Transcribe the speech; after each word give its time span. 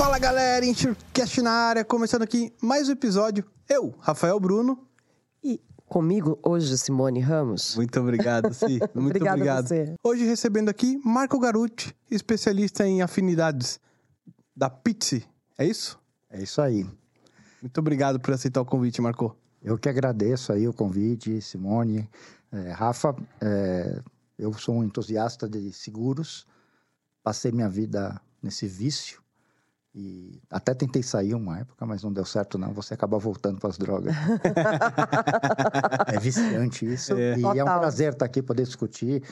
Fala 0.00 0.18
galera, 0.18 0.64
Enxurcast 0.64 1.42
na 1.42 1.50
área, 1.50 1.84
começando 1.84 2.22
aqui 2.22 2.50
mais 2.62 2.88
um 2.88 2.92
episódio. 2.92 3.44
Eu, 3.68 3.94
Rafael 4.00 4.40
Bruno. 4.40 4.88
E 5.44 5.60
comigo 5.84 6.38
hoje, 6.42 6.78
Simone 6.78 7.20
Ramos. 7.20 7.76
Muito 7.76 8.00
obrigado, 8.00 8.48
Si. 8.56 8.80
Muito 8.94 9.08
Obrigada 9.08 9.36
obrigado. 9.36 9.68
você. 9.68 9.94
Hoje 10.02 10.24
recebendo 10.24 10.70
aqui 10.70 10.98
Marco 11.04 11.38
Garuti, 11.38 11.94
especialista 12.10 12.86
em 12.86 13.02
afinidades 13.02 13.78
da 14.56 14.70
Pizzi. 14.70 15.22
É 15.58 15.66
isso? 15.66 16.00
É 16.30 16.42
isso 16.42 16.62
aí. 16.62 16.86
Muito 17.60 17.78
obrigado 17.78 18.18
por 18.18 18.32
aceitar 18.32 18.62
o 18.62 18.64
convite, 18.64 19.02
Marco. 19.02 19.36
Eu 19.62 19.76
que 19.76 19.90
agradeço 19.90 20.50
aí 20.50 20.66
o 20.66 20.72
convite, 20.72 21.42
Simone. 21.42 22.08
É, 22.50 22.70
Rafa, 22.70 23.14
é, 23.38 24.00
eu 24.38 24.50
sou 24.54 24.76
um 24.76 24.82
entusiasta 24.82 25.46
de 25.46 25.70
seguros. 25.74 26.46
Passei 27.22 27.52
minha 27.52 27.68
vida 27.68 28.18
nesse 28.42 28.66
vício. 28.66 29.20
E 29.94 30.40
até 30.48 30.72
tentei 30.72 31.02
sair 31.02 31.34
uma 31.34 31.58
época, 31.58 31.84
mas 31.84 32.02
não 32.02 32.12
deu 32.12 32.24
certo 32.24 32.56
não. 32.56 32.72
Você 32.72 32.94
acaba 32.94 33.18
voltando 33.18 33.58
para 33.58 33.70
as 33.70 33.78
drogas. 33.78 34.14
é 36.06 36.18
viciante 36.20 36.86
isso. 36.86 37.12
É. 37.14 37.36
E 37.36 37.42
é 37.42 37.48
um 37.48 37.66
Total. 37.66 37.80
prazer 37.80 38.12
estar 38.12 38.26
aqui, 38.26 38.40
poder 38.40 38.64
discutir. 38.64 39.22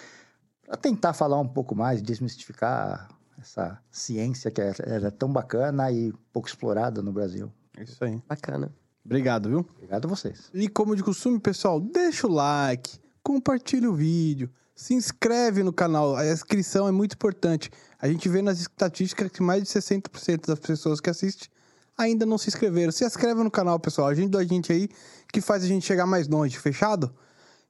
Para 0.66 0.76
tentar 0.76 1.12
falar 1.12 1.38
um 1.40 1.46
pouco 1.46 1.76
mais, 1.76 2.02
desmistificar 2.02 3.08
essa 3.40 3.80
ciência 3.90 4.50
que 4.50 4.60
é, 4.60 4.72
era 4.80 5.10
tão 5.12 5.32
bacana 5.32 5.92
e 5.92 6.12
pouco 6.32 6.48
explorada 6.48 7.00
no 7.02 7.12
Brasil. 7.12 7.52
É 7.76 7.84
isso 7.84 8.04
aí. 8.04 8.20
Bacana. 8.28 8.72
Obrigado, 9.04 9.48
viu? 9.48 9.66
Obrigado 9.76 10.06
a 10.06 10.08
vocês. 10.08 10.50
E 10.52 10.68
como 10.68 10.96
de 10.96 11.02
costume, 11.02 11.38
pessoal, 11.38 11.80
deixa 11.80 12.26
o 12.26 12.30
like, 12.30 12.98
compartilha 13.22 13.88
o 13.88 13.94
vídeo, 13.94 14.50
se 14.74 14.92
inscreve 14.92 15.62
no 15.62 15.72
canal. 15.72 16.16
A 16.16 16.26
inscrição 16.26 16.86
é 16.88 16.92
muito 16.92 17.14
importante. 17.14 17.70
A 18.00 18.08
gente 18.08 18.28
vê 18.28 18.40
nas 18.40 18.60
estatísticas 18.60 19.30
que 19.30 19.42
mais 19.42 19.62
de 19.62 19.68
60% 19.68 20.46
das 20.46 20.58
pessoas 20.58 21.00
que 21.00 21.10
assistem 21.10 21.48
ainda 21.96 22.24
não 22.24 22.38
se 22.38 22.48
inscreveram. 22.48 22.92
Se 22.92 23.04
inscreve 23.04 23.42
no 23.42 23.50
canal, 23.50 23.80
pessoal. 23.80 24.08
Ajuda 24.08 24.38
a 24.38 24.44
gente 24.44 24.72
aí, 24.72 24.88
que 25.32 25.40
faz 25.40 25.64
a 25.64 25.66
gente 25.66 25.84
chegar 25.84 26.06
mais 26.06 26.28
longe, 26.28 26.56
fechado? 26.56 27.12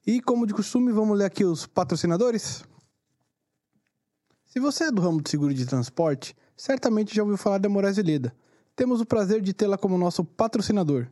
E 0.07 0.21
como 0.21 0.47
de 0.47 0.53
costume, 0.53 0.93
vamos 0.93 1.17
ler 1.17 1.25
aqui 1.25 1.45
os 1.45 1.67
patrocinadores? 1.67 2.63
Se 4.45 4.61
você 4.61 4.85
é 4.85 4.91
do 4.91 5.01
ramo 5.01 5.23
de 5.23 5.31
seguro 5.31 5.55
de 5.55 5.65
transporte, 5.65 6.37
certamente 6.57 7.15
já 7.15 7.23
ouviu 7.23 7.39
falar 7.39 7.59
da 7.59 7.69
Moraes 7.69 7.97
Veleda. 7.97 8.35
Temos 8.77 9.01
o 9.01 9.07
prazer 9.07 9.41
de 9.41 9.53
tê-la 9.55 9.79
como 9.79 9.97
nosso 9.97 10.25
patrocinador. 10.25 11.07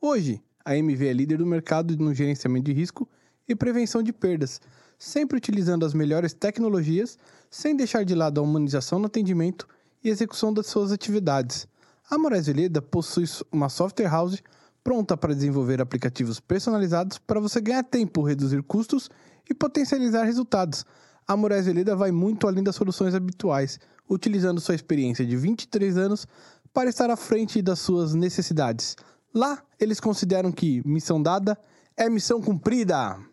Hoje, 0.00 0.42
a 0.64 0.76
MV 0.76 1.06
é 1.06 1.12
líder 1.12 1.38
do 1.38 1.46
mercado 1.46 1.96
no 1.96 2.14
gerenciamento 2.14 2.66
de 2.66 2.72
risco 2.72 3.08
e 3.48 3.54
prevenção 3.54 4.02
de 4.02 4.12
perdas, 4.12 4.60
sempre 5.00 5.38
utilizando 5.38 5.86
as 5.86 5.94
melhores 5.94 6.34
tecnologias, 6.34 7.18
sem 7.50 7.74
deixar 7.74 8.04
de 8.04 8.14
lado 8.14 8.38
a 8.38 8.42
humanização 8.42 8.98
no 8.98 9.06
atendimento 9.06 9.66
e 10.04 10.10
execução 10.10 10.52
das 10.52 10.66
suas 10.66 10.92
atividades. 10.92 11.66
A 12.10 12.18
Moraes 12.18 12.46
Veleda 12.46 12.82
possui 12.82 13.24
uma 13.50 13.70
software 13.70 14.10
house 14.10 14.42
pronta 14.84 15.16
para 15.16 15.34
desenvolver 15.34 15.80
aplicativos 15.80 16.38
personalizados 16.38 17.16
para 17.16 17.40
você 17.40 17.62
ganhar 17.62 17.82
tempo, 17.82 18.22
reduzir 18.22 18.62
custos 18.62 19.08
e 19.48 19.54
potencializar 19.54 20.24
resultados. 20.24 20.84
A 21.26 21.34
Moraes 21.34 21.64
Veleda 21.64 21.96
vai 21.96 22.10
muito 22.10 22.46
além 22.46 22.62
das 22.62 22.76
soluções 22.76 23.14
habituais, 23.14 23.80
utilizando 24.08 24.60
sua 24.60 24.74
experiência 24.74 25.24
de 25.24 25.34
23 25.34 25.96
anos 25.96 26.26
para 26.74 26.90
estar 26.90 27.08
à 27.08 27.16
frente 27.16 27.62
das 27.62 27.78
suas 27.78 28.14
necessidades. 28.14 28.96
Lá, 29.32 29.62
eles 29.78 29.98
consideram 29.98 30.52
que 30.52 30.86
missão 30.86 31.22
dada 31.22 31.58
é 31.96 32.10
missão 32.10 32.42
cumprida. 32.42 33.29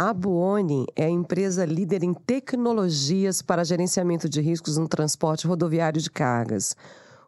A 0.00 0.14
Buoni 0.14 0.86
é 0.94 1.06
a 1.06 1.10
empresa 1.10 1.64
líder 1.64 2.04
em 2.04 2.14
tecnologias 2.14 3.42
para 3.42 3.64
gerenciamento 3.64 4.28
de 4.28 4.40
riscos 4.40 4.76
no 4.76 4.86
transporte 4.86 5.44
rodoviário 5.44 6.00
de 6.00 6.08
cargas. 6.08 6.76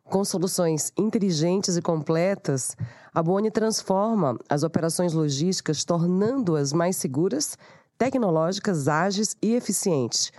Com 0.04 0.24
soluções 0.24 0.92
inteligentes 0.96 1.76
e 1.76 1.82
completas, 1.82 2.76
a 3.12 3.20
Buoni 3.20 3.50
transforma 3.50 4.38
as 4.48 4.62
operações 4.62 5.12
logísticas, 5.12 5.82
tornando-as 5.82 6.72
mais 6.72 6.94
seguras, 6.94 7.58
tecnológicas, 7.98 8.86
ágeis 8.86 9.36
e 9.42 9.56
eficientes. 9.56 10.30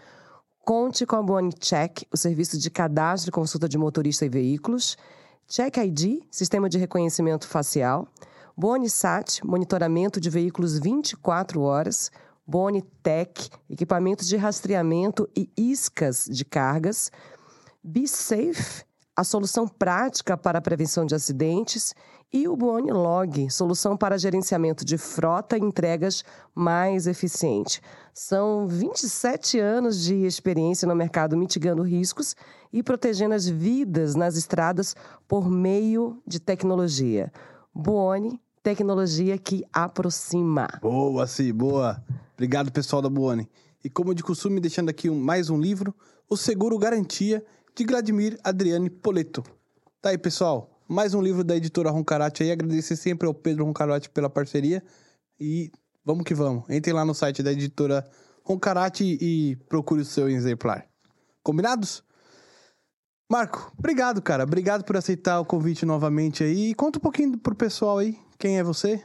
Conte 0.63 1.05
com 1.05 1.17
a 1.17 1.21
Buoni 1.21 1.51
Check, 1.51 2.03
o 2.13 2.15
serviço 2.15 2.57
de 2.57 2.69
cadastro 2.69 3.27
e 3.27 3.33
consulta 3.33 3.67
de 3.67 3.77
motorista 3.77 4.25
e 4.25 4.29
veículos, 4.29 4.97
Check 5.49 5.75
ID, 5.75 6.21
sistema 6.31 6.69
de 6.69 6.77
reconhecimento 6.77 7.45
facial, 7.45 8.07
Bonisat, 8.55 9.45
monitoramento 9.45 10.19
de 10.19 10.29
veículos 10.29 10.77
24 10.79 11.61
horas, 11.61 12.11
Bonitec, 12.45 13.49
equipamentos 13.69 14.27
de 14.27 14.35
rastreamento 14.35 15.29
e 15.35 15.49
iscas 15.55 16.25
de 16.25 16.43
cargas, 16.43 17.11
BeSafe, 17.83 18.83
a 19.15 19.23
solução 19.23 19.67
prática 19.67 20.37
para 20.37 20.59
a 20.59 20.61
prevenção 20.61 21.05
de 21.05 21.15
acidentes, 21.15 21.93
e 22.33 22.47
o 22.47 22.55
Buoni 22.55 22.91
Log, 22.91 23.49
solução 23.49 23.97
para 23.97 24.17
gerenciamento 24.17 24.85
de 24.85 24.97
frota 24.97 25.57
e 25.57 25.61
entregas 25.61 26.23
mais 26.55 27.05
eficiente. 27.05 27.81
São 28.13 28.67
27 28.67 29.59
anos 29.59 30.01
de 30.01 30.25
experiência 30.25 30.87
no 30.87 30.95
mercado 30.95 31.35
mitigando 31.35 31.83
riscos 31.83 32.35
e 32.71 32.81
protegendo 32.81 33.35
as 33.35 33.47
vidas 33.47 34.15
nas 34.15 34.37
estradas 34.37 34.95
por 35.27 35.49
meio 35.49 36.21
de 36.25 36.39
tecnologia. 36.39 37.31
Buoni, 37.73 38.39
tecnologia 38.61 39.37
que 39.37 39.63
aproxima. 39.71 40.67
Boa, 40.81 41.25
Si, 41.27 41.51
boa. 41.51 42.03
Obrigado, 42.33 42.71
pessoal 42.71 43.01
da 43.01 43.09
Buoni. 43.09 43.47
E 43.83 43.89
como 43.89 44.13
de 44.13 44.23
costume, 44.23 44.59
deixando 44.59 44.89
aqui 44.89 45.09
um- 45.09 45.19
mais 45.19 45.49
um 45.49 45.59
livro, 45.59 45.93
O 46.29 46.37
Seguro 46.37 46.77
Garantia, 46.77 47.43
de 47.75 47.85
Vladimir 47.85 48.37
Adriane 48.43 48.89
Poleto. 48.89 49.43
Tá 50.01 50.09
aí, 50.09 50.17
pessoal. 50.17 50.69
Mais 50.87 51.13
um 51.13 51.21
livro 51.21 51.43
da 51.43 51.55
editora 51.55 51.89
Roncarate 51.89 52.43
aí. 52.43 52.51
Agradecer 52.51 52.95
sempre 52.95 53.27
ao 53.27 53.33
Pedro 53.33 53.65
Roncarate 53.65 54.09
pela 54.09 54.29
parceria. 54.29 54.83
E 55.39 55.71
vamos 56.05 56.23
que 56.25 56.33
vamos. 56.33 56.69
Entrem 56.69 56.93
lá 56.93 57.05
no 57.05 57.13
site 57.13 57.41
da 57.41 57.51
editora 57.51 58.07
Roncarate 58.43 59.17
e 59.21 59.55
procure 59.69 60.01
o 60.01 60.05
seu 60.05 60.29
exemplar. 60.29 60.85
Combinados? 61.43 62.03
Marco, 63.31 63.71
obrigado, 63.79 64.21
cara. 64.21 64.43
Obrigado 64.43 64.83
por 64.83 64.97
aceitar 64.97 65.39
o 65.39 65.45
convite 65.45 65.85
novamente 65.85 66.43
aí. 66.43 66.71
E 66.71 66.75
conta 66.75 66.99
um 66.99 67.01
pouquinho 67.01 67.37
pro 67.37 67.55
pessoal 67.55 67.99
aí. 67.99 68.19
Quem 68.37 68.59
é 68.59 68.63
você? 68.63 69.01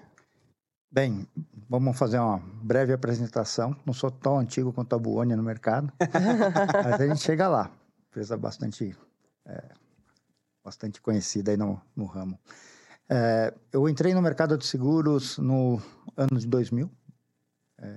Bem, 0.90 1.28
vamos 1.68 1.96
fazer 1.96 2.18
uma 2.18 2.38
breve 2.60 2.92
apresentação. 2.92 3.76
Não 3.86 3.94
sou 3.94 4.10
tão 4.10 4.36
antigo 4.36 4.72
quanto 4.72 4.96
a 4.96 4.98
Buoni 4.98 5.36
no 5.36 5.44
mercado, 5.44 5.92
mas 6.84 7.00
a 7.00 7.06
gente 7.06 7.20
chega 7.20 7.46
lá. 7.46 7.70
Empresa 8.08 8.36
bastante, 8.36 8.98
é, 9.46 9.62
bastante 10.64 11.00
conhecida 11.00 11.52
aí 11.52 11.56
no, 11.56 11.80
no 11.94 12.06
ramo. 12.06 12.36
É, 13.08 13.54
eu 13.72 13.88
entrei 13.88 14.12
no 14.12 14.20
mercado 14.20 14.58
de 14.58 14.66
seguros 14.66 15.38
no 15.38 15.80
ano 16.16 16.36
de 16.36 16.48
2000. 16.48 16.90
É, 17.78 17.88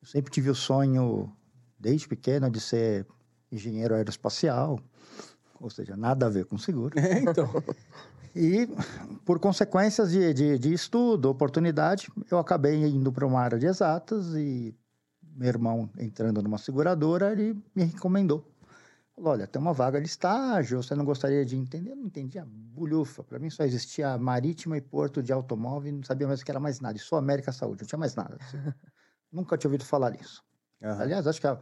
eu 0.00 0.06
sempre 0.06 0.30
tive 0.30 0.48
o 0.48 0.54
sonho, 0.54 1.36
desde 1.76 2.06
pequeno, 2.06 2.48
de 2.48 2.60
ser 2.60 3.04
engenheiro 3.50 3.96
aeroespacial, 3.96 4.78
ou 5.64 5.70
seja, 5.70 5.96
nada 5.96 6.26
a 6.26 6.28
ver 6.28 6.44
com 6.44 6.58
seguro. 6.58 6.94
É, 7.00 7.18
então. 7.20 7.48
E, 8.36 8.68
por 9.24 9.38
consequências 9.38 10.10
de, 10.10 10.34
de, 10.34 10.58
de 10.58 10.72
estudo, 10.72 11.30
oportunidade, 11.30 12.08
eu 12.28 12.36
acabei 12.36 12.84
indo 12.84 13.12
para 13.12 13.24
uma 13.24 13.40
área 13.40 13.56
de 13.56 13.66
exatas 13.66 14.34
e 14.34 14.74
meu 15.36 15.46
irmão 15.46 15.88
entrando 15.96 16.42
numa 16.42 16.58
seguradora, 16.58 17.30
ele 17.30 17.56
me 17.72 17.84
recomendou. 17.84 18.44
Falou, 19.14 19.34
olha, 19.34 19.46
tem 19.46 19.62
uma 19.62 19.72
vaga 19.72 20.00
de 20.00 20.08
estágio, 20.08 20.82
você 20.82 20.96
não 20.96 21.04
gostaria 21.04 21.44
de 21.44 21.56
entender? 21.56 21.92
Eu 21.92 21.96
não 21.96 22.06
entendia 22.06 22.44
bulhufa. 22.44 23.22
Para 23.22 23.38
mim 23.38 23.50
só 23.50 23.62
existia 23.62 24.18
marítima 24.18 24.76
e 24.76 24.80
porto 24.80 25.22
de 25.22 25.32
automóvel, 25.32 25.92
não 25.92 26.02
sabia 26.02 26.26
mais 26.26 26.40
o 26.40 26.44
que 26.44 26.50
era 26.50 26.58
mais 26.58 26.80
nada. 26.80 26.96
E 26.96 27.00
só 27.00 27.14
América 27.14 27.52
Saúde, 27.52 27.82
não 27.82 27.86
tinha 27.86 28.00
mais 28.00 28.16
nada. 28.16 28.36
assim. 28.40 28.58
Nunca 29.30 29.56
tinha 29.56 29.68
ouvido 29.68 29.84
falar 29.84 30.10
nisso. 30.10 30.42
Aham. 30.82 31.02
Aliás, 31.02 31.24
acho 31.28 31.40
que 31.40 31.46
a, 31.46 31.56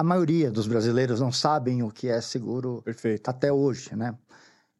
a 0.00 0.02
maioria 0.02 0.50
dos 0.50 0.66
brasileiros 0.66 1.20
não 1.20 1.30
sabem 1.30 1.82
o 1.82 1.90
que 1.90 2.08
é 2.08 2.22
seguro 2.22 2.80
Perfeito. 2.82 3.28
até 3.28 3.52
hoje, 3.52 3.94
né? 3.94 4.16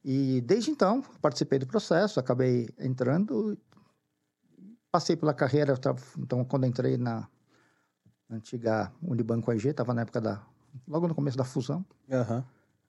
E 0.03 0.41
desde 0.41 0.71
então, 0.71 1.03
participei 1.21 1.59
do 1.59 1.67
processo, 1.67 2.19
acabei 2.19 2.71
entrando, 2.79 3.59
passei 4.91 5.17
pela 5.17 5.35
carreira, 5.35 5.77
tra- 5.77 5.95
então 6.19 6.43
quando 6.43 6.65
entrei 6.65 6.97
na 6.97 7.29
antiga 8.31 8.91
Unibanco 9.03 9.51
AG, 9.51 9.69
estava 9.69 9.93
na 9.93 10.01
época 10.01 10.23
da, 10.23 10.43
logo 10.89 11.07
no 11.07 11.15
começo 11.15 11.37
da 11.37 11.45
fusão, 11.45 11.85
Aham. 12.11 12.43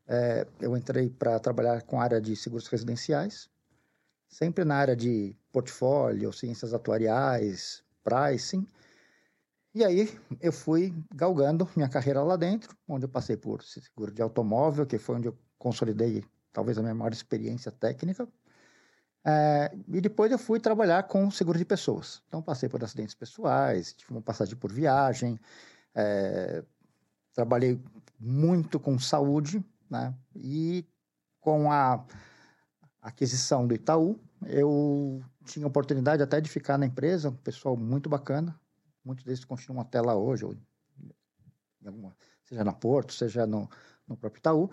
é, 0.07 0.47
eu 0.61 0.77
entrei 0.77 1.09
para 1.09 1.37
trabalhar 1.37 1.81
com 1.81 1.99
a 1.99 2.03
área 2.05 2.21
de 2.21 2.33
seguros 2.37 2.67
residenciais, 2.67 3.49
sempre 4.29 4.63
na 4.63 4.75
área 4.75 4.95
de 4.95 5.35
portfólio, 5.51 6.31
ciências 6.31 6.73
atuariais, 6.73 7.83
pricing, 8.05 8.65
e 9.73 9.83
aí 9.83 10.19
eu 10.39 10.51
fui 10.51 10.93
galgando 11.13 11.69
minha 11.75 11.89
carreira 11.89 12.21
lá 12.23 12.35
dentro, 12.35 12.75
onde 12.87 13.05
eu 13.05 13.09
passei 13.09 13.37
por 13.37 13.63
seguro 13.63 14.11
de 14.11 14.21
automóvel, 14.21 14.85
que 14.85 14.97
foi 14.97 15.15
onde 15.15 15.27
eu 15.27 15.37
consolidei 15.57 16.23
talvez 16.51 16.77
a 16.77 16.81
minha 16.81 16.95
maior 16.95 17.13
experiência 17.13 17.71
técnica. 17.71 18.27
É, 19.23 19.71
e 19.87 20.01
depois 20.01 20.31
eu 20.31 20.39
fui 20.39 20.59
trabalhar 20.59 21.03
com 21.03 21.29
seguro 21.29 21.57
de 21.57 21.65
pessoas. 21.65 22.21
Então 22.27 22.41
passei 22.41 22.67
por 22.67 22.83
acidentes 22.83 23.15
pessoais, 23.15 23.93
tive 23.93 24.11
uma 24.11 24.21
passagem 24.21 24.55
por 24.55 24.71
viagem, 24.71 25.39
é, 25.95 26.63
trabalhei 27.33 27.79
muito 28.19 28.79
com 28.79 28.99
saúde, 28.99 29.63
né? 29.89 30.13
E 30.35 30.85
com 31.39 31.71
a 31.71 32.05
aquisição 33.01 33.65
do 33.65 33.73
Itaú, 33.73 34.19
eu 34.45 35.23
tinha 35.45 35.65
oportunidade 35.65 36.21
até 36.21 36.39
de 36.41 36.49
ficar 36.49 36.77
na 36.77 36.85
empresa, 36.85 37.29
um 37.29 37.35
pessoal 37.35 37.75
muito 37.75 38.09
bacana. 38.09 38.59
Muitos 39.03 39.23
deles 39.25 39.43
continuam 39.43 39.81
até 39.81 39.99
lá 40.01 40.15
hoje, 40.15 40.45
ou 40.45 40.55
alguma, 41.85 42.15
seja 42.43 42.63
na 42.63 42.73
Porto, 42.73 43.13
seja 43.13 43.45
no, 43.45 43.69
no 44.07 44.15
próprio 44.15 44.39
Itaú. 44.39 44.69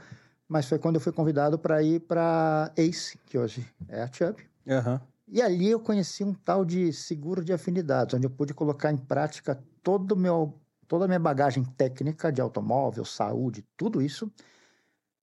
Mas 0.47 0.67
foi 0.67 0.79
quando 0.79 0.97
eu 0.97 1.01
fui 1.01 1.13
convidado 1.13 1.59
para 1.59 1.83
ir 1.83 2.01
para 2.01 2.73
ACE, 2.77 3.19
que 3.27 3.39
hoje 3.39 3.67
é 3.89 4.03
a 4.03 4.13
Chubb. 4.13 4.43
Aham. 4.67 5.01
E 5.31 5.43
ali 5.43 5.69
eu 5.69 5.79
conheci 5.79 6.25
um 6.25 6.33
tal 6.33 6.65
de 6.65 6.91
seguro 6.93 7.45
de 7.45 7.53
afinidades, 7.53 8.15
onde 8.15 8.27
eu 8.27 8.31
pude 8.31 8.55
colocar 8.55 8.91
em 8.91 8.97
prática 8.97 9.63
todo 9.83 10.17
meu, 10.17 10.59
toda 10.87 11.05
a 11.05 11.09
minha 11.09 11.21
bagagem 11.21 11.65
técnica 11.65 12.33
de 12.33 12.41
automóvel, 12.41 13.05
saúde, 13.05 13.63
tudo 13.77 14.01
isso, 14.01 14.33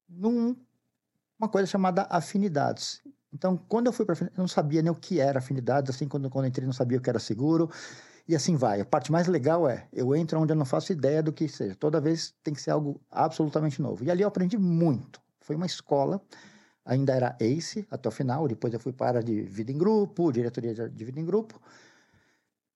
numa 0.07 0.55
coisa 1.51 1.65
chamada 1.65 2.03
afinidades. 2.03 3.01
Então, 3.33 3.57
quando 3.57 3.87
eu 3.87 3.93
fui 3.93 4.05
para 4.05 4.15
eu 4.25 4.29
não 4.37 4.47
sabia 4.47 4.81
nem 4.81 4.91
o 4.91 4.95
que 4.95 5.19
era 5.19 5.39
afinidades, 5.39 5.93
assim, 5.93 6.07
quando, 6.07 6.29
quando 6.29 6.45
eu 6.45 6.49
entrei, 6.49 6.67
não 6.67 6.73
sabia 6.73 6.99
o 6.99 7.01
que 7.01 7.09
era 7.09 7.19
seguro, 7.19 7.69
e 8.27 8.35
assim 8.35 8.55
vai. 8.55 8.81
A 8.81 8.85
parte 8.85 9.11
mais 9.11 9.27
legal 9.27 9.69
é, 9.69 9.87
eu 9.93 10.15
entro 10.15 10.39
onde 10.39 10.51
eu 10.51 10.57
não 10.57 10.65
faço 10.65 10.91
ideia 10.91 11.21
do 11.21 11.33
que 11.33 11.47
seja. 11.47 11.75
Toda 11.75 12.01
vez 12.01 12.33
tem 12.43 12.53
que 12.53 12.61
ser 12.61 12.71
algo 12.71 12.99
absolutamente 13.09 13.81
novo. 13.81 14.03
E 14.03 14.11
ali 14.11 14.21
eu 14.21 14.27
aprendi 14.27 14.57
muito. 14.57 15.21
Foi 15.41 15.55
uma 15.55 15.65
escola 15.65 16.21
ainda 16.85 17.13
era 17.13 17.35
ACE 17.41 17.85
até 17.89 18.07
o 18.07 18.11
final, 18.11 18.47
depois 18.47 18.71
eu 18.71 18.79
fui 18.79 18.93
para 18.93 19.23
de 19.23 19.41
vida 19.41 19.71
em 19.71 19.77
grupo, 19.77 20.31
diretoria 20.31 20.73
de 20.87 21.03
vida 21.03 21.19
em 21.19 21.25
grupo. 21.25 21.59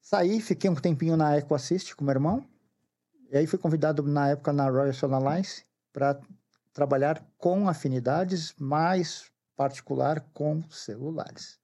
Saí, 0.01 0.41
fiquei 0.41 0.69
um 0.69 0.75
tempinho 0.75 1.15
na 1.15 1.37
EcoAssist 1.37 1.95
com 1.95 2.03
meu 2.03 2.13
irmão, 2.13 2.43
e 3.31 3.37
aí 3.37 3.45
fui 3.45 3.59
convidado 3.59 4.01
na 4.01 4.29
época 4.29 4.51
na 4.51 4.67
Royal 4.67 4.91
Sun 4.91 5.13
Alliance 5.13 5.63
para 5.93 6.19
trabalhar 6.73 7.23
com 7.37 7.69
afinidades, 7.69 8.55
mais 8.57 9.31
particular 9.55 10.21
com 10.33 10.63
celulares. 10.71 11.59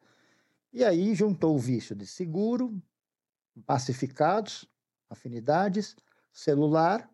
E 0.71 0.83
aí 0.83 1.15
juntou 1.15 1.55
o 1.55 1.59
vício 1.59 1.95
de 1.95 2.05
seguro, 2.05 2.79
pacificados, 3.65 4.67
afinidades, 5.09 5.95
celular 6.31 7.09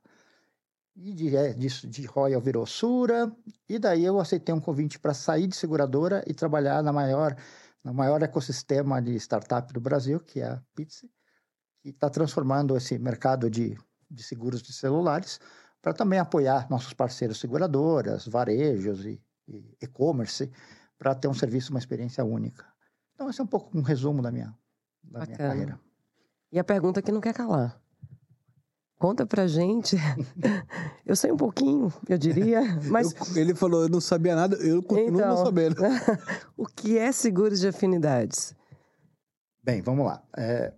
e 0.95 1.13
de, 1.13 1.35
é, 1.35 1.53
de, 1.53 1.67
de 1.87 2.05
Royal 2.05 2.41
virou 2.41 2.65
Sura, 2.65 3.31
e 3.67 3.79
daí 3.79 4.03
eu 4.03 4.19
aceitei 4.19 4.53
um 4.53 4.59
convite 4.59 4.99
para 4.99 5.13
sair 5.13 5.47
de 5.47 5.55
seguradora 5.55 6.23
e 6.27 6.33
trabalhar 6.33 6.83
na 6.83 6.91
maior, 6.91 7.35
no 7.83 7.93
maior 7.93 8.21
ecossistema 8.21 9.01
de 9.01 9.15
startup 9.15 9.71
do 9.71 9.79
Brasil, 9.79 10.19
que 10.19 10.41
é 10.41 10.47
a 10.47 10.61
Pizza, 10.75 11.07
que 11.81 11.89
está 11.89 12.09
transformando 12.09 12.75
esse 12.75 12.99
mercado 12.99 13.49
de, 13.49 13.77
de 14.09 14.23
seguros 14.23 14.61
de 14.61 14.73
celulares 14.73 15.39
para 15.81 15.93
também 15.93 16.19
apoiar 16.19 16.69
nossos 16.69 16.93
parceiros 16.93 17.39
seguradoras, 17.39 18.27
varejos 18.27 19.05
e 19.05 19.21
e-commerce, 19.81 20.51
para 20.97 21.15
ter 21.15 21.27
um 21.27 21.33
serviço, 21.33 21.71
uma 21.71 21.79
experiência 21.79 22.23
única. 22.23 22.65
Então, 23.13 23.29
esse 23.29 23.41
é 23.41 23.43
um 23.43 23.47
pouco 23.47 23.75
um 23.75 23.81
resumo 23.81 24.21
da 24.21 24.31
minha, 24.31 24.55
da 25.03 25.25
minha 25.25 25.37
carreira. 25.37 25.79
E 26.51 26.59
a 26.59 26.63
pergunta 26.63 27.01
que 27.01 27.11
não 27.11 27.21
quer 27.21 27.33
calar. 27.33 27.79
Conta 28.97 29.25
pra 29.25 29.47
gente. 29.47 29.95
eu 31.05 31.15
sei 31.15 31.31
um 31.31 31.37
pouquinho, 31.37 31.91
eu 32.07 32.17
diria, 32.17 32.61
mas... 32.83 33.13
Eu, 33.35 33.41
ele 33.41 33.55
falou, 33.55 33.83
eu 33.83 33.89
não 33.89 33.99
sabia 34.01 34.35
nada, 34.35 34.55
eu 34.57 34.83
continuo 34.83 35.19
então, 35.19 35.35
não 35.35 35.43
sabendo. 35.43 35.81
o 36.55 36.67
que 36.67 36.97
é 36.97 37.11
seguros 37.11 37.59
de 37.61 37.67
afinidades? 37.67 38.55
Bem, 39.63 39.81
vamos 39.81 40.05
lá. 40.05 40.23
É... 40.37 40.73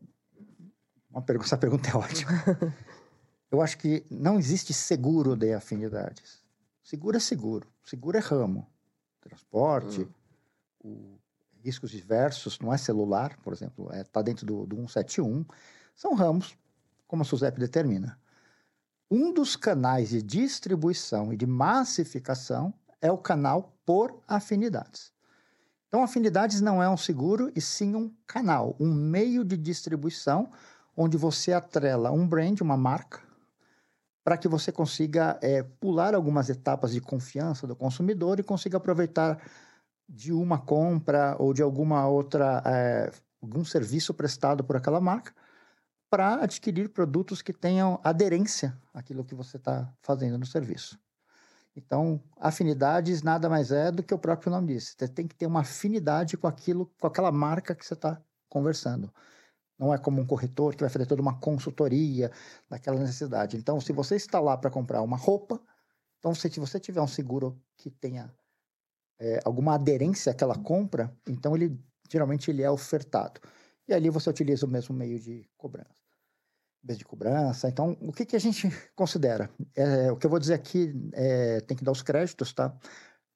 Pergunta, 1.25 1.47
essa 1.47 1.57
pergunta 1.57 1.89
é 1.89 1.95
ótima. 1.95 2.31
eu 3.51 3.61
acho 3.61 3.77
que 3.77 4.05
não 4.09 4.39
existe 4.39 4.73
seguro 4.73 5.35
de 5.35 5.53
afinidades. 5.53 6.41
Seguro 6.81 7.17
é 7.17 7.19
seguro. 7.19 7.67
Seguro 7.83 8.17
é 8.17 8.21
ramo. 8.21 8.67
Transporte, 9.21 10.07
hum. 10.83 11.17
Riscos 11.63 11.91
diversos, 11.91 12.59
não 12.59 12.73
é 12.73 12.77
celular, 12.77 13.37
por 13.43 13.53
exemplo, 13.53 13.85
está 13.85 13.97
é, 13.97 14.03
tá 14.03 14.21
dentro 14.21 14.45
do, 14.45 14.65
do 14.65 14.75
171. 14.75 15.45
São 15.95 16.13
ramos 16.13 16.57
como 17.07 17.21
a 17.21 17.25
SUSEP 17.25 17.59
determina. 17.59 18.19
Um 19.09 19.31
dos 19.31 19.55
canais 19.55 20.09
de 20.09 20.21
distribuição 20.21 21.31
e 21.31 21.37
de 21.37 21.45
massificação 21.45 22.73
é 22.99 23.11
o 23.11 23.17
canal 23.17 23.73
por 23.85 24.19
afinidades. 24.27 25.13
Então, 25.87 26.01
afinidades 26.03 26.59
não 26.59 26.81
é 26.81 26.89
um 26.89 26.97
seguro, 26.97 27.51
e 27.55 27.61
sim 27.61 27.93
um 27.95 28.11
canal, 28.25 28.75
um 28.79 28.91
meio 28.91 29.45
de 29.45 29.55
distribuição 29.55 30.49
onde 30.97 31.17
você 31.17 31.53
atrela 31.53 32.11
um 32.11 32.27
brand, 32.27 32.59
uma 32.61 32.75
marca, 32.75 33.21
para 34.23 34.37
que 34.37 34.47
você 34.47 34.71
consiga 34.71 35.37
é, 35.41 35.61
pular 35.61 36.15
algumas 36.15 36.49
etapas 36.49 36.93
de 36.93 37.01
confiança 37.01 37.67
do 37.67 37.75
consumidor 37.75 38.39
e 38.39 38.43
consiga 38.43 38.77
aproveitar 38.77 39.39
de 40.13 40.31
uma 40.31 40.59
compra 40.59 41.35
ou 41.39 41.53
de 41.53 41.63
alguma 41.63 42.07
outra 42.07 42.61
é, 42.67 43.11
algum 43.41 43.65
serviço 43.65 44.13
prestado 44.13 44.63
por 44.63 44.77
aquela 44.77 45.01
marca 45.01 45.33
para 46.07 46.35
adquirir 46.43 46.89
produtos 46.89 47.41
que 47.41 47.51
tenham 47.51 47.99
aderência 48.03 48.79
àquilo 48.93 49.25
que 49.25 49.33
você 49.33 49.57
está 49.57 49.91
fazendo 50.03 50.37
no 50.37 50.45
serviço. 50.45 50.99
Então, 51.75 52.21
afinidades 52.37 53.23
nada 53.23 53.49
mais 53.49 53.71
é 53.71 53.91
do 53.91 54.03
que 54.03 54.13
o 54.13 54.19
próprio 54.19 54.51
nome 54.51 54.75
diz. 54.75 54.95
Você 54.95 55.07
tem 55.07 55.27
que 55.27 55.33
ter 55.33 55.47
uma 55.47 55.61
afinidade 55.61 56.37
com 56.37 56.45
aquilo, 56.45 56.85
com 57.01 57.07
aquela 57.07 57.31
marca 57.31 57.73
que 57.73 57.83
você 57.83 57.95
está 57.95 58.21
conversando. 58.47 59.11
Não 59.79 59.91
é 59.91 59.97
como 59.97 60.21
um 60.21 60.27
corretor 60.27 60.75
que 60.75 60.81
vai 60.81 60.89
fazer 60.91 61.07
toda 61.07 61.23
uma 61.23 61.39
consultoria 61.39 62.31
daquela 62.69 62.99
necessidade. 62.99 63.57
Então, 63.57 63.81
se 63.81 63.91
você 63.91 64.15
está 64.15 64.39
lá 64.39 64.55
para 64.55 64.69
comprar 64.69 65.01
uma 65.01 65.17
roupa, 65.17 65.59
então 66.19 66.35
se 66.35 66.47
você 66.59 66.79
tiver 66.79 67.01
um 67.01 67.07
seguro 67.07 67.59
que 67.75 67.89
tenha 67.89 68.31
é, 69.19 69.39
alguma 69.45 69.75
aderência 69.75 70.31
àquela 70.31 70.55
compra, 70.57 71.15
então 71.27 71.55
ele 71.55 71.79
geralmente 72.11 72.51
ele 72.51 72.61
é 72.61 72.69
ofertado. 72.69 73.39
E 73.87 73.93
ali 73.93 74.09
você 74.09 74.29
utiliza 74.29 74.65
o 74.65 74.69
mesmo 74.69 74.95
meio 74.95 75.19
de 75.19 75.49
cobrança 75.57 76.03
vez 76.83 76.99
de 76.99 77.05
cobrança. 77.05 77.69
Então, 77.69 77.97
o 78.01 78.11
que, 78.11 78.25
que 78.25 78.35
a 78.35 78.39
gente 78.39 78.67
considera? 78.93 79.49
É, 79.73 80.11
o 80.11 80.17
que 80.17 80.25
eu 80.25 80.29
vou 80.29 80.39
dizer 80.39 80.53
aqui 80.53 80.93
é, 81.13 81.61
tem 81.61 81.77
que 81.77 81.83
dar 81.83 81.91
os 81.91 82.01
créditos, 82.01 82.53
tá? 82.53 82.77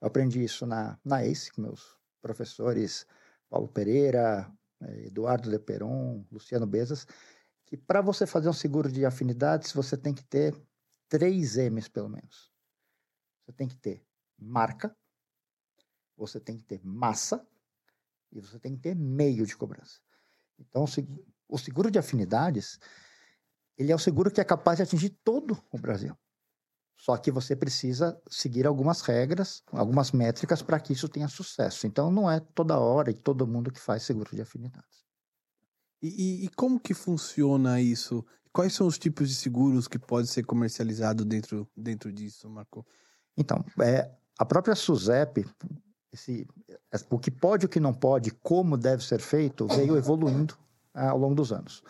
Eu 0.01 0.07
aprendi 0.07 0.43
isso 0.43 0.65
na, 0.65 0.99
na 1.03 1.23
ACE, 1.23 1.51
com 1.51 1.61
meus 1.61 1.97
professores 2.21 3.05
Paulo 3.49 3.67
Pereira, 3.67 4.51
é, 4.81 5.07
Eduardo 5.07 5.49
De 5.49 5.57
Peron, 5.57 6.25
Luciano 6.31 6.67
Bezas, 6.67 7.07
que 7.65 7.77
para 7.77 8.01
você 8.01 8.27
fazer 8.27 8.49
um 8.49 8.53
seguro 8.53 8.91
de 8.91 9.05
afinidades, 9.05 9.71
você 9.71 9.97
tem 9.97 10.13
que 10.13 10.23
ter 10.23 10.55
três 11.09 11.55
M's, 11.55 11.87
pelo 11.87 12.09
menos. 12.09 12.51
Você 13.45 13.53
tem 13.53 13.67
que 13.67 13.77
ter 13.77 14.03
marca, 14.37 14.95
você 16.17 16.39
tem 16.39 16.57
que 16.57 16.63
ter 16.63 16.81
massa 16.83 17.45
e 18.31 18.41
você 18.41 18.59
tem 18.59 18.75
que 18.75 18.81
ter 18.81 18.95
meio 18.95 19.45
de 19.45 19.55
cobrança. 19.55 19.99
Então, 20.59 20.85
o 21.47 21.57
seguro 21.57 21.91
de 21.91 21.99
afinidades, 21.99 22.79
ele 23.77 23.91
é 23.91 23.95
o 23.95 23.99
seguro 23.99 24.31
que 24.31 24.41
é 24.41 24.43
capaz 24.43 24.77
de 24.77 24.83
atingir 24.83 25.09
todo 25.23 25.61
o 25.71 25.77
Brasil. 25.77 26.17
Só 26.97 27.15
que 27.15 27.31
você 27.31 27.55
precisa 27.55 28.19
seguir 28.27 28.65
algumas 28.65 29.01
regras, 29.01 29.61
algumas 29.71 30.11
métricas 30.11 30.63
para 30.63 30.79
que 30.79 30.93
isso 30.93 31.07
tenha 31.07 31.27
sucesso. 31.27 31.85
Então, 31.85 32.11
não 32.11 32.29
é 32.29 32.39
toda 32.39 32.79
hora 32.79 33.11
e 33.11 33.13
todo 33.13 33.45
mundo 33.45 33.71
que 33.71 33.79
faz 33.79 34.01
seguro 34.01 34.35
de 34.35 34.41
afinidades. 34.41 35.05
E, 36.01 36.07
e, 36.07 36.45
e 36.45 36.49
como 36.49 36.79
que 36.79 36.95
funciona 36.95 37.79
isso? 37.79 38.25
Quais 38.51 38.73
são 38.73 38.87
os 38.87 38.97
tipos 38.97 39.29
de 39.29 39.35
seguros 39.35 39.87
que 39.87 39.99
podem 39.99 40.25
ser 40.25 40.43
comercializados 40.43 41.23
dentro, 41.25 41.69
dentro 41.77 42.11
disso, 42.11 42.49
Marco? 42.49 42.85
Então, 43.37 43.63
é, 43.79 44.11
a 44.39 44.45
própria 44.45 44.75
SUSEP, 44.75 45.45
esse, 46.11 46.47
o 47.09 47.19
que 47.19 47.29
pode 47.29 47.65
o 47.65 47.69
que 47.69 47.79
não 47.79 47.93
pode, 47.93 48.31
como 48.31 48.77
deve 48.77 49.03
ser 49.03 49.19
feito, 49.19 49.67
veio 49.67 49.97
evoluindo 49.97 50.57
ah, 50.93 51.09
ao 51.09 51.17
longo 51.17 51.35
dos 51.35 51.51
anos. 51.51 51.83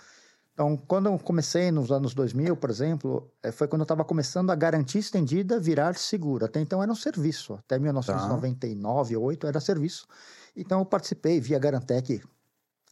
Então, 0.57 0.75
quando 0.75 1.05
eu 1.05 1.19
comecei 1.19 1.69
nos 1.69 1.91
anos 1.91 2.15
2000, 2.15 2.57
por 2.57 2.71
exemplo, 2.71 3.31
eh, 3.43 3.51
foi 3.51 3.67
quando 3.67 3.81
eu 3.81 3.83
estava 3.83 4.03
começando 4.03 4.49
a 4.49 4.55
garantia 4.55 4.99
estendida 4.99 5.59
virar 5.59 5.95
seguro. 5.95 6.45
Até 6.45 6.59
então 6.59 6.81
era 6.81 6.91
um 6.91 6.95
serviço. 6.95 7.53
Até 7.53 7.77
1999, 7.77 8.55
tá. 8.55 9.19
2008 9.19 9.45
era 9.45 9.59
serviço. 9.59 10.07
Então, 10.55 10.79
eu 10.79 10.85
participei 10.85 11.39
via 11.39 11.59
Garantec, 11.59 12.23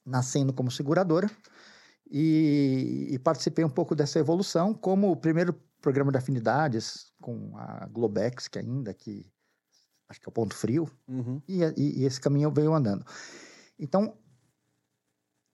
nascendo 0.06 0.54
como 0.54 0.70
seguradora. 0.70 1.28
E, 2.08 3.08
e, 3.10 3.18
participei 3.18 3.66
um 3.66 3.70
pouco 3.70 3.96
dessa 3.96 4.20
evolução, 4.20 4.72
como 4.72 5.10
o 5.10 5.16
primeiro 5.16 5.60
programa 5.82 6.12
de 6.12 6.20
afinidades 6.20 7.12
com 7.20 7.58
a 7.58 7.88
Globex, 7.88 8.48
que 8.48 8.60
ainda 8.60 8.94
que 8.94 9.26
acho 10.10 10.20
que 10.20 10.28
é 10.28 10.30
o 10.30 10.34
ponto 10.34 10.56
frio, 10.56 10.90
uhum. 11.08 11.42
e, 11.48 11.64
e, 11.64 12.02
e, 12.02 12.06
esse 12.06 12.20
caminho 12.20 12.52
veio 12.52 12.74
andando. 12.74 13.06
Então, 13.78 14.16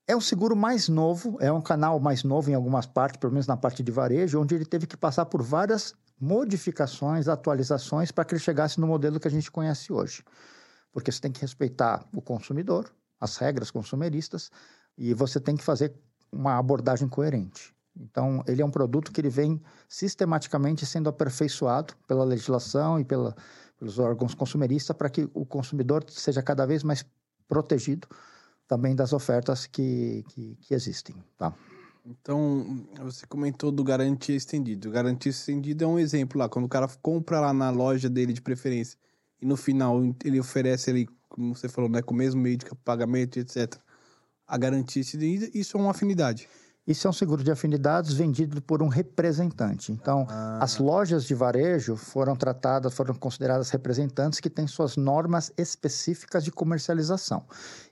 é 0.08 0.16
um 0.16 0.22
seguro 0.22 0.56
mais 0.56 0.90
novo, 0.90 1.38
é 1.40 1.52
um 1.52 1.62
canal 1.62 2.00
mais 2.00 2.24
novo 2.24 2.50
em 2.50 2.54
algumas 2.54 2.86
partes, 2.86 3.20
pelo 3.20 3.32
menos 3.32 3.48
na 3.48 3.56
parte 3.56 3.82
de 3.82 3.92
varejo, 3.92 4.42
onde 4.42 4.56
ele 4.56 4.66
teve 4.66 4.86
que 4.86 4.98
passar 4.98 5.26
por 5.26 5.42
várias 5.42 5.94
modificações, 6.20 7.28
atualizações 7.28 8.12
para 8.12 8.26
que 8.26 8.34
ele 8.34 8.42
chegasse 8.42 8.80
no 8.80 8.88
modelo 8.88 9.20
que 9.20 9.28
a 9.28 9.32
gente 9.32 9.50
conhece 9.50 9.92
hoje. 9.92 10.24
Porque 10.92 11.12
você 11.12 11.22
tem 11.22 11.32
que 11.32 11.42
respeitar 11.42 12.06
o 12.14 12.22
consumidor, 12.22 12.94
as 13.20 13.38
regras 13.38 13.72
consumeristas, 13.72 14.52
e 14.98 15.14
você 15.14 15.40
tem 15.40 15.56
que 15.56 15.64
fazer 15.64 15.94
uma 16.32 16.58
abordagem 16.58 17.08
coerente. 17.08 17.74
Então, 17.96 18.44
ele 18.48 18.62
é 18.62 18.66
um 18.66 18.72
produto 18.72 19.12
que 19.12 19.20
ele 19.20 19.30
vem 19.30 19.62
sistematicamente 19.88 20.86
sendo 20.86 21.10
aperfeiçoado 21.10 21.94
pela 22.08 22.24
legislação 22.24 23.00
e 23.00 23.04
pela, 23.04 23.36
pelos 23.82 23.98
órgãos 23.98 24.36
consumeristas 24.36 24.96
para 24.96 25.10
que 25.10 25.28
o 25.34 25.44
consumidor 25.44 26.06
seja 26.08 26.44
cada 26.44 26.68
vez 26.68 26.84
mais 26.84 27.04
protegido 27.48 28.08
também 28.68 28.96
das 28.96 29.12
ofertas 29.12 29.66
que, 29.66 30.24
que, 30.30 30.56
que 30.62 30.76
existem, 30.76 31.16
tá? 31.36 31.52
Então, 32.06 32.86
você 33.00 33.26
comentou 33.26 33.72
do 33.72 33.84
garantia 33.84 34.36
estendido. 34.36 34.88
O 34.88 34.92
garantia 34.92 35.32
estendido 35.32 35.84
é 35.84 35.88
um 35.88 35.98
exemplo 35.98 36.38
lá, 36.38 36.48
quando 36.48 36.66
o 36.66 36.70
cara 36.70 36.88
compra 37.02 37.40
lá 37.40 37.52
na 37.52 37.72
loja 37.72 38.08
dele 38.08 38.34
de 38.34 38.42
preferência 38.42 39.00
e 39.42 39.48
no 39.48 39.58
final 39.58 40.00
ele 40.24 40.40
oferece 40.40 40.92
ali, 40.92 41.10
como 41.28 41.56
você 41.56 41.68
falou, 41.68 41.90
né, 41.90 42.04
com 42.04 42.14
o 42.14 42.18
mesmo 42.18 42.40
meio 42.40 42.58
de 42.58 42.66
pagamento, 42.84 43.40
etc. 43.40 43.76
A 44.46 44.60
garantia 44.60 45.02
estendida, 45.02 45.50
isso 45.56 45.76
é 45.76 45.80
uma 45.80 45.90
afinidade. 45.90 46.48
Isso 46.92 47.08
é 47.08 47.10
um 47.10 47.14
seguro 47.14 47.44
de 47.44 47.50
afinidades 47.52 48.14
vendido 48.14 48.62
por 48.62 48.84
um 48.84 48.88
representante. 48.88 49.92
Então, 49.92 50.28
Ah. 50.30 50.60
as 50.62 50.78
lojas 50.78 51.24
de 51.24 51.34
varejo 51.34 51.96
foram 51.96 52.36
tratadas, 52.36 52.94
foram 52.94 53.14
consideradas 53.16 53.70
representantes 53.70 54.40
que 54.40 54.50
têm 54.50 54.68
suas 54.68 54.98
normas 54.98 55.52
específicas 55.58 56.44
de 56.44 56.52
comercialização. 56.52 57.46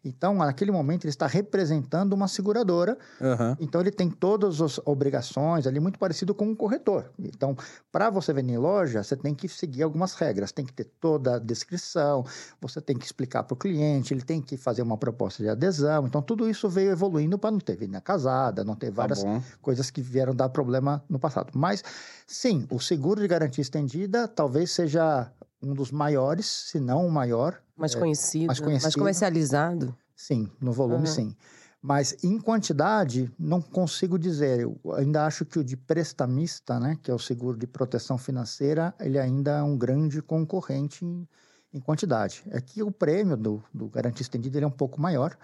Então, 0.03 0.35
naquele 0.35 0.71
momento, 0.71 1.05
ele 1.05 1.09
está 1.11 1.27
representando 1.27 2.13
uma 2.13 2.27
seguradora 2.27 2.97
Aham. 3.21 3.55
então 3.59 3.79
ele 3.81 3.91
tem 3.91 4.09
todas 4.09 4.61
as 4.61 4.79
obrigações 4.85 5.65
ali 5.65 5.79
muito 5.79 5.97
parecido 5.97 6.33
com 6.35 6.45
um 6.45 6.55
corretor. 6.55 7.09
Então, 7.19 7.55
para 7.91 8.09
você 8.09 8.33
vender 8.33 8.53
em 8.53 8.57
loja, 8.57 9.01
você 9.03 9.15
tem 9.15 9.33
que 9.33 9.47
seguir 9.47 9.83
algumas 9.83 10.13
regras, 10.15 10.51
tem 10.51 10.65
que 10.65 10.73
ter 10.73 10.85
toda 10.99 11.35
a 11.35 11.39
descrição, 11.39 12.25
você 12.61 12.81
tem 12.81 12.97
que 12.97 13.05
explicar 13.05 13.43
para 13.43 13.53
o 13.53 13.57
cliente, 13.57 14.13
ele 14.13 14.21
tem 14.23 14.41
que 14.41 14.57
fazer 14.57 14.81
uma 14.81 14.97
proposta 14.97 15.41
de 15.43 15.49
adesão. 15.49 16.05
Então, 16.07 16.21
tudo 16.21 16.49
isso 16.49 16.67
veio 16.67 16.91
evoluindo 16.91 17.37
para 17.37 17.51
não 17.51 17.59
ter 17.59 17.77
venda 17.77 18.01
casada, 18.01 18.63
não 18.63 18.75
ter 18.75 18.88
várias 18.89 19.23
bom. 19.23 19.41
coisas 19.61 19.89
que 19.89 20.01
vieram 20.01 20.33
dar 20.35 20.49
problema 20.49 21.03
no 21.09 21.19
passado. 21.19 21.51
Mas, 21.53 21.83
sim, 22.25 22.65
o 22.69 22.79
seguro 22.79 23.21
de 23.21 23.27
garantia 23.27 23.61
estendida 23.61 24.27
talvez 24.27 24.71
seja 24.71 25.31
um 25.61 25.73
dos 25.73 25.91
maiores, 25.91 26.45
se 26.45 26.79
não 26.79 27.05
o 27.05 27.11
maior, 27.11 27.61
Mais 27.75 27.95
conhecido, 27.95 28.47
mais 28.47 28.59
mais, 28.59 28.65
conhecido. 28.79 28.99
comercializado. 28.99 29.95
Sim, 30.15 30.49
no 30.59 30.71
volume 30.71 31.05
Aham. 31.05 31.15
sim. 31.15 31.35
Mas 31.81 32.15
em 32.23 32.37
quantidade, 32.37 33.31
não 33.39 33.61
consigo 33.61 34.19
dizer. 34.19 34.59
Eu 34.59 34.77
ainda 34.95 35.25
acho 35.25 35.45
que 35.45 35.57
o 35.57 35.63
de 35.63 35.77
prestamista, 35.77 36.77
né, 36.77 36.97
que 37.01 37.09
é 37.09 37.13
o 37.13 37.19
seguro 37.19 37.57
de 37.57 37.65
proteção 37.65 38.17
financeira, 38.17 38.93
ele 38.99 39.17
ainda 39.17 39.51
é 39.59 39.63
um 39.63 39.77
grande 39.77 40.21
concorrente 40.21 41.05
em, 41.05 41.25
em 41.73 41.79
quantidade. 41.79 42.43
É 42.49 42.59
que 42.59 42.83
o 42.83 42.91
prêmio 42.91 43.37
do, 43.37 43.63
do 43.73 43.87
garantia 43.87 44.23
estendida 44.23 44.57
ele 44.57 44.65
é 44.65 44.67
um 44.67 44.71
pouco 44.71 44.99
maior, 44.99 45.37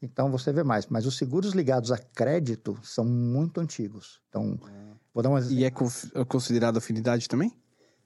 então 0.00 0.30
você 0.30 0.52
vê 0.52 0.62
mais. 0.62 0.86
Mas 0.86 1.06
os 1.06 1.16
seguros 1.16 1.52
ligados 1.52 1.90
a 1.92 1.98
crédito 1.98 2.78
são 2.82 3.04
muito 3.04 3.60
antigos. 3.60 4.20
Então, 4.28 4.58
vou 5.14 5.22
dar 5.22 5.30
um 5.30 5.38
exemplo. 5.38 5.56
E 5.58 5.64
é 5.64 6.20
é 6.20 6.24
considerado 6.24 6.76
afinidade 6.78 7.28
também? 7.28 7.52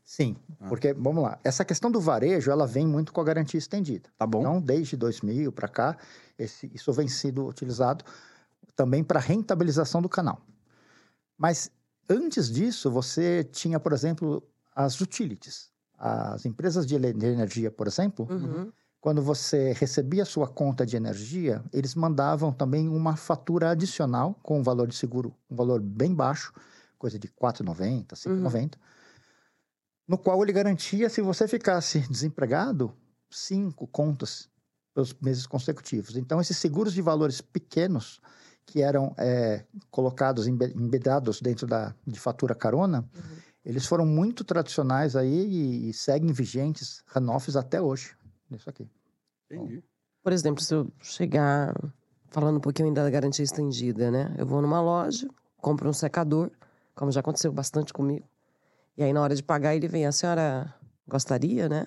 Sim, 0.05 0.37
Ah. 0.61 0.67
porque, 0.69 0.93
vamos 0.93 1.23
lá, 1.23 1.39
essa 1.45 1.65
questão 1.65 1.89
do 1.91 2.01
varejo, 2.01 2.51
ela 2.51 2.67
vem 2.67 2.87
muito 2.87 3.13
com 3.13 3.21
a 3.21 3.25
garantia 3.25 3.59
estendida. 3.59 4.11
Tá 4.19 4.27
bom. 4.27 4.41
Então, 4.41 4.61
desde 4.61 4.97
2000 4.97 5.53
para 5.53 5.69
cá, 5.69 5.97
esse- 6.37 6.69
isso 6.75 6.93
vem 6.93 7.07
sendo 7.07 7.47
utilizado 7.47 8.05
também 8.75 9.05
para 9.05 9.21
rentabilização 9.21 10.03
do 10.03 10.09
canal. 10.09 10.41
Mas 11.39 11.71
antes 12.09 12.51
disso, 12.51 12.91
você 12.91 13.45
tinha, 13.45 13.79
por 13.79 13.93
exemplo, 13.93 14.43
as 14.75 15.01
utilities. 15.01 15.71
As 15.97 16.45
empresas 16.47 16.87
de 16.87 16.95
energia, 16.97 17.71
por 17.71 17.87
exemplo, 17.87 18.27
Uhum. 18.31 18.73
Quando 19.01 19.23
você 19.23 19.73
recebia 19.73 20.25
sua 20.25 20.47
conta 20.47 20.85
de 20.85 20.97
energia, 20.97 21.65
eles 21.73 21.95
mandavam 21.95 22.53
também 22.53 22.89
uma 22.89 23.17
fatura 23.17 23.71
adicional 23.71 24.39
com 24.43 24.61
um 24.61 24.63
valor 24.63 24.87
de 24.87 24.95
seguro, 24.95 25.35
um 25.51 25.57
valor 25.57 25.81
bem 25.81 26.15
baixo, 26.15 26.53
coisa 26.99 27.19
de 27.19 27.27
R$ 27.27 27.33
4,90, 27.41 28.11
R$ 28.11 28.17
5,90, 28.17 28.75
no 30.07 30.19
qual 30.19 30.43
ele 30.43 30.53
garantia, 30.53 31.09
se 31.09 31.23
você 31.23 31.49
ficasse 31.49 32.01
desempregado, 32.11 32.93
cinco 33.31 33.87
contas 33.87 34.49
pelos 34.93 35.15
meses 35.15 35.47
consecutivos. 35.47 36.17
Então, 36.17 36.41
esses 36.41 36.57
seguros 36.57 36.93
de 36.93 37.01
valores 37.01 37.41
pequenos, 37.41 38.21
que 38.67 38.83
eram 38.83 39.15
é, 39.17 39.65
colocados, 39.91 40.47
embe- 40.47 40.75
embedados 40.77 41.41
dentro 41.41 41.67
da, 41.67 41.95
de 42.07 42.21
fatura 42.21 42.55
carona, 42.55 43.09
eles 43.65 43.87
foram 43.87 44.05
muito 44.05 44.45
tradicionais 44.45 45.17
aí 45.17 45.47
e, 45.47 45.91
e 45.91 45.95
seguem 45.95 46.33
vigentes, 46.33 47.03
runoffs 47.07 47.57
até 47.57 47.81
hoje. 47.81 48.15
Isso 48.51 48.69
aqui. 48.69 48.89
Entendi. 49.51 49.83
Por 50.23 50.33
exemplo, 50.33 50.63
se 50.63 50.75
eu 50.75 50.91
chegar 51.01 51.75
falando 52.31 52.59
um 52.59 52.61
pouquinho 52.61 52.89
ainda 52.89 53.03
da 53.03 53.11
garantia 53.11 53.45
estendida, 53.45 54.11
né? 54.11 54.35
Eu 54.39 54.47
vou 54.47 54.61
numa 54.63 54.81
loja, 54.81 55.29
compro 55.57 55.89
um 55.89 55.93
secador, 55.93 56.51
como 56.95 57.11
já 57.11 57.21
aconteceu 57.21 57.53
bastante 57.53 57.93
comigo. 57.93 58.27
E 58.97 59.03
aí, 59.03 59.13
na 59.13 59.23
hora 59.23 59.35
de 59.35 59.43
pagar, 59.43 59.75
ele 59.75 59.89
vem, 59.89 60.07
a 60.07 60.13
senhora 60.13 60.73
gostaria, 61.09 61.69
né? 61.69 61.87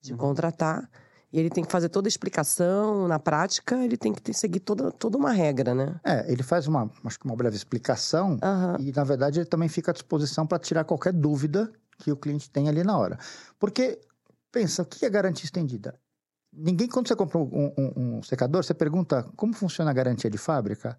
De 0.00 0.14
contratar. 0.14 0.90
E 1.32 1.38
ele 1.38 1.48
tem 1.48 1.62
que 1.64 1.70
fazer 1.70 1.88
toda 1.88 2.08
a 2.08 2.10
explicação. 2.10 3.06
Na 3.06 3.18
prática, 3.18 3.76
ele 3.84 3.96
tem 3.96 4.12
que 4.12 4.20
ter- 4.20 4.32
seguir 4.34 4.60
toda, 4.60 4.90
toda 4.90 5.16
uma 5.16 5.30
regra, 5.30 5.74
né? 5.74 6.00
É, 6.04 6.30
ele 6.30 6.42
faz 6.42 6.66
uma, 6.66 6.90
acho 7.04 7.18
que 7.20 7.24
uma 7.24 7.36
breve 7.36 7.54
explicação 7.54 8.36
Aham. 8.42 8.76
e, 8.80 8.90
na 8.90 9.04
verdade, 9.04 9.38
ele 9.38 9.46
também 9.46 9.68
fica 9.68 9.92
à 9.92 9.94
disposição 9.94 10.44
para 10.46 10.58
tirar 10.58 10.82
qualquer 10.84 11.12
dúvida 11.12 11.70
que 11.98 12.10
o 12.10 12.16
cliente 12.16 12.50
tem 12.50 12.68
ali 12.68 12.82
na 12.82 12.98
hora. 12.98 13.16
Porque, 13.60 14.00
pensa, 14.50 14.82
o 14.82 14.86
que 14.86 15.04
é 15.04 15.10
garantia 15.10 15.44
estendida? 15.44 15.94
Ninguém, 16.52 16.88
quando 16.88 17.06
você 17.08 17.14
compra 17.16 17.38
um, 17.38 17.72
um- 17.78 17.92
um 18.18 18.22
secador, 18.22 18.64
você 18.64 18.74
pergunta 18.74 19.22
como 19.36 19.52
funciona 19.54 19.90
a 19.90 19.94
garantia 19.94 20.28
de 20.30 20.36
fábrica? 20.38 20.98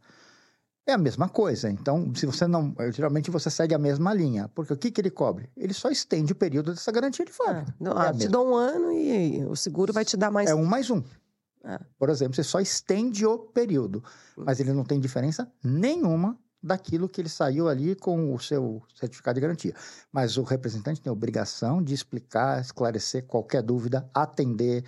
É 0.88 0.94
a 0.94 0.98
mesma 0.98 1.30
coisa. 1.30 1.70
Então, 1.70 2.14
se 2.16 2.26
você 2.26 2.48
não. 2.48 2.74
Geralmente 2.92 3.30
você 3.30 3.50
segue 3.52 3.76
a 3.76 3.78
mesma 3.78 4.14
linha. 4.14 4.50
Porque 4.50 4.74
o 4.74 4.78
que, 4.78 4.90
que 4.90 5.00
ele 5.00 5.12
cobre? 5.12 5.50
Ele 5.56 5.74
só 5.74 5.90
estende 5.90 6.32
o 6.32 6.36
período 6.36 6.72
dessa 6.74 6.92
garantia 6.92 7.24
de 7.26 7.32
fábrica. 7.32 7.76
Não, 7.80 7.92
É 8.02 8.08
ah, 8.08 8.14
te 8.14 8.28
dou 8.28 8.50
um 8.50 8.56
ano 8.56 8.92
e 8.92 9.46
o 9.46 9.56
seguro 9.56 9.94
vai 9.94 10.04
te 10.04 10.18
dar 10.18 10.32
mais. 10.32 10.50
É 10.50 10.56
um 10.56 10.66
mais 10.66 10.90
um. 10.90 11.04
É. 11.64 11.80
Por 12.00 12.10
exemplo, 12.10 12.34
você 12.36 12.44
só 12.44 12.60
estende 12.60 13.24
o 13.26 13.38
período, 13.38 14.04
mas 14.36 14.60
ele 14.60 14.74
não 14.74 14.84
tem 14.84 15.00
diferença 15.00 15.52
nenhuma 15.64 16.36
daquilo 16.62 17.10
que 17.10 17.22
ele 17.22 17.30
saiu 17.30 17.68
ali 17.68 17.96
com 17.96 18.34
o 18.34 18.40
seu 18.40 18.82
certificado 18.94 19.36
de 19.36 19.42
garantia. 19.42 19.74
Mas 20.12 20.38
o 20.38 20.44
representante 20.44 21.02
tem 21.02 21.10
a 21.10 21.14
obrigação 21.14 21.82
de 21.82 21.94
explicar, 21.94 22.62
esclarecer 22.62 23.26
qualquer 23.26 23.62
dúvida, 23.64 24.10
atender. 24.14 24.84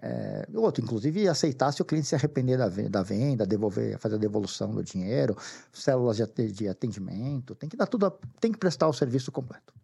É, 0.00 0.46
outro, 0.54 0.82
inclusive, 0.84 1.28
aceitar 1.28 1.72
se 1.72 1.82
o 1.82 1.84
cliente 1.84 2.06
se 2.06 2.14
arrepender 2.14 2.56
da 2.56 2.68
da 2.68 3.02
venda, 3.02 3.44
devolver, 3.44 3.98
fazer 3.98 4.14
a 4.14 4.18
devolução 4.18 4.72
do 4.72 4.82
dinheiro, 4.82 5.36
células 5.72 6.16
de 6.16 6.68
atendimento, 6.68 7.54
tem 7.56 7.68
que 7.68 7.76
dar 7.76 7.86
tudo, 7.86 8.06
a- 8.06 8.12
tem 8.40 8.52
que 8.52 8.58
prestar 8.58 8.86
o 8.88 8.92
serviço 8.92 9.32
completo. 9.32 9.74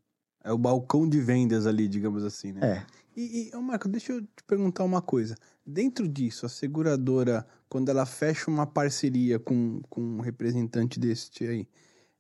É 0.45 0.53
o 0.53 0.59
balcão 0.59 1.09
de 1.09 1.21
vendas 1.21 1.67
ali, 1.67 1.89
digamos 1.89 2.23
assim, 2.23 2.53
né? 2.53 2.61
É. 2.79 2.87
E, 3.17 3.51
e 3.53 3.57
Marco, 3.57 3.89
deixa 3.89 4.13
eu 4.13 4.23
te 4.23 4.43
perguntar 4.47 4.83
uma 4.85 5.01
coisa. 5.01 5.37
Dentro 5.65 6.09
disso, 6.09 6.47
a 6.47 6.49
seguradora, 6.49 7.47
quando 7.69 7.89
ela 7.89 8.05
fecha 8.05 8.51
uma 8.51 8.67
parceria 8.67 9.39
com, 9.39 9.81
com 9.89 10.01
um 10.01 10.21
representante 10.21 10.99
desse 10.99 11.47
aí, 11.47 11.69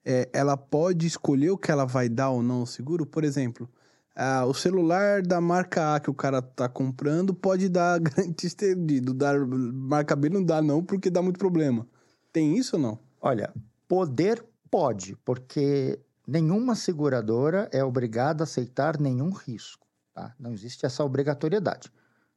é, 0.04 0.28
ela 0.32 0.56
pode 0.56 1.06
escolher 1.06 1.50
o 1.50 1.58
que 1.58 1.70
ela 1.70 1.84
vai 1.84 2.08
dar 2.08 2.30
ou 2.30 2.42
não 2.42 2.64
seguro? 2.64 3.04
Por 3.04 3.24
exemplo, 3.24 3.68
ah, 4.14 4.44
o 4.46 4.54
celular 4.54 5.22
da 5.22 5.40
marca 5.40 5.96
A 5.96 6.00
que 6.00 6.10
o 6.10 6.14
cara 6.14 6.40
tá 6.40 6.68
comprando 6.68 7.34
pode 7.34 7.68
dar 7.68 7.98
garantia 8.00 8.46
estendido. 8.46 9.12
Dar, 9.12 9.34
marca 9.46 10.14
B 10.14 10.28
não 10.28 10.44
dá 10.44 10.62
não, 10.62 10.84
porque 10.84 11.10
dá 11.10 11.20
muito 11.20 11.38
problema. 11.38 11.86
Tem 12.32 12.56
isso 12.56 12.76
ou 12.76 12.82
não? 12.82 12.98
Olha, 13.20 13.52
poder 13.88 14.44
pode, 14.70 15.16
porque 15.24 15.98
nenhuma 16.26 16.74
seguradora 16.74 17.68
é 17.72 17.82
obrigada 17.82 18.42
a 18.42 18.44
aceitar 18.44 19.00
nenhum 19.00 19.30
risco. 19.30 19.83
Tá? 20.14 20.32
Não 20.38 20.52
existe 20.52 20.86
essa 20.86 21.04
obrigatoriedade. 21.04 21.92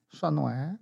Só 0.10 0.32
não 0.32 0.50
é 0.50 0.78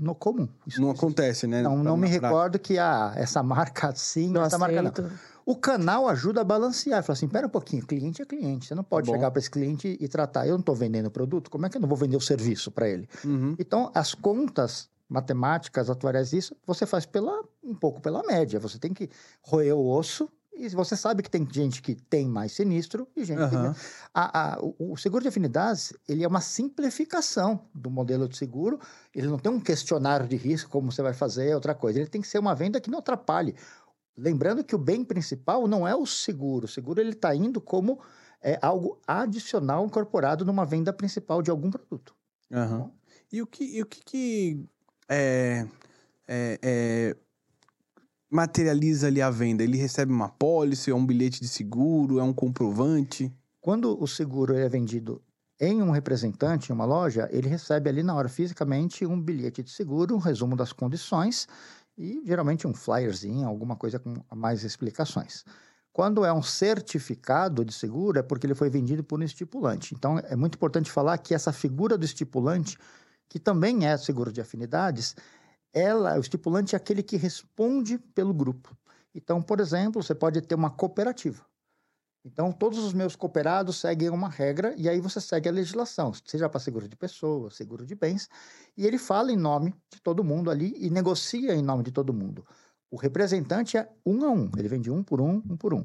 no 0.00 0.14
comum. 0.14 0.48
Isso 0.66 0.80
Não 0.80 0.88
existe. 0.88 1.04
acontece, 1.04 1.46
né? 1.46 1.62
Não, 1.62 1.78
não 1.78 1.96
me 1.96 2.08
prática. 2.08 2.26
recordo 2.26 2.58
que 2.58 2.78
ah, 2.78 3.12
essa 3.16 3.42
marca 3.42 3.94
sim, 3.94 4.30
Não 4.30 4.42
essa 4.42 4.58
marca 4.58 4.82
não. 4.82 4.90
aceito. 4.90 5.12
O 5.46 5.56
canal 5.56 6.08
ajuda 6.08 6.40
a 6.40 6.44
balancear. 6.44 7.02
Fala 7.02 7.16
assim, 7.16 7.28
pera 7.28 7.46
um 7.46 7.50
pouquinho, 7.50 7.86
cliente 7.86 8.20
é 8.20 8.24
cliente. 8.26 8.66
Você 8.66 8.74
não 8.74 8.82
pode 8.84 9.06
Tá 9.06 9.12
chegar 9.14 9.30
para 9.30 9.38
esse 9.38 9.50
cliente 9.50 9.96
e 10.00 10.08
tratar. 10.08 10.46
Eu 10.46 10.54
não 10.54 10.60
estou 10.60 10.74
vendendo 10.74 11.06
o 11.06 11.10
produto, 11.10 11.50
como 11.50 11.64
é 11.66 11.70
que 11.70 11.76
eu 11.76 11.80
não 11.80 11.88
vou 11.88 11.96
vender 11.96 12.16
o 12.16 12.20
serviço 12.20 12.70
para 12.70 12.88
ele? 12.88 13.08
Uhum. 13.24 13.54
Então, 13.58 13.90
as 13.94 14.12
contas 14.14 14.88
matemáticas 15.08 15.88
atuariais 15.88 16.30
disso, 16.30 16.56
você 16.66 16.84
faz 16.86 17.06
pela, 17.06 17.42
um 17.62 17.74
pouco 17.74 18.00
pela 18.00 18.22
média. 18.24 18.58
Você 18.58 18.78
tem 18.78 18.92
que 18.92 19.08
roer 19.42 19.74
o 19.74 19.86
osso 19.86 20.28
e 20.56 20.68
você 20.68 20.96
sabe 20.96 21.22
que 21.22 21.30
tem 21.30 21.46
gente 21.50 21.82
que 21.82 21.94
tem 21.94 22.28
mais 22.28 22.52
sinistro 22.52 23.08
e 23.16 23.24
gente 23.24 23.48
que... 23.48 23.56
Aham. 23.56 23.74
A- 24.12 24.54
a- 24.54 24.58
o, 24.78 24.96
seguro 24.96 25.22
de 25.22 25.28
afinidades, 25.28 25.92
ele 26.08 26.22
é 26.22 26.28
uma 26.28 26.40
simplificação 26.40 27.68
do 27.74 27.90
modelo 27.90 28.28
de 28.28 28.36
seguro. 28.36 28.78
Ele 29.14 29.26
não 29.26 29.38
tem 29.38 29.50
um 29.50 29.60
questionário 29.60 30.28
de 30.28 30.36
risco, 30.36 30.70
como 30.70 30.92
você 30.92 31.02
vai 31.02 31.12
fazer, 31.12 31.54
outra 31.54 31.74
coisa. 31.74 31.98
Ele 31.98 32.08
tem 32.08 32.20
que 32.20 32.28
ser 32.28 32.38
uma 32.38 32.54
venda 32.54 32.80
que 32.80 32.90
não 32.90 33.00
atrapalhe. 33.00 33.54
Lembrando 34.16 34.62
que 34.62 34.74
o 34.74 34.78
bem 34.78 35.04
principal 35.04 35.66
não 35.66 35.86
é 35.86 35.94
o 35.94 36.06
seguro. 36.06 36.66
O 36.66 36.68
seguro 36.68 37.00
ele 37.00 37.10
está 37.10 37.34
indo 37.34 37.60
como 37.60 38.00
é, 38.40 38.58
algo 38.62 39.00
adicional 39.06 39.84
incorporado 39.84 40.44
numa 40.44 40.64
venda 40.64 40.92
principal 40.92 41.42
de 41.42 41.50
algum 41.50 41.70
produto. 41.70 42.14
Aham. 42.52 42.92
E 43.32 43.42
o 43.42 43.46
que, 43.46 43.64
e 43.64 43.82
o 43.82 43.86
que, 43.86 44.04
que 44.04 44.68
é, 45.08 45.66
é, 46.28 46.58
é, 46.62 47.16
materializa 48.34 49.06
ali 49.06 49.22
a 49.22 49.30
venda? 49.30 49.62
Ele 49.62 49.76
recebe 49.76 50.12
uma 50.12 50.28
pólice, 50.28 50.90
é 50.90 50.94
um 50.94 51.06
bilhete 51.06 51.40
de 51.40 51.46
seguro, 51.46 52.18
é 52.18 52.22
um 52.24 52.32
comprovante? 52.32 53.32
Quando 53.60 53.96
o 54.02 54.08
seguro 54.08 54.56
é 54.56 54.68
vendido 54.68 55.22
em 55.60 55.80
um 55.80 55.92
representante, 55.92 56.70
em 56.70 56.74
uma 56.74 56.84
loja, 56.84 57.28
ele 57.30 57.48
recebe 57.48 57.88
ali 57.88 58.02
na 58.02 58.12
hora 58.12 58.28
fisicamente 58.28 59.06
um 59.06 59.20
bilhete 59.20 59.62
de 59.62 59.70
seguro, 59.70 60.16
um 60.16 60.18
resumo 60.18 60.56
das 60.56 60.72
condições 60.72 61.46
e 61.96 62.20
geralmente 62.26 62.66
um 62.66 62.74
flyerzinho, 62.74 63.46
alguma 63.46 63.76
coisa 63.76 64.00
com 64.00 64.16
mais 64.34 64.64
explicações. 64.64 65.44
Quando 65.92 66.24
é 66.24 66.32
um 66.32 66.42
certificado 66.42 67.64
de 67.64 67.72
seguro, 67.72 68.18
é 68.18 68.22
porque 68.22 68.48
ele 68.48 68.56
foi 68.56 68.68
vendido 68.68 69.04
por 69.04 69.20
um 69.20 69.22
estipulante. 69.22 69.94
Então, 69.94 70.18
é 70.18 70.34
muito 70.34 70.56
importante 70.56 70.90
falar 70.90 71.18
que 71.18 71.32
essa 71.36 71.52
figura 71.52 71.96
do 71.96 72.04
estipulante, 72.04 72.76
que 73.28 73.38
também 73.38 73.86
é 73.86 73.96
seguro 73.96 74.32
de 74.32 74.40
afinidades, 74.40 75.14
ela, 75.74 76.16
o 76.16 76.20
estipulante 76.20 76.74
é 76.74 76.78
aquele 76.78 77.02
que 77.02 77.16
responde 77.16 77.98
pelo 77.98 78.32
grupo. 78.32 78.76
Então, 79.14 79.42
por 79.42 79.60
exemplo, 79.60 80.02
você 80.02 80.14
pode 80.14 80.40
ter 80.40 80.54
uma 80.54 80.70
cooperativa. 80.70 81.44
Então, 82.24 82.50
todos 82.50 82.78
os 82.78 82.94
meus 82.94 83.14
cooperados 83.14 83.76
seguem 83.76 84.08
uma 84.08 84.30
regra 84.30 84.74
e 84.78 84.88
aí 84.88 84.98
você 84.98 85.20
segue 85.20 85.46
a 85.46 85.52
legislação, 85.52 86.10
seja 86.24 86.48
para 86.48 86.58
seguro 86.58 86.88
de 86.88 86.96
pessoas, 86.96 87.54
seguro 87.54 87.84
de 87.84 87.94
bens, 87.94 88.30
e 88.76 88.86
ele 88.86 88.96
fala 88.96 89.30
em 89.30 89.36
nome 89.36 89.74
de 89.92 90.00
todo 90.00 90.24
mundo 90.24 90.50
ali 90.50 90.74
e 90.78 90.88
negocia 90.88 91.54
em 91.54 91.60
nome 91.60 91.82
de 91.82 91.92
todo 91.92 92.14
mundo. 92.14 92.46
O 92.90 92.96
representante 92.96 93.76
é 93.76 93.90
um 94.06 94.24
a 94.24 94.30
um, 94.30 94.50
ele 94.56 94.68
vende 94.68 94.90
um 94.90 95.02
por 95.02 95.20
um, 95.20 95.42
um 95.50 95.56
por 95.56 95.74
um. 95.74 95.84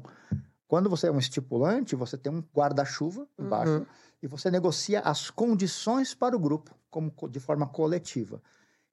Quando 0.66 0.88
você 0.88 1.08
é 1.08 1.10
um 1.10 1.18
estipulante, 1.18 1.94
você 1.94 2.16
tem 2.16 2.32
um 2.32 2.42
guarda-chuva 2.54 3.28
embaixo 3.38 3.78
uhum. 3.78 3.86
e 4.22 4.26
você 4.26 4.50
negocia 4.50 5.00
as 5.00 5.28
condições 5.28 6.14
para 6.14 6.34
o 6.34 6.38
grupo, 6.38 6.74
como 6.88 7.12
de 7.28 7.40
forma 7.40 7.66
coletiva. 7.66 8.40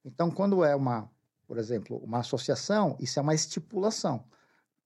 Então, 0.08 0.32
quando 0.32 0.64
é 0.64 0.74
uma, 0.76 1.10
por 1.46 1.58
exemplo, 1.58 1.98
uma 1.98 2.20
associação, 2.20 2.96
isso 3.00 3.20
é 3.20 3.22
uma 3.22 3.36
estipulação, 3.36 4.24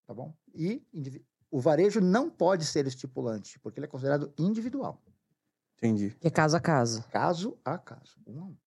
tá 0.08 0.13
bom? 0.13 0.34
E 0.54 0.84
o 1.50 1.60
varejo 1.60 2.01
não 2.01 2.30
pode 2.30 2.66
ser 2.66 2.88
estipulante, 2.88 3.60
porque 3.60 3.80
ele 3.80 3.86
é 3.86 3.90
considerado 3.90 4.34
individual. 4.38 5.00
Entendi. 5.78 6.16
É 6.22 6.30
caso 6.30 6.58
a 6.58 6.60
caso. 6.60 7.04
Caso 7.12 7.58
a 7.63 7.78
caso. 7.78 8.18
Um 8.25 8.40
a 8.40 8.44
um. 8.46 8.58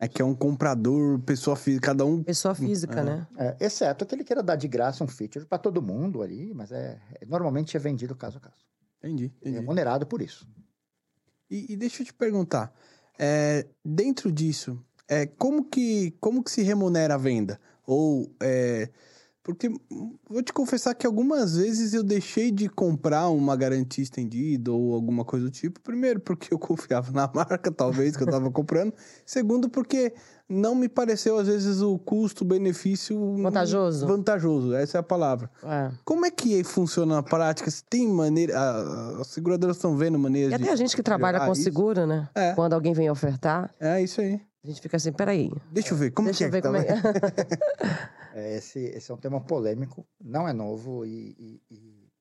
É 0.00 0.08
que 0.08 0.20
é 0.20 0.24
um 0.24 0.34
comprador, 0.34 1.20
pessoa 1.20 1.54
física, 1.54 1.86
cada 1.86 2.04
um. 2.04 2.24
Pessoa 2.24 2.56
física, 2.56 3.00
é. 3.00 3.04
né? 3.04 3.26
É, 3.36 3.56
exceto 3.60 4.04
que 4.04 4.14
ele 4.16 4.24
queira 4.24 4.42
dar 4.42 4.56
de 4.56 4.66
graça 4.66 5.04
um 5.04 5.06
feature 5.06 5.46
para 5.46 5.58
todo 5.58 5.80
mundo 5.80 6.22
ali, 6.22 6.52
mas 6.52 6.72
é, 6.72 7.00
é, 7.20 7.24
normalmente 7.24 7.76
é 7.76 7.80
vendido 7.80 8.16
caso 8.16 8.38
a 8.38 8.40
caso. 8.40 8.66
Entendi. 8.98 9.26
entendi. 9.26 9.56
É 9.56 9.60
remunerado 9.60 10.04
por 10.04 10.20
isso. 10.20 10.44
E, 11.48 11.72
e 11.72 11.76
deixa 11.76 12.02
eu 12.02 12.06
te 12.06 12.14
perguntar, 12.14 12.74
é, 13.18 13.66
dentro 13.84 14.32
disso, 14.32 14.84
é, 15.08 15.26
como, 15.26 15.64
que, 15.64 16.14
como 16.20 16.42
que 16.42 16.50
se 16.50 16.62
remunera 16.62 17.14
a 17.14 17.18
venda? 17.18 17.60
Ou 17.86 18.34
é, 18.40 18.88
porque 19.42 19.68
vou 20.28 20.40
te 20.40 20.52
confessar 20.52 20.94
que 20.94 21.04
algumas 21.04 21.56
vezes 21.56 21.92
eu 21.94 22.04
deixei 22.04 22.52
de 22.52 22.68
comprar 22.68 23.28
uma 23.28 23.56
garantia 23.56 24.02
estendida 24.02 24.70
ou 24.70 24.94
alguma 24.94 25.24
coisa 25.24 25.46
do 25.46 25.50
tipo. 25.50 25.80
Primeiro, 25.80 26.20
porque 26.20 26.54
eu 26.54 26.58
confiava 26.60 27.10
na 27.10 27.28
marca, 27.34 27.70
talvez, 27.72 28.16
que 28.16 28.22
eu 28.22 28.26
estava 28.26 28.48
comprando. 28.52 28.94
Segundo, 29.26 29.68
porque 29.68 30.14
não 30.48 30.76
me 30.76 30.88
pareceu, 30.88 31.38
às 31.38 31.48
vezes, 31.48 31.80
o 31.80 31.98
custo-benefício... 31.98 33.36
Vantajoso. 33.38 34.06
Vantajoso, 34.06 34.74
essa 34.74 34.98
é 34.98 35.00
a 35.00 35.02
palavra. 35.02 35.50
É. 35.64 35.90
Como 36.04 36.24
é 36.24 36.30
que 36.30 36.62
funciona 36.62 37.16
na 37.16 37.22
prática? 37.22 37.68
Se 37.68 37.82
tem 37.84 38.06
maneira... 38.06 38.54
As 39.20 39.26
seguradoras 39.26 39.76
estão 39.76 39.96
vendo 39.96 40.18
maneiras 40.20 40.52
E 40.52 40.54
até 40.54 40.70
a 40.70 40.76
gente 40.76 40.94
que 40.94 41.02
trabalha 41.02 41.40
com 41.40 41.52
isso? 41.52 41.62
seguro, 41.62 42.06
né? 42.06 42.28
É. 42.34 42.54
Quando 42.54 42.74
alguém 42.74 42.92
vem 42.92 43.10
ofertar... 43.10 43.74
É, 43.80 44.00
isso 44.00 44.20
aí. 44.20 44.40
A 44.64 44.66
gente 44.68 44.80
fica 44.80 44.96
assim, 44.96 45.12
peraí. 45.12 45.50
Deixa 45.72 45.92
eu 45.92 45.96
ver, 45.96 46.12
como 46.12 46.28
Deixa 46.28 46.44
é 46.44 46.46
eu 46.46 46.50
ver 46.52 46.62
que 46.62 46.68
como 46.68 46.84
tá? 46.84 46.92
é... 48.34 48.38
é, 48.54 48.56
esse, 48.58 48.78
esse 48.78 49.10
é 49.10 49.14
um 49.14 49.18
tema 49.18 49.40
polêmico, 49.40 50.06
não 50.20 50.46
é 50.46 50.52
novo 50.52 51.04
e, 51.04 51.34
e, 51.38 51.62
e 51.68 52.12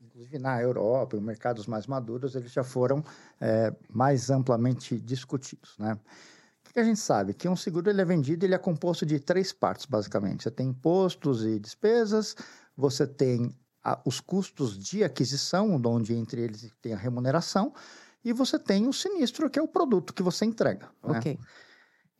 inclusive 0.00 0.38
na 0.38 0.60
Europa, 0.62 1.16
em 1.16 1.20
mercados 1.20 1.66
mais 1.66 1.86
maduros, 1.86 2.34
eles 2.34 2.50
já 2.50 2.64
foram 2.64 3.04
é, 3.38 3.74
mais 3.90 4.30
amplamente 4.30 4.98
discutidos, 4.98 5.76
né? 5.78 5.98
O 6.68 6.72
que 6.72 6.80
a 6.80 6.84
gente 6.84 7.00
sabe? 7.00 7.32
Que 7.32 7.48
um 7.48 7.56
seguro 7.56 7.88
ele 7.88 8.00
é 8.00 8.04
vendido, 8.04 8.44
ele 8.44 8.54
é 8.54 8.58
composto 8.58 9.06
de 9.06 9.20
três 9.20 9.52
partes, 9.52 9.86
basicamente. 9.86 10.42
Você 10.42 10.50
tem 10.50 10.68
impostos 10.68 11.44
e 11.44 11.58
despesas, 11.58 12.34
você 12.76 13.06
tem 13.06 13.54
a, 13.82 14.00
os 14.04 14.20
custos 14.20 14.78
de 14.78 15.04
aquisição, 15.04 15.80
onde 15.84 16.14
entre 16.14 16.42
eles 16.42 16.70
tem 16.82 16.92
a 16.92 16.98
remuneração, 16.98 17.72
e 18.24 18.32
você 18.32 18.58
tem 18.58 18.88
o 18.88 18.92
sinistro, 18.92 19.48
que 19.48 19.58
é 19.58 19.62
o 19.62 19.68
produto 19.68 20.12
que 20.12 20.22
você 20.22 20.44
entrega. 20.44 20.86
Né? 21.02 21.18
Ok. 21.18 21.34
Né? 21.34 21.46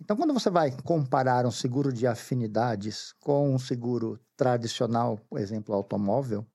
Então, 0.00 0.16
quando 0.16 0.34
você 0.34 0.50
vai 0.50 0.70
comparar 0.82 1.46
um 1.46 1.50
seguro 1.50 1.92
de 1.92 2.06
afinidades 2.06 3.14
com 3.20 3.54
um 3.54 3.58
seguro 3.58 4.20
tradicional, 4.36 5.18
por 5.28 5.40
exemplo, 5.40 5.74
automóvel, 5.74 6.46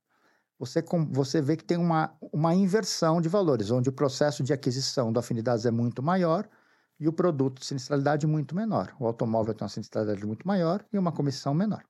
você, 0.59 0.83
você 1.09 1.41
vê 1.41 1.57
que 1.57 1.63
tem 1.63 1.77
uma, 1.77 2.15
uma 2.21 2.53
inversão 2.53 3.19
de 3.19 3.27
valores, 3.27 3.71
onde 3.71 3.89
o 3.89 3.93
processo 3.93 4.43
de 4.43 4.53
aquisição 4.53 5.11
da 5.11 5.19
afinidades 5.19 5.65
é 5.65 5.71
muito 5.71 6.03
maior 6.03 6.47
e 6.99 7.07
o 7.07 7.13
produto 7.13 7.59
de 7.59 7.65
sinistralidade 7.65 8.27
muito 8.27 8.55
menor. 8.55 8.95
O 8.99 9.07
automóvel 9.07 9.55
tem 9.55 9.63
uma 9.65 9.69
sinistralidade 9.69 10.23
muito 10.23 10.47
maior 10.47 10.85
e 10.93 10.99
uma 10.99 11.11
comissão 11.11 11.51
menor. 11.51 11.83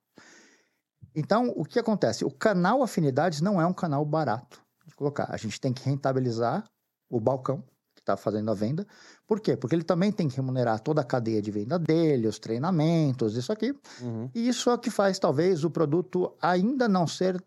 Então, 1.14 1.50
o 1.58 1.66
que 1.66 1.78
acontece? 1.78 2.24
O 2.24 2.32
canal 2.32 2.82
afinidades 2.82 3.42
não 3.42 3.62
é 3.62 3.66
um 3.66 3.74
canal 3.74 4.06
barato 4.06 4.64
de 4.86 4.96
colocar. 4.96 5.28
A 5.30 5.36
gente 5.36 5.60
tem 5.60 5.74
que 5.74 5.84
rentabilizar 5.84 6.64
o 7.10 7.20
balcão 7.20 7.62
que 7.94 8.02
está 8.02 8.16
fazendo 8.18 8.50
a 8.52 8.54
venda. 8.54 8.86
Por 9.28 9.40
quê? 9.40 9.56
Porque 9.56 9.76
ele 9.76 9.84
também 9.84 10.12
tem 10.12 10.28
que 10.28 10.36
remunerar 10.36 10.80
toda 10.80 11.02
a 11.02 11.04
cadeia 11.04 11.42
de 11.42 11.52
venda 11.52 11.78
dele, 11.78 12.28
os 12.28 12.40
treinamentos, 12.40 13.36
isso 13.36 13.52
aqui. 13.52 13.74
Uhum. 14.02 14.30
E 14.34 14.48
isso 14.48 14.70
é 14.70 14.74
o 14.74 14.78
que 14.78 14.90
faz, 14.90 15.20
talvez, 15.20 15.64
o 15.64 15.70
produto 15.70 16.34
ainda 16.42 16.88
não 16.88 17.06
ser 17.06 17.44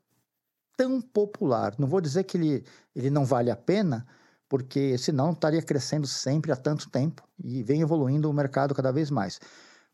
tão 0.77 1.01
popular. 1.01 1.75
Não 1.79 1.89
vou 1.89 2.01
dizer 2.01 2.25
que 2.25 2.37
ele, 2.37 2.65
ele 2.95 3.11
não 3.11 3.25
vale 3.25 3.51
a 3.51 3.57
pena, 3.57 4.07
porque 4.49 4.97
senão 4.99 5.33
estaria 5.33 5.63
crescendo 5.63 6.07
sempre 6.07 6.53
há 6.53 6.57
tanto 6.57 6.91
tempo 6.91 7.23
e 7.43 7.63
vem 7.63 7.81
evoluindo 7.81 8.31
o 8.31 8.33
mercado 8.33 8.75
cada 8.75 8.93
vez 8.93 9.11
mais. 9.11 9.41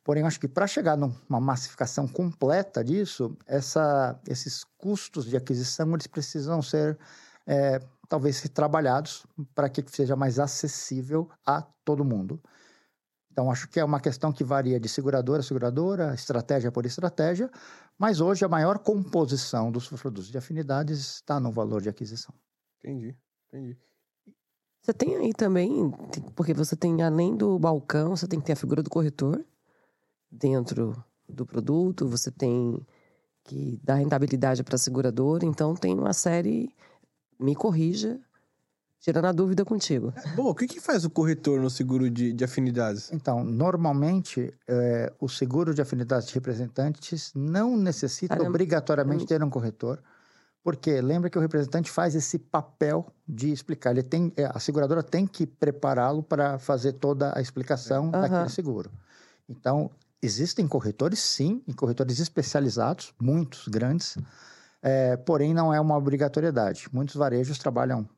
Porém, 0.03 0.25
acho 0.25 0.41
que 0.41 0.49
para 0.49 0.67
chegar 0.67 0.97
numa 0.97 1.41
massificação 1.41 2.09
completa 2.09 2.83
disso, 2.83 3.37
essa, 3.47 4.19
esses 4.27 4.65
custos 4.79 5.27
de 5.27 5.37
aquisição 5.37 5.93
eles 5.95 6.07
precisam 6.07 6.63
ser 6.63 6.99
é, 7.47 7.81
talvez 8.11 8.43
trabalhados 8.51 9.25
para 9.55 9.71
que 9.71 9.85
seja 9.89 10.17
mais 10.17 10.41
acessível 10.41 11.31
a 11.47 11.63
todo 11.85 12.05
mundo. 12.05 12.43
Então, 13.31 13.49
acho 13.49 13.69
que 13.69 13.79
é 13.79 13.85
uma 13.85 14.01
questão 14.01 14.33
que 14.33 14.43
varia 14.43 14.81
de 14.81 14.89
seguradora 14.89 15.39
a 15.39 15.45
seguradora, 15.45 16.13
estratégia 16.13 16.73
por 16.73 16.85
estratégia, 16.85 17.49
mas 17.97 18.21
hoje 18.21 18.45
a 18.45 18.49
maior 18.49 18.81
composição 18.81 19.71
dos 19.71 19.89
produtos 19.89 20.27
de 20.27 20.37
afinidades 20.37 20.99
está 20.99 21.39
no 21.39 21.53
valor 21.53 21.81
de 21.81 21.89
aquisição. 21.89 22.35
Entendi, 22.81 23.17
entendi. 23.47 23.79
Você 24.83 24.93
tem 24.93 25.17
aí 25.17 25.33
também, 25.33 25.93
porque 26.35 26.53
você 26.53 26.75
tem, 26.75 27.01
além 27.03 27.37
do 27.37 27.61
balcão, 27.61 28.17
você 28.17 28.27
tem 28.27 28.41
que 28.41 28.47
ter 28.47 28.55
a 28.55 28.57
figura 28.57 28.83
do 28.83 28.91
corretor 28.91 29.45
dentro 30.29 31.05
do 31.29 31.47
produto, 31.47 32.09
você 32.09 32.33
tem 32.33 32.85
que 33.45 33.79
dar 33.85 33.95
rentabilidade 33.95 34.65
para 34.65 34.75
a 34.75 34.79
seguradora, 34.79 35.45
então 35.47 35.77
tem 35.77 35.95
uma 35.97 36.13
série 36.13 36.75
me 37.41 37.55
corrija, 37.55 38.21
tirando 39.01 39.25
a 39.25 39.33
dúvida 39.33 39.65
contigo. 39.65 40.13
É, 40.15 40.29
bom, 40.35 40.51
o 40.51 40.55
que, 40.55 40.67
que 40.67 40.81
faz 40.81 41.05
o 41.05 41.11
corretor 41.11 41.61
no 41.61 41.71
seguro 41.71 42.11
de, 42.11 42.33
de 42.33 42.45
afinidades? 42.45 43.11
Então, 43.13 43.43
normalmente, 43.43 44.53
é, 44.69 45.13
o 45.19 45.29
seguro 45.29 45.75
de 45.75 45.81
afinidades 45.81 46.29
de 46.29 46.35
representantes 46.35 47.33
não 47.35 47.77
necessita 47.77 48.35
Caramba. 48.35 48.51
obrigatoriamente 48.51 49.27
ter 49.27 49.43
um 49.43 49.51
corretor, 49.51 50.03
porque 50.63 51.01
lembra 51.01 51.31
que 51.31 51.39
o 51.39 51.41
representante 51.41 51.91
faz 51.91 52.15
esse 52.15 52.39
papel 52.39 53.07
de 53.27 53.51
explicar. 53.51 53.93
Ele 53.93 54.03
tem, 54.03 54.33
é, 54.37 54.45
a 54.45 54.61
seguradora 54.61 55.03
tem 55.03 55.27
que 55.27 55.47
prepará-lo 55.47 56.23
para 56.23 56.59
fazer 56.59 56.93
toda 56.93 57.33
a 57.35 57.41
explicação 57.41 58.05
uhum. 58.05 58.11
daquele 58.11 58.51
seguro. 58.51 58.91
Então, 59.49 59.91
existem 60.23 60.69
corretores, 60.69 61.21
sim, 61.21 61.63
e 61.67 61.73
corretores 61.73 62.19
especializados, 62.19 63.15
muitos, 63.19 63.67
grandes, 63.69 64.19
é, 64.83 65.17
porém, 65.17 65.53
não 65.53 65.73
é 65.73 65.81
uma 65.81 65.97
obrigatoriedade. 65.97 66.89
Muitos 66.93 67.15
varejos 67.17 67.59
trabalham 67.59 68.09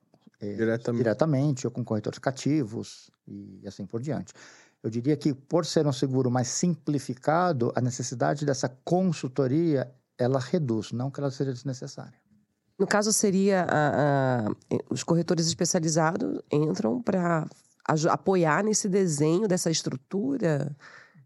é, 0.40 0.54
diretamente. 0.54 1.02
diretamente 1.02 1.66
ou 1.66 1.70
com 1.70 1.84
corretores 1.84 2.18
cativos 2.18 3.10
e 3.26 3.66
assim 3.66 3.86
por 3.86 4.00
diante. 4.00 4.32
Eu 4.82 4.90
diria 4.90 5.16
que, 5.16 5.32
por 5.32 5.64
ser 5.64 5.86
um 5.86 5.92
seguro 5.92 6.30
mais 6.30 6.48
simplificado, 6.48 7.72
a 7.76 7.80
necessidade 7.80 8.44
dessa 8.44 8.68
consultoria 8.84 9.92
ela 10.18 10.40
reduz, 10.40 10.92
não 10.92 11.10
que 11.10 11.20
ela 11.20 11.30
seja 11.30 11.52
desnecessária. 11.52 12.20
No 12.78 12.86
caso, 12.86 13.12
seria 13.12 13.64
a, 13.68 14.46
a, 14.46 14.50
os 14.90 15.04
corretores 15.04 15.46
especializados 15.46 16.40
entram 16.50 17.00
para 17.00 17.46
apoiar 18.10 18.64
nesse 18.64 18.88
desenho 18.88 19.46
dessa 19.46 19.70
estrutura 19.70 20.74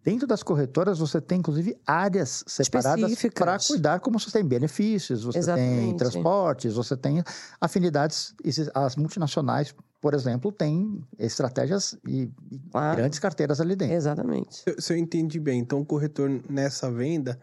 Dentro 0.06 0.24
das 0.24 0.40
corretoras, 0.40 1.00
você 1.00 1.20
tem, 1.20 1.40
inclusive, 1.40 1.76
áreas 1.84 2.44
separadas 2.46 3.12
para 3.34 3.58
cuidar, 3.58 3.98
como 3.98 4.20
você 4.20 4.30
tem 4.30 4.44
benefícios, 4.44 5.24
você 5.24 5.36
Exatamente. 5.36 5.80
tem 5.80 5.96
transportes, 5.96 6.74
você 6.74 6.96
tem 6.96 7.24
afinidades. 7.60 8.32
As 8.72 8.94
multinacionais, 8.94 9.74
por 10.00 10.14
exemplo, 10.14 10.52
têm 10.52 11.04
estratégias 11.18 11.98
e 12.06 12.30
claro. 12.70 12.98
grandes 12.98 13.18
carteiras 13.18 13.60
ali 13.60 13.74
dentro. 13.74 13.96
Exatamente. 13.96 14.54
Se 14.54 14.70
eu, 14.70 14.80
se 14.80 14.92
eu 14.92 14.96
entendi 14.96 15.40
bem, 15.40 15.58
então 15.58 15.80
o 15.80 15.84
corretor 15.84 16.30
nessa 16.48 16.88
venda 16.88 17.36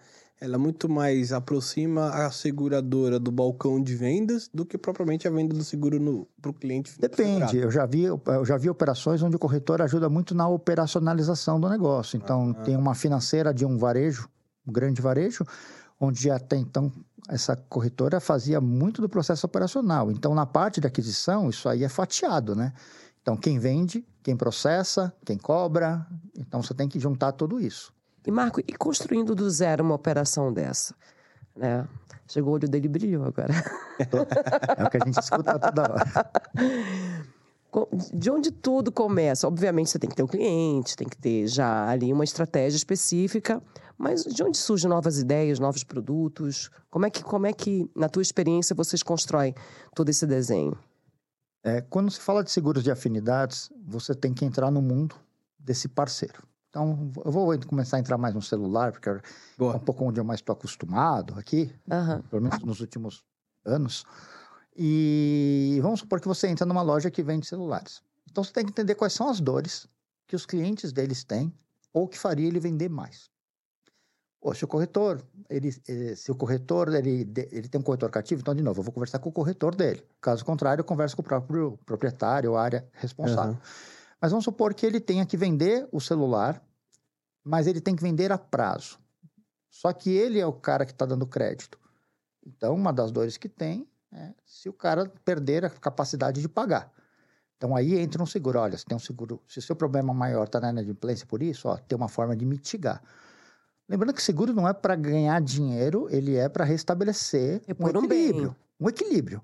ela 0.43 0.57
muito 0.57 0.89
mais 0.89 1.31
aproxima 1.31 2.09
a 2.09 2.29
seguradora 2.29 3.17
do 3.17 3.31
balcão 3.31 3.81
de 3.81 3.95
vendas 3.95 4.49
do 4.53 4.65
que 4.65 4.77
propriamente 4.77 5.25
a 5.25 5.31
venda 5.31 5.55
do 5.55 5.63
seguro 5.63 6.27
para 6.41 6.51
o 6.51 6.53
cliente. 6.53 6.99
Depende. 6.99 7.55
Eu 7.59 7.71
já, 7.71 7.85
vi, 7.85 8.03
eu 8.03 8.43
já 8.43 8.57
vi 8.57 8.69
operações 8.69 9.23
onde 9.23 9.37
o 9.37 9.39
corretor 9.39 9.81
ajuda 9.81 10.09
muito 10.09 10.35
na 10.35 10.45
operacionalização 10.49 11.61
do 11.61 11.69
negócio. 11.69 12.17
Então, 12.17 12.53
ah, 12.59 12.61
tem 12.61 12.75
uma 12.75 12.93
financeira 12.93 13.53
de 13.53 13.65
um 13.65 13.77
varejo, 13.77 14.27
um 14.67 14.73
grande 14.73 15.01
varejo, 15.01 15.45
onde 15.97 16.29
até 16.29 16.57
então 16.57 16.91
essa 17.29 17.55
corretora 17.55 18.19
fazia 18.19 18.59
muito 18.59 19.01
do 19.01 19.07
processo 19.07 19.45
operacional. 19.45 20.11
Então, 20.11 20.35
na 20.35 20.45
parte 20.45 20.81
da 20.81 20.89
aquisição, 20.89 21.49
isso 21.49 21.69
aí 21.69 21.85
é 21.85 21.89
fatiado, 21.89 22.53
né? 22.53 22.73
Então, 23.21 23.37
quem 23.37 23.59
vende, 23.59 24.05
quem 24.21 24.35
processa, 24.35 25.13
quem 25.25 25.37
cobra. 25.37 26.05
Então, 26.37 26.61
você 26.61 26.73
tem 26.73 26.89
que 26.89 26.99
juntar 26.99 27.31
tudo 27.31 27.61
isso. 27.61 27.93
E, 28.25 28.31
Marco, 28.31 28.59
e 28.61 28.73
construindo 28.73 29.35
do 29.35 29.49
zero 29.49 29.83
uma 29.83 29.95
operação 29.95 30.51
dessa? 30.51 30.95
Né? 31.55 31.87
Chegou 32.27 32.51
o 32.51 32.55
olho 32.55 32.67
dele 32.67 32.87
brilhou 32.87 33.25
agora. 33.25 33.53
É 34.75 34.83
o 34.83 34.89
que 34.89 34.97
a 34.97 35.05
gente 35.05 35.19
escuta 35.19 35.59
toda 35.59 35.83
hora. 35.83 36.03
De 38.11 38.31
onde 38.31 38.51
tudo 38.51 38.91
começa? 38.91 39.47
Obviamente, 39.47 39.91
você 39.91 39.99
tem 39.99 40.09
que 40.09 40.15
ter 40.15 40.23
o 40.23 40.25
um 40.25 40.27
cliente, 40.27 40.95
tem 40.95 41.07
que 41.07 41.15
ter 41.15 41.47
já 41.47 41.87
ali 41.87 42.11
uma 42.11 42.23
estratégia 42.23 42.75
específica, 42.75 43.61
mas 43.97 44.23
de 44.23 44.43
onde 44.43 44.57
surgem 44.57 44.89
novas 44.89 45.19
ideias, 45.19 45.59
novos 45.59 45.83
produtos? 45.83 46.71
Como 46.89 47.05
é 47.05 47.09
que, 47.11 47.23
como 47.23 47.45
é 47.45 47.53
que 47.53 47.89
na 47.95 48.09
tua 48.09 48.23
experiência, 48.23 48.75
vocês 48.75 49.03
constroem 49.03 49.53
todo 49.95 50.09
esse 50.09 50.25
desenho? 50.25 50.75
É, 51.63 51.81
quando 51.81 52.11
se 52.11 52.19
fala 52.19 52.43
de 52.43 52.51
seguros 52.51 52.83
de 52.83 52.91
afinidades, 52.91 53.71
você 53.85 54.13
tem 54.13 54.33
que 54.33 54.43
entrar 54.43 54.69
no 54.69 54.81
mundo 54.81 55.15
desse 55.57 55.87
parceiro. 55.87 56.43
Então, 56.73 57.11
eu 57.23 57.31
vou 57.31 57.55
começar 57.67 57.97
a 57.97 57.99
entrar 57.99 58.17
mais 58.17 58.33
no 58.33 58.41
celular, 58.41 58.91
porque 58.91 59.07
Boa. 59.55 59.73
é 59.73 59.75
um 59.75 59.79
pouco 59.79 60.03
onde 60.05 60.19
eu 60.19 60.23
mais 60.23 60.39
estou 60.39 60.53
acostumado 60.53 61.35
aqui, 61.37 61.71
uhum. 61.87 62.21
pelo 62.23 62.41
menos 62.41 62.63
nos 62.63 62.79
últimos 62.79 63.23
anos. 63.63 64.03
E 64.75 65.77
vamos 65.83 65.99
supor 65.99 66.19
que 66.19 66.27
você 66.27 66.47
entra 66.47 66.65
numa 66.65 66.81
loja 66.81 67.11
que 67.11 67.21
vende 67.21 67.45
celulares. 67.45 68.01
Então, 68.31 68.43
você 68.43 68.51
tem 68.51 68.65
que 68.65 68.71
entender 68.71 68.95
quais 68.95 69.13
são 69.13 69.29
as 69.29 69.39
dores 69.39 69.87
que 70.27 70.35
os 70.35 70.47
clientes 70.47 70.91
deles 70.91 71.23
têm 71.23 71.53
ou 71.93 72.07
que 72.07 72.17
faria 72.17 72.47
ele 72.47 72.59
vender 72.59 72.89
mais. 72.89 73.29
Ou 74.41 74.55
se 74.55 74.65
o 74.65 74.67
corretor, 74.67 75.21
ele, 75.47 75.69
eh, 75.87 76.15
se 76.15 76.31
o 76.31 76.35
corretor, 76.35 76.91
ele, 76.95 77.31
ele 77.51 77.69
tem 77.69 77.79
um 77.79 77.83
corretor 77.83 78.09
cativo, 78.09 78.41
então, 78.41 78.55
de 78.55 78.63
novo, 78.63 78.79
eu 78.79 78.83
vou 78.83 78.91
conversar 78.91 79.19
com 79.19 79.29
o 79.29 79.31
corretor 79.31 79.75
dele. 79.75 80.03
Caso 80.19 80.43
contrário, 80.43 80.81
eu 80.81 80.85
converso 80.85 81.15
com 81.15 81.21
o 81.21 81.25
próprio 81.25 81.77
proprietário 81.85 82.49
ou 82.49 82.57
área 82.57 82.83
responsável. 82.93 83.53
Uhum. 83.53 83.59
Mas 84.23 84.31
vamos 84.31 84.45
supor 84.45 84.73
que 84.73 84.85
ele 84.85 85.01
tenha 85.01 85.25
que 85.25 85.35
vender 85.35 85.85
o 85.91 85.99
celular, 85.99 86.63
mas 87.43 87.67
ele 87.67 87.81
tem 87.81 87.93
que 87.93 88.01
vender 88.01 88.31
a 88.31 88.37
prazo. 88.37 88.97
Só 89.69 89.91
que 89.91 90.11
ele 90.11 90.39
é 90.39 90.45
o 90.45 90.53
cara 90.53 90.85
que 90.85 90.93
está 90.93 91.05
dando 91.05 91.27
crédito. 91.27 91.77
Então, 92.47 92.73
uma 92.73 92.93
das 92.93 93.11
dores 93.11 93.35
que 93.35 93.49
tem 93.49 93.85
é 94.13 94.33
se 94.45 94.69
o 94.69 94.73
cara 94.73 95.11
perder 95.25 95.65
a 95.65 95.69
capacidade 95.69 96.39
de 96.39 96.47
pagar. 96.47 96.89
Então, 97.57 97.75
aí 97.75 97.99
entra 97.99 98.23
um 98.23 98.25
seguro. 98.25 98.59
Olha, 98.59 98.77
se 98.77 98.85
tem 98.85 98.95
um 98.95 98.99
seguro, 98.99 99.43
se 99.45 99.59
o 99.59 99.61
seu 99.61 99.75
problema 99.75 100.13
maior 100.13 100.45
está 100.45 100.61
na 100.61 100.69
inadimplência 100.69 101.25
por 101.25 101.43
isso, 101.43 101.67
ó, 101.67 101.75
tem 101.75 101.97
uma 101.97 102.07
forma 102.07 102.33
de 102.33 102.45
mitigar. 102.45 103.03
Lembrando 103.89 104.13
que 104.13 104.23
seguro 104.23 104.53
não 104.53 104.65
é 104.65 104.71
para 104.71 104.95
ganhar 104.95 105.41
dinheiro, 105.41 106.07
ele 106.09 106.37
é 106.37 106.47
para 106.47 106.63
restabelecer 106.63 107.61
é 107.67 107.75
um 107.77 107.89
equilíbrio. 107.89 108.55
Um, 108.79 108.85
um 108.85 108.89
equilíbrio. 108.89 109.43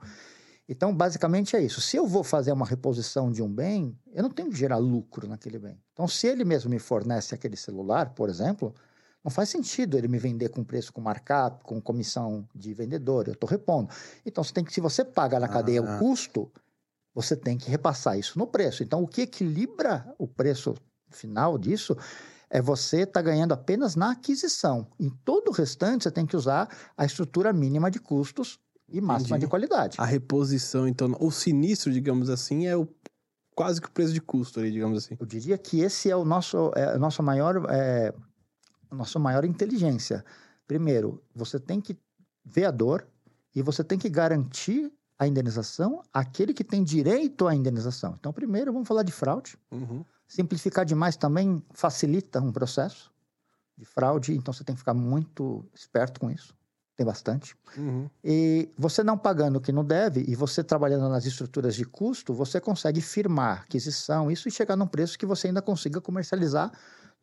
Então, 0.71 0.93
basicamente 0.95 1.55
é 1.55 1.62
isso. 1.63 1.82
Se 1.82 1.97
eu 1.97 2.05
vou 2.05 2.23
fazer 2.23 2.51
uma 2.51 2.65
reposição 2.65 3.32
de 3.32 3.41
um 3.41 3.51
bem, 3.51 3.97
eu 4.13 4.21
não 4.21 4.29
tenho 4.29 4.51
que 4.51 4.55
gerar 4.55 4.77
lucro 4.77 5.27
naquele 5.27 5.58
bem. 5.58 5.82
Então, 5.91 6.08
se 6.08 6.27
ele 6.27 6.45
mesmo 6.45 6.69
me 6.69 6.77
fornece 6.77 7.34
aquele 7.34 7.58
celular, 7.58 8.13
por 8.13 8.29
exemplo, 8.29 8.75
não 9.23 9.32
faz 9.32 9.49
sentido 9.49 9.97
ele 9.97 10.08
me 10.08 10.19
vender 10.19 10.49
com 10.49 10.63
preço 10.63 10.93
com 10.93 11.01
markup, 11.01 11.63
com 11.63 11.82
comissão 11.82 12.47
de 12.53 12.71
vendedor. 12.75 13.27
Eu 13.27 13.34
estou 13.34 13.49
repondo. 13.49 13.91
Então, 14.23 14.43
você 14.43 14.53
tem 14.53 14.63
que, 14.63 14.71
se 14.71 14.79
você 14.79 15.03
paga 15.03 15.39
na 15.39 15.47
cadeia 15.47 15.82
ah. 15.82 15.95
o 15.95 15.97
custo, 15.97 16.51
você 17.15 17.36
tem 17.36 17.58
que 17.58 17.67
repassar 17.67 18.19
isso 18.19 18.38
no 18.38 18.45
preço. 18.45 18.84
Então, 18.84 19.01
o 19.01 19.08
que 19.08 19.21
equilibra 19.23 20.13
o 20.19 20.27
preço 20.27 20.75
final 21.10 21.58
disso 21.58 21.97
é 22.47 22.62
você 22.62 22.97
estar 22.97 23.13
tá 23.13 23.21
ganhando 23.23 23.53
apenas 23.53 23.95
na 23.95 24.12
aquisição. 24.12 24.86
Em 24.99 25.10
todo 25.10 25.47
o 25.47 25.51
restante, 25.51 26.03
você 26.03 26.12
tem 26.12 26.27
que 26.27 26.38
usar 26.38 26.69
a 26.95 27.05
estrutura 27.05 27.51
mínima 27.51 27.89
de 27.89 27.99
custos 27.99 28.60
e 28.91 29.02
máxima 29.02 29.38
Entendi. 29.38 29.45
de 29.45 29.49
qualidade. 29.49 29.97
A 29.99 30.06
reposição, 30.06 30.88
então, 30.88 31.15
o 31.19 31.32
sinistro, 31.32 31.91
digamos 31.91 32.30
assim, 32.30 32.67
é 32.67 32.75
o 32.75 32.88
quase 33.56 33.82
que 33.82 33.88
o 33.88 33.91
preço 33.91 34.13
de 34.13 34.21
custo 34.21 34.60
ali, 34.60 34.71
digamos 34.71 34.97
assim. 34.97 35.17
Eu 35.19 35.25
diria 35.25 35.58
que 35.58 35.82
esse 35.82 36.10
é 36.10 36.15
o 36.15 36.23
nosso, 36.23 36.71
é, 36.75 36.95
a 36.95 36.97
nossa 36.97 37.21
maior, 37.21 37.65
é, 37.69 38.13
a 38.89 38.95
nossa 38.95 39.19
maior 39.19 39.43
inteligência. 39.43 40.23
Primeiro, 40.65 41.21
você 41.36 41.60
tem 41.60 41.82
que 41.82 41.97
ver 42.45 42.65
a 42.65 42.71
dor 42.71 43.06
e 43.54 43.62
você 43.62 43.84
tem 43.84 43.99
que 43.99 44.10
garantir 44.10 44.91
a 45.17 45.28
indenização 45.28 46.02
àquele 46.13 46.54
que 46.54 46.63
tem 46.63 46.82
direito 46.84 47.47
à 47.47 47.54
indenização. 47.54 48.15
Então, 48.17 48.32
primeiro, 48.32 48.71
vamos 48.71 48.88
falar 48.88 49.04
de 49.04 49.12
fraude. 49.12 49.58
Uhum. 49.69 50.06
Simplificar 50.25 50.86
demais 50.86 51.17
também 51.17 51.62
facilita 51.73 52.39
um 52.39 52.54
processo 52.54 53.12
de 53.78 53.84
fraude, 53.84 54.34
então 54.34 54.54
você 54.54 54.63
tem 54.63 54.75
que 54.75 54.80
ficar 54.80 54.93
muito 54.93 55.65
esperto 55.73 56.19
com 56.19 56.32
isso. 56.32 56.56
Tem 56.99 57.05
bastante. 57.05 57.55
Uhum. 57.77 58.09
E 58.21 58.67
você 58.77 59.01
não 59.01 59.17
pagando 59.17 59.55
o 59.55 59.62
que 59.62 59.71
não 59.71 59.85
deve 59.85 60.25
e 60.27 60.35
você 60.35 60.62
trabalhando 60.62 61.07
nas 61.07 61.25
estruturas 61.25 61.73
de 61.73 61.85
custo, 61.85 62.33
você 62.33 62.59
consegue 62.59 62.99
firmar 62.99 63.62
aquisição, 63.62 64.29
isso 64.29 64.49
e 64.49 64.51
chegar 64.51 64.75
num 64.75 64.85
preço 64.85 65.17
que 65.17 65.25
você 65.25 65.47
ainda 65.47 65.62
consiga 65.62 66.01
comercializar 66.01 66.69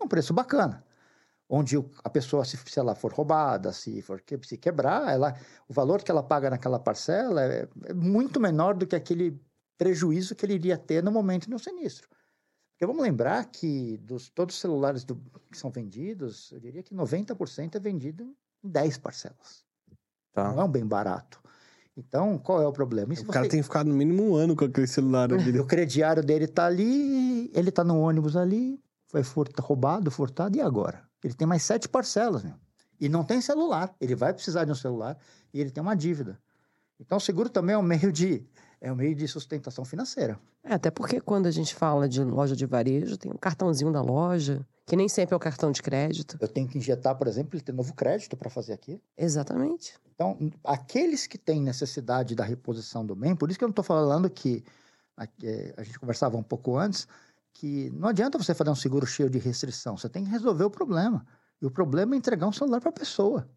num 0.00 0.08
preço 0.08 0.32
bacana. 0.32 0.82
Onde 1.46 1.76
a 2.02 2.08
pessoa, 2.08 2.42
se, 2.42 2.56
se 2.56 2.78
ela 2.80 2.94
for 2.94 3.12
roubada, 3.12 3.70
se 3.70 4.00
for 4.00 4.22
se 4.46 4.56
quebrar, 4.56 5.12
ela, 5.12 5.36
o 5.68 5.74
valor 5.74 6.02
que 6.02 6.10
ela 6.10 6.22
paga 6.22 6.48
naquela 6.48 6.78
parcela 6.78 7.44
é, 7.44 7.68
é 7.84 7.92
muito 7.92 8.40
menor 8.40 8.72
do 8.74 8.86
que 8.86 8.96
aquele 8.96 9.38
prejuízo 9.76 10.34
que 10.34 10.46
ele 10.46 10.54
iria 10.54 10.78
ter 10.78 11.04
no 11.04 11.12
momento 11.12 11.50
do 11.50 11.58
sinistro. 11.58 12.08
Porque 12.72 12.86
vamos 12.86 13.02
lembrar 13.02 13.44
que 13.44 13.98
dos 13.98 14.30
todos 14.30 14.54
os 14.54 14.60
celulares 14.62 15.04
do, 15.04 15.16
que 15.52 15.58
são 15.58 15.70
vendidos, 15.70 16.50
eu 16.50 16.60
diria 16.60 16.82
que 16.82 16.94
90% 16.94 17.74
é 17.74 17.78
vendido 17.78 18.34
em 18.64 18.70
10 18.70 18.96
parcelas. 18.96 19.65
Tá. 20.36 20.52
Não 20.52 20.60
é 20.60 20.64
um 20.64 20.68
bem 20.68 20.84
barato. 20.84 21.40
Então, 21.96 22.36
qual 22.36 22.60
é 22.60 22.66
o 22.66 22.72
problema? 22.72 23.14
o 23.14 23.26
cara 23.28 23.48
tem 23.48 23.60
que 23.60 23.64
ficar 23.64 23.82
no 23.82 23.94
mínimo 23.94 24.22
um 24.22 24.34
ano 24.34 24.54
com 24.54 24.66
aquele 24.66 24.86
celular 24.86 25.32
ali. 25.32 25.56
o 25.58 25.64
crediário 25.64 26.22
dele 26.22 26.44
está 26.44 26.66
ali, 26.66 27.50
ele 27.54 27.70
está 27.70 27.82
no 27.82 27.98
ônibus 27.98 28.36
ali, 28.36 28.78
foi 29.06 29.22
furta, 29.22 29.62
roubado, 29.62 30.10
furtado, 30.10 30.54
e 30.54 30.60
agora? 30.60 31.02
Ele 31.24 31.32
tem 31.32 31.46
mais 31.46 31.62
sete 31.62 31.88
parcelas, 31.88 32.44
meu. 32.44 32.52
E 33.00 33.08
não 33.08 33.24
tem 33.24 33.40
celular. 33.40 33.94
Ele 33.98 34.14
vai 34.14 34.34
precisar 34.34 34.66
de 34.66 34.72
um 34.72 34.74
celular 34.74 35.16
e 35.54 35.58
ele 35.58 35.70
tem 35.70 35.82
uma 35.82 35.96
dívida. 35.96 36.38
Então, 37.00 37.16
o 37.16 37.20
seguro 37.20 37.48
também 37.48 37.74
é 37.74 37.78
um 37.78 37.82
meio 37.82 38.12
de 38.12 38.46
é 38.78 38.92
um 38.92 38.94
meio 38.94 39.14
de 39.14 39.26
sustentação 39.26 39.86
financeira. 39.86 40.38
É, 40.62 40.74
até 40.74 40.90
porque 40.90 41.18
quando 41.18 41.46
a 41.46 41.50
gente 41.50 41.74
fala 41.74 42.06
de 42.06 42.22
loja 42.22 42.54
de 42.54 42.66
varejo, 42.66 43.16
tem 43.16 43.32
um 43.32 43.38
cartãozinho 43.38 43.90
da 43.90 44.02
loja, 44.02 44.66
que 44.86 44.94
nem 44.94 45.08
sempre 45.08 45.34
é 45.34 45.36
o 45.36 45.40
cartão 45.40 45.72
de 45.72 45.82
crédito. 45.82 46.38
Eu 46.40 46.46
tenho 46.46 46.68
que 46.68 46.78
injetar, 46.78 47.16
por 47.16 47.26
exemplo, 47.26 47.56
ele 47.56 47.62
tem 47.62 47.74
novo 47.74 47.92
crédito 47.92 48.36
para 48.36 48.48
fazer 48.48 48.72
aqui. 48.72 49.02
Exatamente. 49.18 49.94
Então, 50.14 50.38
aqueles 50.62 51.26
que 51.26 51.36
têm 51.36 51.60
necessidade 51.60 52.36
da 52.36 52.44
reposição 52.44 53.04
do 53.04 53.14
bem, 53.14 53.34
por 53.34 53.50
isso 53.50 53.58
que 53.58 53.64
eu 53.64 53.68
não 53.68 53.72
estou 53.72 53.84
falando 53.84 54.30
que 54.30 54.64
a, 55.16 55.26
a 55.76 55.82
gente 55.82 55.98
conversava 55.98 56.36
um 56.36 56.42
pouco 56.42 56.76
antes, 56.76 57.08
que 57.52 57.90
não 57.90 58.08
adianta 58.08 58.38
você 58.38 58.54
fazer 58.54 58.70
um 58.70 58.76
seguro 58.76 59.06
cheio 59.06 59.28
de 59.28 59.38
restrição, 59.38 59.96
você 59.96 60.08
tem 60.08 60.24
que 60.24 60.30
resolver 60.30 60.64
o 60.64 60.70
problema. 60.70 61.26
E 61.60 61.66
o 61.66 61.70
problema 61.70 62.14
é 62.14 62.18
entregar 62.18 62.46
um 62.46 62.52
celular 62.52 62.80
para 62.80 62.90
a 62.90 62.92
pessoa. 62.92 63.48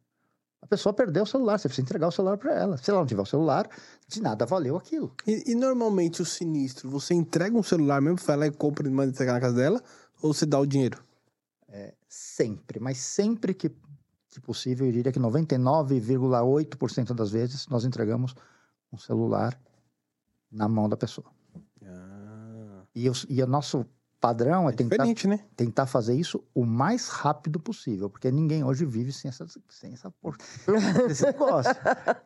A 0.62 0.68
pessoa 0.68 0.94
perdeu 0.94 1.24
o 1.24 1.28
celular, 1.28 1.60
você 1.60 1.68
precisa 1.68 1.86
entregar 1.86 2.08
o 2.08 2.12
celular 2.12 2.38
para 2.38 2.54
ela. 2.54 2.78
Se 2.78 2.90
ela 2.90 3.00
não 3.00 3.06
tiver 3.06 3.22
o 3.22 3.26
celular, 3.26 3.70
de 4.08 4.22
nada 4.22 4.46
valeu 4.46 4.76
aquilo. 4.76 5.14
E, 5.28 5.52
e, 5.52 5.56
normalmente 5.56 6.22
o 6.22 6.26
sinistro, 6.26 6.90
você 6.90 7.14
entrega 7.14 7.56
um 7.56 7.64
celular 7.64 8.02
mesmo, 8.02 8.18
vai 8.18 8.36
lá 8.36 8.48
e 8.48 8.52
compra 8.52 8.88
e 8.88 8.92
manda 8.92 9.12
entregar 9.12 9.34
na 9.34 9.40
casa 9.40 9.56
dela, 9.56 9.82
ou 10.22 10.34
você 10.34 10.46
dá 10.46 10.60
o 10.60 10.66
dinheiro? 10.66 11.02
É, 11.72 11.94
sempre, 12.08 12.80
mas 12.80 12.98
sempre 12.98 13.54
que, 13.54 13.70
que 14.30 14.40
possível, 14.42 14.88
eu 14.88 14.92
diria 14.92 15.12
que 15.12 15.20
99,8% 15.20 17.14
das 17.14 17.30
vezes 17.32 17.68
nós 17.68 17.86
entregamos 17.86 18.34
um 18.92 18.98
celular 18.98 19.60
na 20.52 20.68
mão 20.68 20.90
da 20.90 20.98
pessoa. 20.98 21.28
Ah. 21.86 22.82
E, 22.96 23.06
e 23.30 23.44
o 23.44 23.48
nosso 23.48 23.86
padrão 24.20 24.68
é, 24.68 24.74
é 24.74 24.76
tentar, 24.76 25.06
né? 25.06 25.40
tentar 25.56 25.86
fazer 25.86 26.14
isso 26.14 26.44
o 26.54 26.66
mais 26.66 27.08
rápido 27.08 27.60
possível, 27.60 28.10
porque 28.10 28.30
ninguém 28.30 28.64
hoje 28.64 28.86
vive 28.86 29.14
sem 29.14 29.30
essa, 29.30 29.46
sem 29.70 29.94
essa 29.94 30.12
por... 30.12 30.36
esse 31.10 31.24
negócio. 31.26 31.72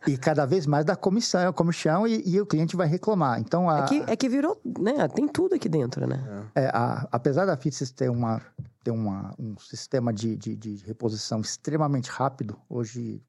e 0.07 0.17
cada 0.17 0.45
vez 0.45 0.65
mais 0.65 0.85
dá 0.85 0.95
comissão, 0.95 1.53
comissão 1.53 2.07
e, 2.07 2.23
e 2.27 2.41
o 2.41 2.45
cliente 2.45 2.75
vai 2.75 2.87
reclamar. 2.87 3.39
Então, 3.39 3.69
a... 3.69 3.79
é, 3.79 3.83
que, 3.83 4.03
é 4.07 4.15
que 4.15 4.27
virou, 4.27 4.59
né? 4.79 5.07
Tem 5.07 5.27
tudo 5.27 5.55
aqui 5.55 5.69
dentro, 5.69 6.07
né? 6.07 6.49
É, 6.55 6.67
a, 6.67 7.07
apesar 7.11 7.45
da 7.45 7.55
Fitsis 7.55 7.91
ter, 7.91 8.09
uma, 8.09 8.41
ter 8.83 8.91
uma, 8.91 9.33
um 9.39 9.57
sistema 9.57 10.11
de, 10.11 10.35
de, 10.35 10.55
de 10.55 10.75
reposição 10.85 11.39
extremamente 11.39 12.09
rápido, 12.09 12.59
hoje 12.69 13.21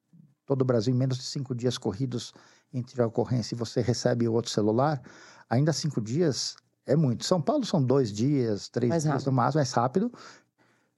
todo 0.45 0.63
o 0.63 0.65
Brasil, 0.65 0.93
em 0.93 0.97
menos 0.97 1.17
de 1.17 1.25
cinco 1.25 1.55
dias 1.55 1.79
corridos 1.79 2.35
entre 2.73 3.01
a 3.01 3.07
ocorrência 3.07 3.55
e 3.55 3.59
você 3.59 3.81
recebe 3.81 4.29
o 4.29 4.33
outro 4.33 4.51
celular, 4.51 5.01
ainda 5.49 5.73
cinco 5.73 6.01
dias 6.01 6.57
é 6.87 6.97
muito. 6.97 7.25
São 7.25 7.41
Paulo 7.41 7.65
são 7.65 7.83
dois 7.83 8.13
dias, 8.13 8.69
três 8.69 8.91
mais 8.91 9.03
dias 9.05 9.13
rápido. 9.13 9.27
no 9.27 9.33
máximo, 9.33 9.59
mais 9.59 9.73
rápido. 9.73 10.13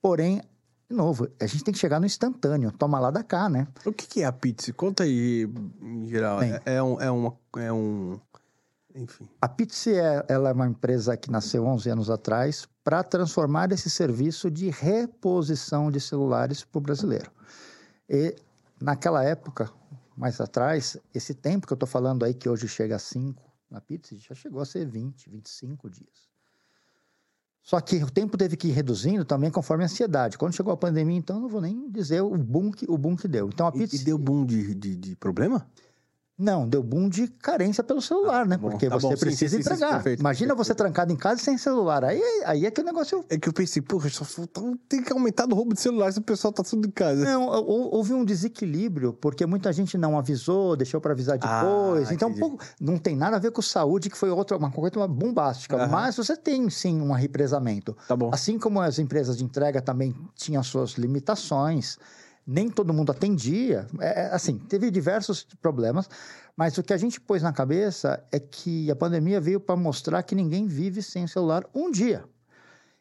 Porém, 0.00 0.42
de 0.88 0.96
novo, 0.96 1.28
a 1.40 1.46
gente 1.46 1.64
tem 1.64 1.74
que 1.74 1.80
chegar 1.80 2.00
no 2.00 2.06
instantâneo, 2.06 2.72
toma 2.72 2.98
lá 2.98 3.10
da 3.10 3.22
cá, 3.22 3.48
né? 3.48 3.66
O 3.84 3.92
que, 3.92 4.06
que 4.06 4.22
é 4.22 4.24
a 4.24 4.32
Pizza? 4.32 4.72
Conta 4.72 5.02
aí, 5.02 5.48
em 5.82 6.08
geral. 6.08 6.40
Bem. 6.40 6.52
é, 6.52 6.74
é 6.76 6.82
um, 6.82 7.00
é, 7.00 7.10
uma, 7.10 7.36
é 7.58 7.72
um. 7.72 8.20
Enfim. 8.96 9.28
A 9.40 9.48
Pizzi 9.48 9.94
é, 9.94 10.24
ela 10.26 10.48
é 10.48 10.52
uma 10.52 10.66
empresa 10.66 11.16
que 11.16 11.30
nasceu 11.30 11.64
11 11.66 11.90
anos 11.90 12.10
atrás 12.10 12.66
para 12.82 13.04
transformar 13.04 13.70
esse 13.70 13.90
serviço 13.90 14.50
de 14.50 14.70
reposição 14.70 15.90
de 15.90 16.00
celulares 16.00 16.64
para 16.64 16.78
o 16.78 16.80
brasileiro. 16.82 17.30
E 18.08 18.34
naquela 18.80 19.22
época, 19.22 19.70
mais 20.16 20.40
atrás, 20.40 20.96
esse 21.14 21.34
tempo 21.34 21.66
que 21.66 21.72
eu 21.72 21.76
estou 21.76 21.88
falando 21.88 22.24
aí, 22.24 22.32
que 22.32 22.48
hoje 22.48 22.66
chega 22.66 22.96
a 22.96 22.98
5 22.98 23.42
na 23.70 23.80
Pizzi, 23.80 24.16
já 24.16 24.34
chegou 24.34 24.62
a 24.62 24.64
ser 24.64 24.86
20, 24.86 25.28
25 25.28 25.90
dias. 25.90 26.26
Só 27.62 27.80
que 27.80 27.96
o 27.96 28.08
tempo 28.08 28.38
teve 28.38 28.56
que 28.56 28.68
ir 28.68 28.70
reduzindo 28.70 29.24
também 29.24 29.50
conforme 29.50 29.82
a 29.82 29.86
ansiedade. 29.86 30.38
Quando 30.38 30.54
chegou 30.54 30.72
a 30.72 30.76
pandemia, 30.76 31.18
então, 31.18 31.40
não 31.40 31.48
vou 31.48 31.60
nem 31.60 31.90
dizer 31.90 32.20
o 32.20 32.38
boom 32.38 32.70
que, 32.70 32.86
o 32.88 32.96
boom 32.96 33.16
que 33.16 33.26
deu. 33.26 33.48
Então, 33.48 33.66
a 33.66 33.70
E, 33.70 33.78
Pizzi... 33.80 33.96
e 33.96 34.04
deu 34.04 34.16
boom 34.16 34.46
de, 34.46 34.72
de, 34.72 34.96
de 34.96 35.16
problema? 35.16 35.68
Não, 36.38 36.68
deu 36.68 36.82
boom 36.82 37.08
de 37.08 37.28
carência 37.28 37.82
pelo 37.82 38.02
celular, 38.02 38.44
né? 38.46 38.58
bom, 38.58 38.68
Porque 38.68 38.90
tá 38.90 38.96
você 38.96 39.06
bom, 39.06 39.12
sim, 39.14 39.20
precisa 39.20 39.56
sim, 39.56 39.62
sim, 39.62 39.62
sim, 39.62 39.74
entregar. 39.74 39.94
perfeito, 39.94 40.20
Imagina 40.20 40.48
perfeito. 40.54 40.66
você 40.68 40.74
trancado 40.74 41.10
em 41.10 41.16
casa 41.16 41.40
sem 41.40 41.56
celular. 41.56 42.04
Aí, 42.04 42.20
aí 42.44 42.66
é 42.66 42.70
que 42.70 42.78
o 42.80 42.84
negócio 42.84 43.24
É 43.30 43.38
que 43.38 43.48
eu 43.48 43.54
pensei, 43.54 43.80
porra, 43.80 44.10
só 44.10 44.22
tem 44.86 45.02
que 45.02 45.10
aumentar 45.14 45.46
o 45.50 45.54
roubo 45.54 45.72
de 45.72 45.80
celular 45.80 46.12
se 46.12 46.18
o 46.18 46.22
pessoal 46.22 46.52
tá 46.52 46.62
tudo 46.62 46.86
em 46.86 46.90
casa. 46.90 47.24
Não, 47.24 47.46
hou- 47.46 47.94
houve 47.94 48.12
um 48.12 48.22
desequilíbrio, 48.22 49.14
porque 49.14 49.46
muita 49.46 49.72
gente 49.72 49.96
não 49.96 50.18
avisou, 50.18 50.76
deixou 50.76 51.00
para 51.00 51.12
avisar 51.12 51.38
Ah, 51.40 51.60
depois. 51.62 52.10
então, 52.10 52.28
entendi. 52.28 52.40
pouco- 52.46 52.62
não 52.78 52.98
tem 52.98 53.16
nada 53.16 53.36
a 53.36 53.38
ver 53.40 53.50
com 53.50 53.62
saúde, 53.62 54.10
que 54.10 54.16
foi 54.18 54.28
outra, 54.28 54.58
uma 54.58 54.70
coisa 54.70 55.08
bombástica. 55.08 55.76
Aham. 55.76 55.86
Mas 55.88 56.16
você 56.18 56.36
tem, 56.36 56.68
sim, 56.68 57.00
um 57.00 57.12
represamento. 57.12 57.96
Tá 58.06 58.14
bom. 58.14 58.28
Assim 58.30 58.58
como 58.58 58.78
as 58.82 58.98
empresas 58.98 59.38
de 59.38 59.44
entrega 59.44 59.80
também 59.80 60.14
tinham 60.34 60.62
suas 60.62 60.92
limitações, 60.98 61.96
nem 62.46 62.70
todo 62.70 62.94
mundo 62.94 63.10
atendia. 63.10 63.86
É, 63.98 64.22
é, 64.22 64.26
assim, 64.34 64.56
teve 64.58 64.90
diversos 64.90 65.44
problemas, 65.60 66.08
mas 66.56 66.78
o 66.78 66.82
que 66.82 66.92
a 66.92 66.96
gente 66.96 67.20
pôs 67.20 67.42
na 67.42 67.52
cabeça 67.52 68.22
é 68.30 68.38
que 68.38 68.90
a 68.90 68.94
pandemia 68.94 69.40
veio 69.40 69.58
para 69.58 69.74
mostrar 69.74 70.22
que 70.22 70.34
ninguém 70.34 70.66
vive 70.66 71.02
sem 71.02 71.24
o 71.24 71.28
celular 71.28 71.64
um 71.74 71.90
dia. 71.90 72.24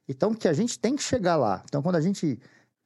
Então, 0.08 0.34
que 0.34 0.48
a 0.48 0.54
gente 0.54 0.80
tem 0.80 0.96
que 0.96 1.04
chegar 1.04 1.36
lá. 1.36 1.62
Então, 1.66 1.82
quando 1.82 1.96
a 1.96 2.02
gente. 2.02 2.40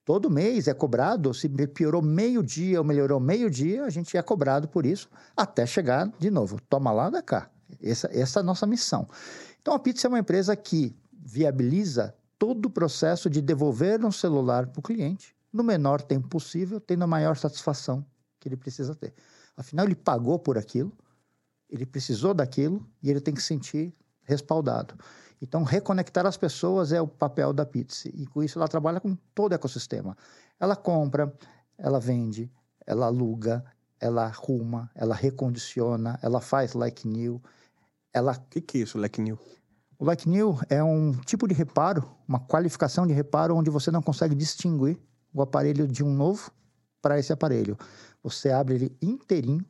Todo 0.06 0.28
mês 0.28 0.68
é 0.68 0.74
cobrado, 0.74 1.36
se 1.36 1.48
piorou 1.48 2.02
meio 2.02 2.42
dia 2.42 2.80
ou 2.80 2.84
melhorou 2.84 3.20
meio 3.20 3.48
dia, 3.48 3.84
a 3.84 3.92
gente 3.92 4.18
é 4.18 4.22
cobrado 4.24 4.68
por 4.68 4.84
isso, 4.84 5.08
até 5.38 5.68
chegar 5.68 6.12
de 6.18 6.32
novo. 6.32 6.60
Toma 6.68 6.92
lá 6.92 7.12
da 7.12 7.22
cá. 7.22 7.48
Essa, 7.80 8.10
essa 8.12 8.40
é 8.40 8.42
a 8.42 8.44
nossa 8.44 8.66
missão. 8.66 9.08
Então, 9.62 9.72
a 9.72 9.78
Pizza 9.78 10.08
é 10.08 10.10
uma 10.10 10.18
empresa 10.18 10.56
que 10.56 10.96
viabiliza 11.14 12.16
todo 12.40 12.66
o 12.66 12.70
processo 12.72 13.30
de 13.30 13.40
devolver 13.40 14.04
um 14.04 14.12
celular 14.12 14.66
para 14.66 14.80
o 14.80 14.82
cliente 14.82 15.36
no 15.52 15.64
menor 15.64 16.02
tempo 16.02 16.28
possível, 16.28 16.80
tendo 16.80 17.04
a 17.04 17.08
maior 17.08 17.36
satisfação 17.36 18.06
que 18.40 18.48
ele 18.48 18.58
precisa 18.58 18.96
ter. 18.96 19.14
Afinal, 19.58 19.86
ele 19.86 19.96
pagou 19.96 20.40
por 20.40 20.58
aquilo, 20.58 20.92
ele 21.70 21.86
precisou 21.86 22.34
daquilo 22.34 22.88
e 23.02 23.10
ele 23.10 23.20
tem 23.20 23.34
que 23.34 23.42
se 23.42 23.48
sentir 23.48 23.94
respaldado. 24.24 24.96
Então, 25.42 25.64
reconectar 25.64 26.26
as 26.26 26.38
pessoas 26.38 26.92
é 26.92 27.02
o 27.02 27.08
papel 27.08 27.54
da 27.54 27.66
Pizza. 27.66 28.10
E 28.14 28.26
com 28.28 28.44
isso, 28.44 28.60
ela 28.60 28.68
trabalha 28.68 29.00
com 29.00 29.16
todo 29.34 29.52
o 29.52 29.56
ecossistema. 29.56 30.18
Ela 30.60 30.76
compra, 30.76 31.34
ela 31.78 32.00
vende, 32.00 32.52
ela 32.86 33.06
aluga, 33.06 33.64
ela 34.00 34.26
arruma, 34.26 34.90
ela 34.94 35.16
recondiciona, 35.16 36.20
ela 36.22 36.42
faz 36.42 36.74
like 36.74 37.08
new, 37.08 37.42
ela 38.14 38.34
O 38.34 38.42
que, 38.50 38.62
que 38.62 38.78
é 38.78 38.82
isso, 38.82 38.98
Leck 38.98 39.22
New? 39.22 39.38
o 40.00 40.06
like 40.06 40.28
new 40.30 40.58
é 40.70 40.82
um 40.82 41.12
tipo 41.12 41.46
de 41.46 41.54
reparo, 41.54 42.10
uma 42.26 42.40
qualificação 42.40 43.06
de 43.06 43.12
reparo 43.12 43.56
onde 43.56 43.70
você 43.70 43.92
não 43.92 44.02
consegue 44.02 44.34
distinguir 44.34 44.98
o 45.34 45.42
aparelho 45.42 45.88
de 45.88 46.04
um 46.04 46.14
novo 46.14 46.52
para 47.02 47.20
esse 47.20 47.32
aparelho. 47.32 47.78
Você 48.24 48.50
abre 48.52 48.76
ele 48.76 48.98
inteirinho, 49.02 49.66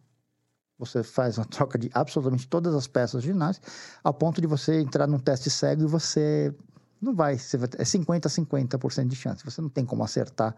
você 0.77 1.03
faz 1.03 1.37
uma 1.37 1.45
troca 1.47 1.77
de 1.77 1.89
absolutamente 1.93 2.47
todas 2.47 2.73
as 2.73 2.87
peças 2.87 3.15
originais, 3.15 3.61
ao 4.03 4.13
ponto 4.13 4.41
de 4.41 4.47
você 4.47 4.79
entrar 4.79 5.07
num 5.07 5.19
teste 5.19 5.49
cego 5.49 5.83
e 5.83 5.87
você 5.87 6.53
não 7.01 7.15
vai, 7.15 7.37
você 7.37 7.57
vai 7.57 7.69
é 7.77 7.85
50 7.85 8.27
a 8.27 8.31
50% 8.31 9.07
de 9.07 9.15
chance. 9.15 9.45
Você 9.45 9.61
não 9.61 9.69
tem 9.69 9.85
como 9.85 10.03
acertar 10.03 10.55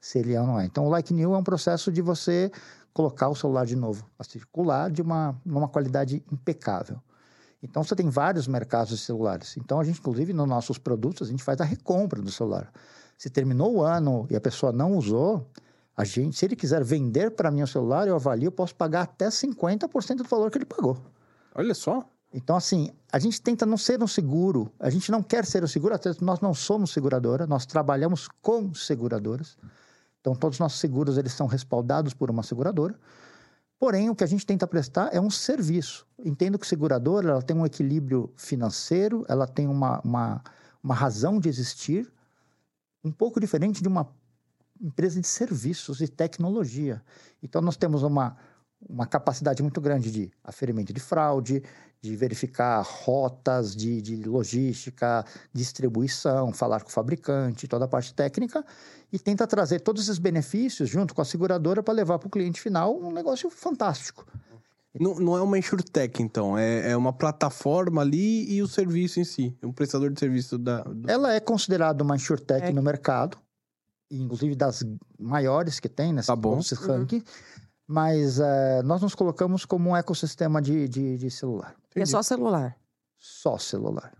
se 0.00 0.18
ele 0.18 0.34
é 0.34 0.40
ou 0.40 0.46
não 0.46 0.58
é. 0.58 0.64
Então, 0.64 0.86
o 0.86 0.88
like 0.88 1.12
new 1.12 1.34
é 1.34 1.36
um 1.36 1.44
processo 1.44 1.92
de 1.92 2.00
você 2.00 2.50
colocar 2.92 3.28
o 3.28 3.34
celular 3.34 3.66
de 3.66 3.76
novo 3.76 4.06
a 4.18 4.24
circular 4.24 4.90
de 4.90 5.02
uma, 5.02 5.38
numa 5.44 5.68
qualidade 5.68 6.22
impecável. 6.30 7.00
Então, 7.62 7.84
você 7.84 7.94
tem 7.94 8.08
vários 8.08 8.48
mercados 8.48 8.88
de 8.88 8.98
celulares. 8.98 9.56
Então, 9.56 9.78
a 9.78 9.84
gente, 9.84 10.00
inclusive, 10.00 10.32
nos 10.32 10.48
nossos 10.48 10.78
produtos, 10.78 11.28
a 11.28 11.30
gente 11.30 11.44
faz 11.44 11.60
a 11.60 11.64
recompra 11.64 12.20
do 12.20 12.30
celular. 12.30 12.72
Se 13.22 13.30
terminou 13.30 13.72
o 13.72 13.82
ano 13.84 14.26
e 14.28 14.34
a 14.34 14.40
pessoa 14.40 14.72
não 14.72 14.96
usou, 14.96 15.48
a 15.96 16.02
gente, 16.02 16.36
se 16.36 16.44
ele 16.44 16.56
quiser 16.56 16.82
vender 16.82 17.30
para 17.30 17.52
mim 17.52 17.62
o 17.62 17.68
celular, 17.68 18.08
eu 18.08 18.16
avalio, 18.16 18.48
eu 18.48 18.50
posso 18.50 18.74
pagar 18.74 19.02
até 19.02 19.28
50% 19.28 20.16
do 20.16 20.24
valor 20.24 20.50
que 20.50 20.58
ele 20.58 20.64
pagou. 20.64 20.98
Olha 21.54 21.72
só. 21.72 22.04
Então, 22.34 22.56
assim, 22.56 22.90
a 23.12 23.20
gente 23.20 23.40
tenta 23.40 23.64
não 23.64 23.76
ser 23.76 24.02
um 24.02 24.08
seguro, 24.08 24.72
a 24.76 24.90
gente 24.90 25.08
não 25.12 25.22
quer 25.22 25.46
ser 25.46 25.62
um 25.62 25.68
seguro, 25.68 25.94
até 25.94 26.10
nós 26.20 26.40
não 26.40 26.52
somos 26.52 26.90
seguradora, 26.90 27.46
nós 27.46 27.64
trabalhamos 27.64 28.26
com 28.40 28.74
seguradoras. 28.74 29.56
Então, 30.20 30.34
todos 30.34 30.56
os 30.56 30.60
nossos 30.60 30.80
seguros, 30.80 31.16
eles 31.16 31.32
são 31.32 31.46
respaldados 31.46 32.14
por 32.14 32.28
uma 32.28 32.42
seguradora. 32.42 32.98
Porém, 33.78 34.10
o 34.10 34.16
que 34.16 34.24
a 34.24 34.26
gente 34.26 34.44
tenta 34.44 34.66
prestar 34.66 35.10
é 35.14 35.20
um 35.20 35.30
serviço. 35.30 36.04
Entendo 36.18 36.58
que 36.58 36.66
seguradora, 36.66 37.30
ela 37.30 37.42
tem 37.42 37.56
um 37.56 37.64
equilíbrio 37.64 38.32
financeiro, 38.34 39.24
ela 39.28 39.46
tem 39.46 39.68
uma, 39.68 40.00
uma, 40.00 40.42
uma 40.82 40.94
razão 40.96 41.38
de 41.38 41.48
existir, 41.48 42.12
um 43.04 43.10
pouco 43.10 43.40
diferente 43.40 43.82
de 43.82 43.88
uma 43.88 44.08
empresa 44.80 45.20
de 45.20 45.26
serviços 45.26 46.00
e 46.00 46.08
tecnologia. 46.08 47.02
Então, 47.42 47.60
nós 47.60 47.76
temos 47.76 48.02
uma, 48.02 48.36
uma 48.88 49.06
capacidade 49.06 49.62
muito 49.62 49.80
grande 49.80 50.10
de 50.10 50.30
aferimento 50.42 50.92
de 50.92 51.00
fraude, 51.00 51.62
de 52.00 52.16
verificar 52.16 52.82
rotas 52.82 53.76
de, 53.76 54.02
de 54.02 54.16
logística, 54.16 55.24
distribuição, 55.52 56.52
falar 56.52 56.80
com 56.80 56.88
o 56.88 56.92
fabricante, 56.92 57.68
toda 57.68 57.84
a 57.84 57.88
parte 57.88 58.12
técnica, 58.12 58.64
e 59.12 59.18
tenta 59.18 59.46
trazer 59.46 59.80
todos 59.80 60.02
esses 60.02 60.18
benefícios 60.18 60.88
junto 60.88 61.14
com 61.14 61.22
a 61.22 61.24
seguradora 61.24 61.82
para 61.82 61.94
levar 61.94 62.18
para 62.18 62.26
o 62.26 62.30
cliente 62.30 62.60
final 62.60 62.98
um 62.98 63.12
negócio 63.12 63.48
fantástico. 63.48 64.26
Não, 64.98 65.14
não 65.14 65.36
é 65.36 65.40
uma 65.42 65.58
insurtech, 65.58 66.22
então. 66.22 66.56
É, 66.58 66.90
é 66.90 66.96
uma 66.96 67.12
plataforma 67.12 68.02
ali 68.02 68.52
e 68.52 68.62
o 68.62 68.68
serviço 68.68 69.20
em 69.20 69.24
si. 69.24 69.56
É 69.62 69.66
um 69.66 69.72
prestador 69.72 70.10
de 70.10 70.20
serviço 70.20 70.58
da. 70.58 70.82
do- 70.82 71.10
Ela 71.10 71.32
é 71.34 71.40
considerada 71.40 72.04
uma 72.04 72.14
insurtech 72.16 72.66
É. 72.66 72.72
no 72.72 72.82
mercado, 72.82 73.38
inclusive 74.10 74.54
das 74.54 74.84
maiores 75.18 75.80
que 75.80 75.88
tem 75.88 76.12
nesse, 76.12 76.26
Tá 76.26 76.36
bom. 76.36 76.56
nesse 76.56 76.74
ranking, 76.74 77.22
mas 77.86 78.38
eh, 78.38 78.82
nós 78.84 79.00
nos 79.00 79.14
colocamos 79.14 79.64
como 79.64 79.90
um 79.90 79.96
ecossistema 79.96 80.60
de, 80.60 80.86
de, 80.88 81.16
de 81.16 81.30
celular. 81.30 81.74
E 81.96 82.00
é 82.02 82.06
só 82.06 82.22
celular. 82.22 82.76
Só 83.18 83.56
celular. 83.56 84.12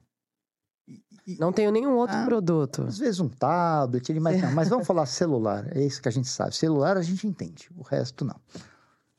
Não 1.38 1.52
tenho 1.52 1.70
nenhum 1.70 1.94
outro 1.96 2.16
Ah. 2.16 2.24
produto. 2.24 2.82
Às 2.82 2.98
vezes 2.98 3.20
um 3.20 3.28
tablet, 3.28 4.08
ele- 4.10 4.20
não, 4.20 4.32
mas 4.52 4.68
vamos 4.68 4.86
falar 4.88 5.04
celular, 5.06 5.68
é 5.76 5.84
isso 5.84 6.00
que 6.00 6.08
a 6.08 6.12
gente 6.12 6.28
sabe. 6.28 6.56
Celular 6.56 6.96
a 6.96 7.02
gente 7.02 7.26
entende, 7.26 7.68
o 7.76 7.82
resto 7.82 8.24
não. 8.24 8.40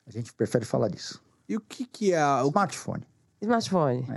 A 0.05 0.11
gente 0.11 0.33
prefere 0.33 0.65
falar 0.65 0.89
disso. 0.89 1.21
E 1.47 1.55
o 1.57 1.61
que, 1.61 1.85
que 1.85 2.13
é 2.13 2.25
o, 2.43 2.47
Smartphone. 2.47 3.03
Smartphone. 3.41 4.07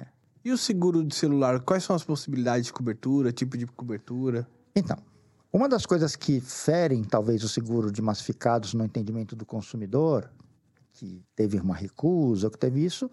e 0.44 0.52
o 0.52 0.58
seguro 0.58 1.04
de 1.04 1.14
celular? 1.14 1.60
Quais 1.60 1.82
são 1.84 1.96
as 1.96 2.04
possibilidades 2.04 2.66
de 2.66 2.72
cobertura, 2.72 3.32
tipo 3.32 3.56
de 3.58 3.66
cobertura? 3.66 4.46
Então, 4.74 4.96
uma 5.52 5.68
das 5.68 5.84
coisas 5.86 6.14
que 6.14 6.40
ferem 6.40 7.02
talvez 7.02 7.42
o 7.42 7.48
seguro 7.48 7.90
de 7.90 8.00
massificados 8.00 8.74
no 8.74 8.84
entendimento 8.84 9.34
do 9.34 9.44
consumidor, 9.44 10.30
que 10.92 11.22
teve 11.34 11.58
uma 11.58 11.74
recusa, 11.74 12.48
que 12.50 12.58
teve 12.58 12.84
isso, 12.84 13.10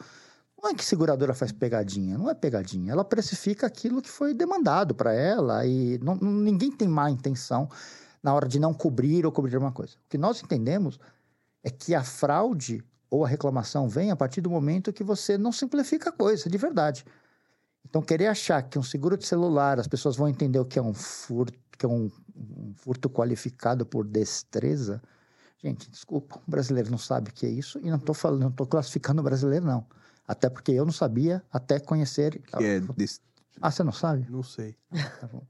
não 0.61 0.69
é 0.69 0.73
que 0.73 0.85
seguradora 0.85 1.33
faz 1.33 1.51
pegadinha, 1.51 2.17
não 2.17 2.29
é 2.29 2.33
pegadinha. 2.33 2.91
Ela 2.93 3.03
precifica 3.03 3.67
aquilo 3.67 4.01
que 4.01 4.09
foi 4.09 4.33
demandado 4.33 4.93
para 4.95 5.13
ela 5.13 5.65
e 5.65 5.97
não- 5.99 6.15
ninguém 6.15 6.71
tem 6.71 6.87
má 6.87 7.09
intenção 7.11 7.67
na 8.21 8.33
hora 8.33 8.47
de 8.47 8.59
não 8.59 8.73
cobrir 8.73 9.25
ou 9.25 9.31
cobrir 9.31 9.57
uma 9.57 9.71
coisa. 9.73 9.95
O 9.95 10.09
que 10.09 10.17
nós 10.17 10.41
entendemos 10.41 10.97
é 11.61 11.69
que 11.69 11.93
a 11.93 12.03
fraude 12.03 12.81
ou 13.13 13.23
a 13.23 13.27
reclamação 13.27 13.87
vem 13.87 14.09
a 14.09 14.15
partir 14.15 14.41
do 14.41 14.49
momento 14.49 14.91
que 14.91 15.03
você 15.03 15.37
não 15.37 15.51
simplifica 15.51 16.09
a 16.09 16.11
coisa, 16.11 16.49
de 16.49 16.57
verdade. 16.57 17.05
Então, 17.87 18.01
querer 18.01 18.25
achar 18.25 18.63
que 18.63 18.79
um 18.79 18.81
seguro 18.81 19.15
de 19.15 19.23
celular, 19.23 19.79
as 19.79 19.87
pessoas 19.87 20.15
vão 20.15 20.27
entender 20.27 20.57
o 20.57 20.65
que 20.65 20.79
é 20.79 20.81
um 20.81 20.95
furto, 20.95 21.53
que 21.77 21.85
é 21.85 21.87
um, 21.87 22.09
um 22.35 22.73
furto 22.75 23.07
qualificado 23.07 23.85
por 23.85 24.03
destreza. 24.03 24.99
Gente, 25.63 25.91
desculpa, 25.91 26.41
o 26.47 26.49
brasileiro 26.49 26.89
não 26.89 26.97
sabe 26.97 27.29
o 27.29 27.33
que 27.33 27.45
é 27.45 27.49
isso 27.49 27.79
e 27.83 27.91
não 27.91 27.97
estou 27.97 28.15
falando, 28.15 28.41
não 28.41 28.49
estou 28.49 28.65
classificando 28.65 29.21
o 29.21 29.23
brasileiro, 29.23 29.63
não. 29.63 29.85
Até 30.27 30.49
porque 30.49 30.71
eu 30.71 30.83
não 30.83 30.91
sabia 30.91 31.43
até 31.51 31.79
conhecer. 31.79 32.41
Que 32.41 32.63
é 32.63 32.79
desse... 32.79 33.19
Ah, 33.61 33.69
você 33.69 33.83
não 33.83 33.91
sabe? 33.91 34.25
Não 34.27 34.41
sei. 34.41 34.75
Tá 35.21 35.27
bom. 35.27 35.45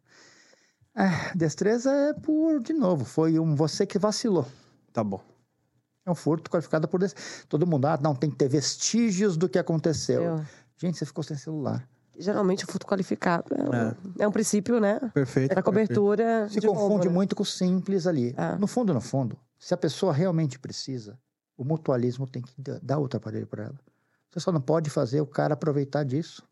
É, 0.95 1.33
destreza 1.33 1.89
é 1.89 2.13
por, 2.13 2.61
de 2.61 2.73
novo, 2.73 3.05
foi 3.05 3.39
um 3.39 3.55
você 3.55 3.85
que 3.85 3.97
vacilou. 3.97 4.45
Tá 4.91 5.01
bom. 5.01 5.23
É 6.05 6.11
um 6.11 6.15
furto 6.15 6.49
qualificado 6.49 6.87
por. 6.87 6.99
Todo 7.47 7.65
mundo, 7.65 7.85
ah, 7.85 7.97
não, 8.01 8.13
tem 8.15 8.29
que 8.29 8.35
ter 8.35 8.47
vestígios 8.49 9.37
do 9.37 9.47
que 9.47 9.57
aconteceu. 9.57 10.21
Eu- 10.23 10.45
Gente, 10.77 10.97
você 10.97 11.05
ficou 11.05 11.23
sem 11.23 11.37
celular. 11.37 11.87
Geralmente 12.17 12.65
o 12.65 12.67
furto 12.67 12.85
qualificado 12.85 13.45
é, 13.55 13.63
um, 13.63 14.23
é 14.23 14.27
um 14.27 14.31
princípio, 14.31 14.79
né? 14.79 14.99
Perfeito. 15.13 15.53
Para 15.53 15.63
cobertura. 15.63 16.47
Se 16.49 16.59
de 16.59 16.67
confunde 16.67 16.87
roubo, 16.89 17.05
né? 17.05 17.11
muito 17.11 17.35
com 17.35 17.43
o 17.43 17.45
simples 17.45 18.05
ali. 18.05 18.35
É. 18.37 18.55
No 18.57 18.67
fundo, 18.67 18.93
no 18.93 18.99
fundo, 19.01 19.37
se 19.57 19.73
a 19.73 19.77
pessoa 19.77 20.11
realmente 20.13 20.59
precisa, 20.59 21.17
o 21.57 21.63
mutualismo 21.63 22.27
tem 22.27 22.41
que 22.41 22.53
da- 22.61 22.79
dar 22.83 22.97
outro 22.99 23.17
aparelho 23.17 23.47
para 23.47 23.63
ela. 23.63 23.79
Você 24.29 24.39
só 24.41 24.51
não 24.51 24.59
pode 24.61 24.89
fazer 24.89 25.21
o 25.21 25.25
cara 25.25 25.53
aproveitar 25.53 26.03
disso 26.03 26.43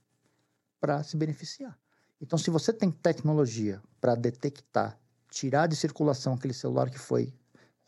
para 0.80 1.04
se 1.04 1.18
beneficiar. 1.18 1.78
Então, 2.22 2.40
se 2.40 2.50
você 2.50 2.72
tem 2.72 2.90
tecnologia 2.90 3.82
para 4.00 4.16
detectar, 4.16 4.98
tirar 5.30 5.68
de 5.68 5.76
circulação 5.76 6.34
aquele 6.34 6.54
celular 6.54 6.90
que 6.90 7.00
foi 7.00 7.34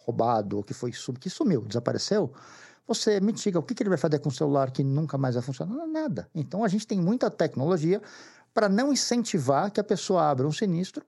roubado 0.05 0.57
ou 0.57 0.63
que 0.63 0.73
foi 0.73 0.91
que 1.19 1.29
sumiu, 1.29 1.61
desapareceu, 1.61 2.33
você 2.87 3.19
mitiga. 3.19 3.59
O 3.59 3.63
que, 3.63 3.73
que 3.73 3.83
ele 3.83 3.89
vai 3.89 3.97
fazer 3.97 4.19
com 4.19 4.29
o 4.29 4.31
celular 4.31 4.71
que 4.71 4.83
nunca 4.83 5.17
mais 5.17 5.35
vai 5.35 5.43
funcionar? 5.43 5.87
Nada. 5.87 6.29
Então, 6.35 6.63
a 6.63 6.67
gente 6.67 6.85
tem 6.85 6.99
muita 6.99 7.29
tecnologia 7.31 8.01
para 8.53 8.69
não 8.69 8.91
incentivar 8.91 9.71
que 9.71 9.79
a 9.79 9.83
pessoa 9.83 10.29
abra 10.29 10.47
um 10.47 10.51
sinistro 10.51 11.05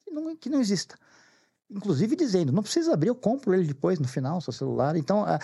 que 0.00 0.10
não, 0.10 0.36
que 0.36 0.48
não 0.48 0.60
exista. 0.60 0.96
Inclusive 1.70 2.16
dizendo, 2.16 2.52
não 2.52 2.62
precisa 2.62 2.92
abrir, 2.92 3.08
eu 3.08 3.14
compro 3.14 3.54
ele 3.54 3.64
depois, 3.64 3.98
no 3.98 4.08
final, 4.08 4.40
seu 4.40 4.52
celular. 4.52 4.96
Então, 4.96 5.24
a, 5.24 5.38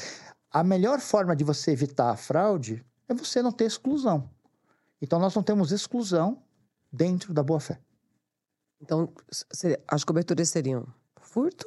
a 0.51 0.65
melhor 0.65 0.99
forma 1.01 1.37
de 1.37 1.45
você 1.45 1.71
evitar 1.71 2.11
a 2.11 2.17
fraude 2.17 2.85
é 3.09 3.15
você 3.15 3.43
não 3.43 3.53
ter 3.53 3.67
exclusão. 3.67 4.29
Então, 5.01 5.19
nós 5.21 5.35
não 5.35 5.43
temos 5.43 5.71
exclusão 5.71 6.43
dentro 6.91 7.33
da 7.33 7.43
boa-fé. 7.43 7.79
Então, 8.81 9.13
as 9.87 10.05
coberturas 10.05 10.49
seriam 10.49 10.87
furto, 11.21 11.67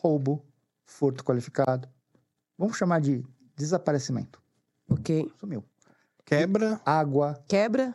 Roubo, 0.00 0.44
furto 0.84 1.24
qualificado. 1.24 1.88
Vamos 2.56 2.76
chamar 2.76 3.00
de 3.00 3.24
desaparecimento. 3.56 4.40
ok. 4.88 5.30
Sumiu. 5.38 5.64
Quebra. 6.24 6.80
Água, 6.84 7.42
Quebra, 7.48 7.94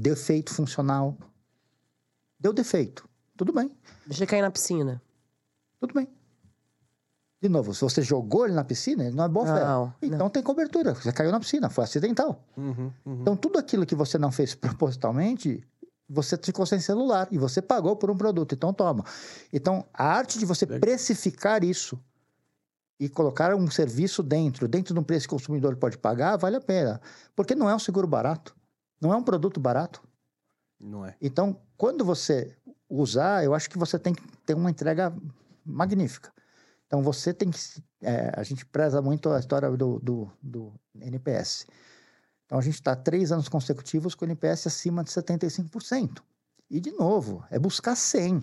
defeito 0.00 0.54
funcional. 0.54 1.16
Deu 2.38 2.52
defeito. 2.52 3.08
Tudo 3.36 3.52
bem, 3.52 3.70
deixa 4.06 4.24
cair 4.26 4.42
na 4.42 4.50
piscina. 4.50 5.02
tudo 5.80 5.92
bem. 5.92 6.08
De 7.42 7.48
novo, 7.50 7.74
se 7.74 7.82
você 7.82 8.00
jogou 8.00 8.46
ele 8.46 8.54
na 8.54 8.64
piscina, 8.64 9.04
ele 9.04 9.14
não 9.14 9.24
é 9.24 9.28
boa-fé. 9.28 9.60
Não, 9.64 9.92
Então 10.00 10.30
tem 10.30 10.42
cobertura. 10.42 10.94
Você 10.94 11.12
caiu 11.12 11.30
na 11.30 11.38
piscina, 11.38 11.68
foi 11.68 11.84
acidental. 11.84 12.42
Uhum, 12.56 12.90
uhum. 13.04 13.20
Então, 13.20 13.36
tudo 13.36 13.58
aquilo 13.58 13.84
que 13.84 13.94
você 13.94 14.16
não 14.16 14.32
fez 14.32 14.54
propositalmente, 14.56 15.62
você 16.08 16.36
ficou 16.36 16.64
sem 16.64 16.78
celular 16.80 17.28
e 17.30 17.38
você 17.38 17.60
pagou 17.60 17.96
por 17.96 18.10
um 18.10 18.16
produto. 18.16 18.54
Então, 18.54 18.72
toma. 18.72 19.04
Então, 19.52 19.84
a 19.92 20.04
arte 20.04 20.38
de 20.38 20.46
você 20.46 20.66
precificar 20.66 21.64
isso 21.64 21.98
e 22.98 23.08
colocar 23.08 23.54
um 23.54 23.70
serviço 23.70 24.22
dentro, 24.22 24.66
dentro 24.66 24.94
de 24.94 25.00
um 25.00 25.02
preço 25.02 25.28
que 25.28 25.34
o 25.34 25.36
consumidor 25.36 25.76
pode 25.76 25.98
pagar, 25.98 26.36
vale 26.36 26.56
a 26.56 26.60
pena. 26.60 27.00
Porque 27.34 27.54
não 27.54 27.68
é 27.68 27.74
um 27.74 27.78
seguro 27.78 28.06
barato. 28.06 28.56
Não 29.00 29.12
é 29.12 29.16
um 29.16 29.22
produto 29.22 29.60
barato. 29.60 30.02
Não 30.80 31.04
é. 31.04 31.14
Então, 31.20 31.60
quando 31.76 32.04
você 32.04 32.56
usar, 32.88 33.44
eu 33.44 33.54
acho 33.54 33.68
que 33.68 33.78
você 33.78 33.98
tem 33.98 34.14
que 34.14 34.22
ter 34.46 34.54
uma 34.54 34.70
entrega 34.70 35.14
magnífica. 35.64 36.32
Então, 36.86 37.02
você 37.02 37.34
tem 37.34 37.50
que. 37.50 37.58
é, 38.00 38.32
a 38.34 38.42
gente 38.42 38.64
preza 38.64 39.02
muito 39.02 39.28
a 39.30 39.38
história 39.38 39.68
do, 39.70 39.98
do, 39.98 40.30
do 40.40 40.72
NPS. 41.00 41.66
Então, 42.46 42.58
a 42.58 42.62
gente 42.62 42.74
está 42.74 42.94
três 42.96 43.32
anos 43.32 43.48
consecutivos 43.48 44.14
com 44.14 44.24
o 44.24 44.28
NPS 44.28 44.68
acima 44.68 45.04
de 45.04 45.10
75%. 45.10 46.22
E, 46.70 46.80
de 46.80 46.92
novo, 46.92 47.44
é 47.50 47.58
buscar 47.58 47.94
100. 47.94 48.42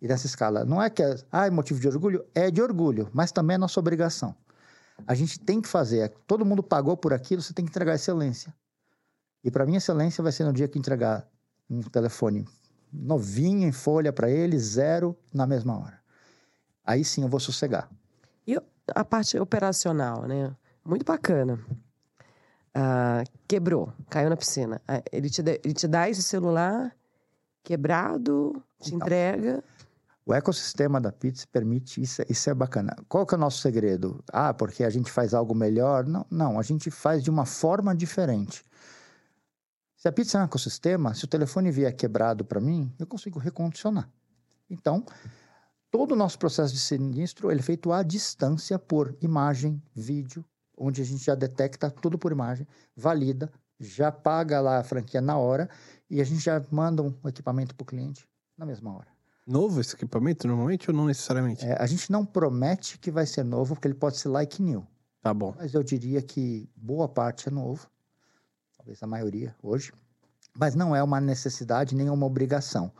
E 0.00 0.06
nessa 0.06 0.26
escala, 0.26 0.64
não 0.64 0.82
é 0.82 0.90
que 0.90 1.02
é, 1.02 1.16
ah, 1.32 1.46
é 1.46 1.50
motivo 1.50 1.80
de 1.80 1.88
orgulho? 1.88 2.24
É 2.34 2.50
de 2.50 2.60
orgulho, 2.60 3.08
mas 3.12 3.32
também 3.32 3.54
é 3.54 3.58
nossa 3.58 3.80
obrigação. 3.80 4.36
A 5.06 5.14
gente 5.14 5.40
tem 5.40 5.60
que 5.60 5.68
fazer, 5.68 5.98
é, 6.00 6.08
todo 6.08 6.44
mundo 6.44 6.62
pagou 6.62 6.96
por 6.96 7.12
aquilo, 7.12 7.42
você 7.42 7.52
tem 7.52 7.64
que 7.64 7.70
entregar 7.70 7.94
excelência. 7.94 8.54
E 9.42 9.50
para 9.50 9.66
mim, 9.66 9.76
excelência 9.76 10.22
vai 10.22 10.32
ser 10.32 10.44
no 10.44 10.52
dia 10.52 10.68
que 10.68 10.78
entregar 10.78 11.26
um 11.68 11.80
telefone 11.80 12.44
novinho 12.94 13.66
em 13.66 13.72
folha 13.72 14.12
para 14.12 14.30
ele, 14.30 14.58
zero 14.58 15.16
na 15.32 15.46
mesma 15.46 15.78
hora. 15.78 16.00
Aí 16.84 17.04
sim 17.04 17.22
eu 17.22 17.28
vou 17.28 17.40
sossegar. 17.40 17.90
E 18.46 18.56
a 18.94 19.04
parte 19.04 19.38
operacional, 19.38 20.26
né? 20.26 20.54
Muito 20.84 21.04
bacana. 21.04 21.58
Ah, 22.74 23.22
quebrou, 23.46 23.92
caiu 24.10 24.28
na 24.30 24.36
piscina. 24.36 24.80
Ah, 24.88 25.00
Ele 25.12 25.30
te, 25.30 25.42
dá- 25.42 25.52
ele 25.52 25.72
te 25.74 25.86
dá 25.86 26.08
esse 26.10 26.22
celular 26.22 26.94
quebrado, 27.62 28.62
te 28.80 28.88
Então. 28.88 29.06
entrega. 29.06 29.62
O 30.26 30.32
ecossistema 30.32 31.00
da 31.00 31.12
Pizza 31.12 31.46
permite 31.52 32.00
isso, 32.00 32.22
isso 32.28 32.48
é 32.48 32.54
bacana. 32.54 32.96
Qual 33.08 33.26
que 33.26 33.34
é 33.34 33.38
o 33.38 33.40
nosso 33.40 33.58
segredo? 33.60 34.24
Ah, 34.32 34.54
porque 34.54 34.82
a 34.82 34.88
gente 34.90 35.10
faz 35.12 35.34
algo 35.34 35.54
melhor? 35.54 36.06
Não, 36.06 36.26
não, 36.30 36.58
a 36.58 36.62
gente 36.62 36.90
faz 36.90 37.22
de 37.22 37.28
uma 37.30 37.44
forma 37.44 37.94
diferente. 37.94 38.64
Se 39.96 40.08
a 40.08 40.12
pizza 40.12 40.38
é 40.38 40.40
um 40.40 40.44
ecossistema, 40.44 41.14
se 41.14 41.24
o 41.24 41.28
telefone 41.28 41.70
vier 41.70 41.94
quebrado 41.94 42.44
para 42.44 42.60
mim, 42.60 42.92
eu 42.98 43.06
consigo 43.06 43.38
recondicionar. 43.38 44.08
Então, 44.68 45.04
todo 45.90 46.12
o 46.12 46.16
nosso 46.16 46.38
processo 46.38 46.72
de 46.72 46.80
sinistro 46.80 47.50
ele 47.50 47.60
é 47.60 47.62
feito 47.62 47.92
à 47.92 48.02
distância 48.02 48.78
por 48.78 49.14
imagem, 49.20 49.82
vídeo, 49.94 50.44
onde 50.76 51.02
a 51.02 51.04
gente 51.04 51.24
já 51.24 51.34
detecta 51.34 51.90
tudo 51.90 52.18
por 52.18 52.32
imagem, 52.32 52.66
valida, 52.96 53.50
já 53.78 54.10
paga 54.10 54.60
lá 54.60 54.78
a 54.78 54.84
franquia 54.84 55.20
na 55.20 55.36
hora 55.36 55.68
e 56.08 56.20
a 56.20 56.24
gente 56.24 56.40
já 56.40 56.62
manda 56.70 57.02
um 57.02 57.14
equipamento 57.26 57.74
para 57.74 57.82
o 57.82 57.86
cliente 57.86 58.26
na 58.56 58.64
mesma 58.64 58.94
hora. 58.94 59.08
Novo 59.46 59.80
esse 59.80 59.94
equipamento, 59.94 60.46
normalmente, 60.46 60.90
ou 60.90 60.96
não 60.96 61.06
necessariamente? 61.06 61.64
É, 61.64 61.76
a 61.78 61.86
gente 61.86 62.10
não 62.10 62.24
promete 62.24 62.98
que 62.98 63.10
vai 63.10 63.26
ser 63.26 63.44
novo, 63.44 63.74
porque 63.74 63.86
ele 63.86 63.94
pode 63.94 64.16
ser 64.16 64.28
like 64.28 64.62
new. 64.62 64.86
Tá 65.20 65.34
bom. 65.34 65.54
Mas 65.56 65.74
eu 65.74 65.82
diria 65.82 66.22
que 66.22 66.68
boa 66.74 67.08
parte 67.08 67.48
é 67.48 67.50
novo. 67.50 67.86
Talvez 68.76 69.02
a 69.02 69.06
maioria 69.06 69.54
hoje. 69.62 69.92
Mas 70.58 70.74
não 70.74 70.96
é 70.96 71.02
uma 71.02 71.20
necessidade 71.20 71.94
nem 71.94 72.08
uma 72.08 72.26
obrigação. 72.26 72.90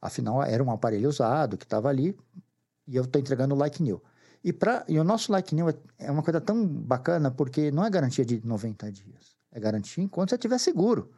Afinal, 0.00 0.42
era 0.42 0.62
um 0.62 0.70
aparelho 0.70 1.08
usado 1.08 1.56
que 1.56 1.64
estava 1.64 1.88
ali 1.88 2.16
e 2.86 2.96
eu 2.96 3.04
estou 3.04 3.20
entregando 3.20 3.54
like 3.54 3.82
new. 3.82 4.02
E, 4.46 4.52
pra, 4.52 4.84
e 4.86 4.96
o 4.96 5.02
nosso 5.02 5.32
like 5.32 5.52
new 5.52 5.68
é, 5.68 5.74
é 5.98 6.08
uma 6.08 6.22
coisa 6.22 6.40
tão 6.40 6.64
bacana 6.64 7.32
porque 7.32 7.72
não 7.72 7.84
é 7.84 7.90
garantia 7.90 8.24
de 8.24 8.40
90 8.46 8.92
dias. 8.92 9.36
É 9.50 9.58
garantia 9.58 10.04
enquanto 10.04 10.30
você 10.30 10.36
estiver 10.36 10.56
seguro. 10.58 11.10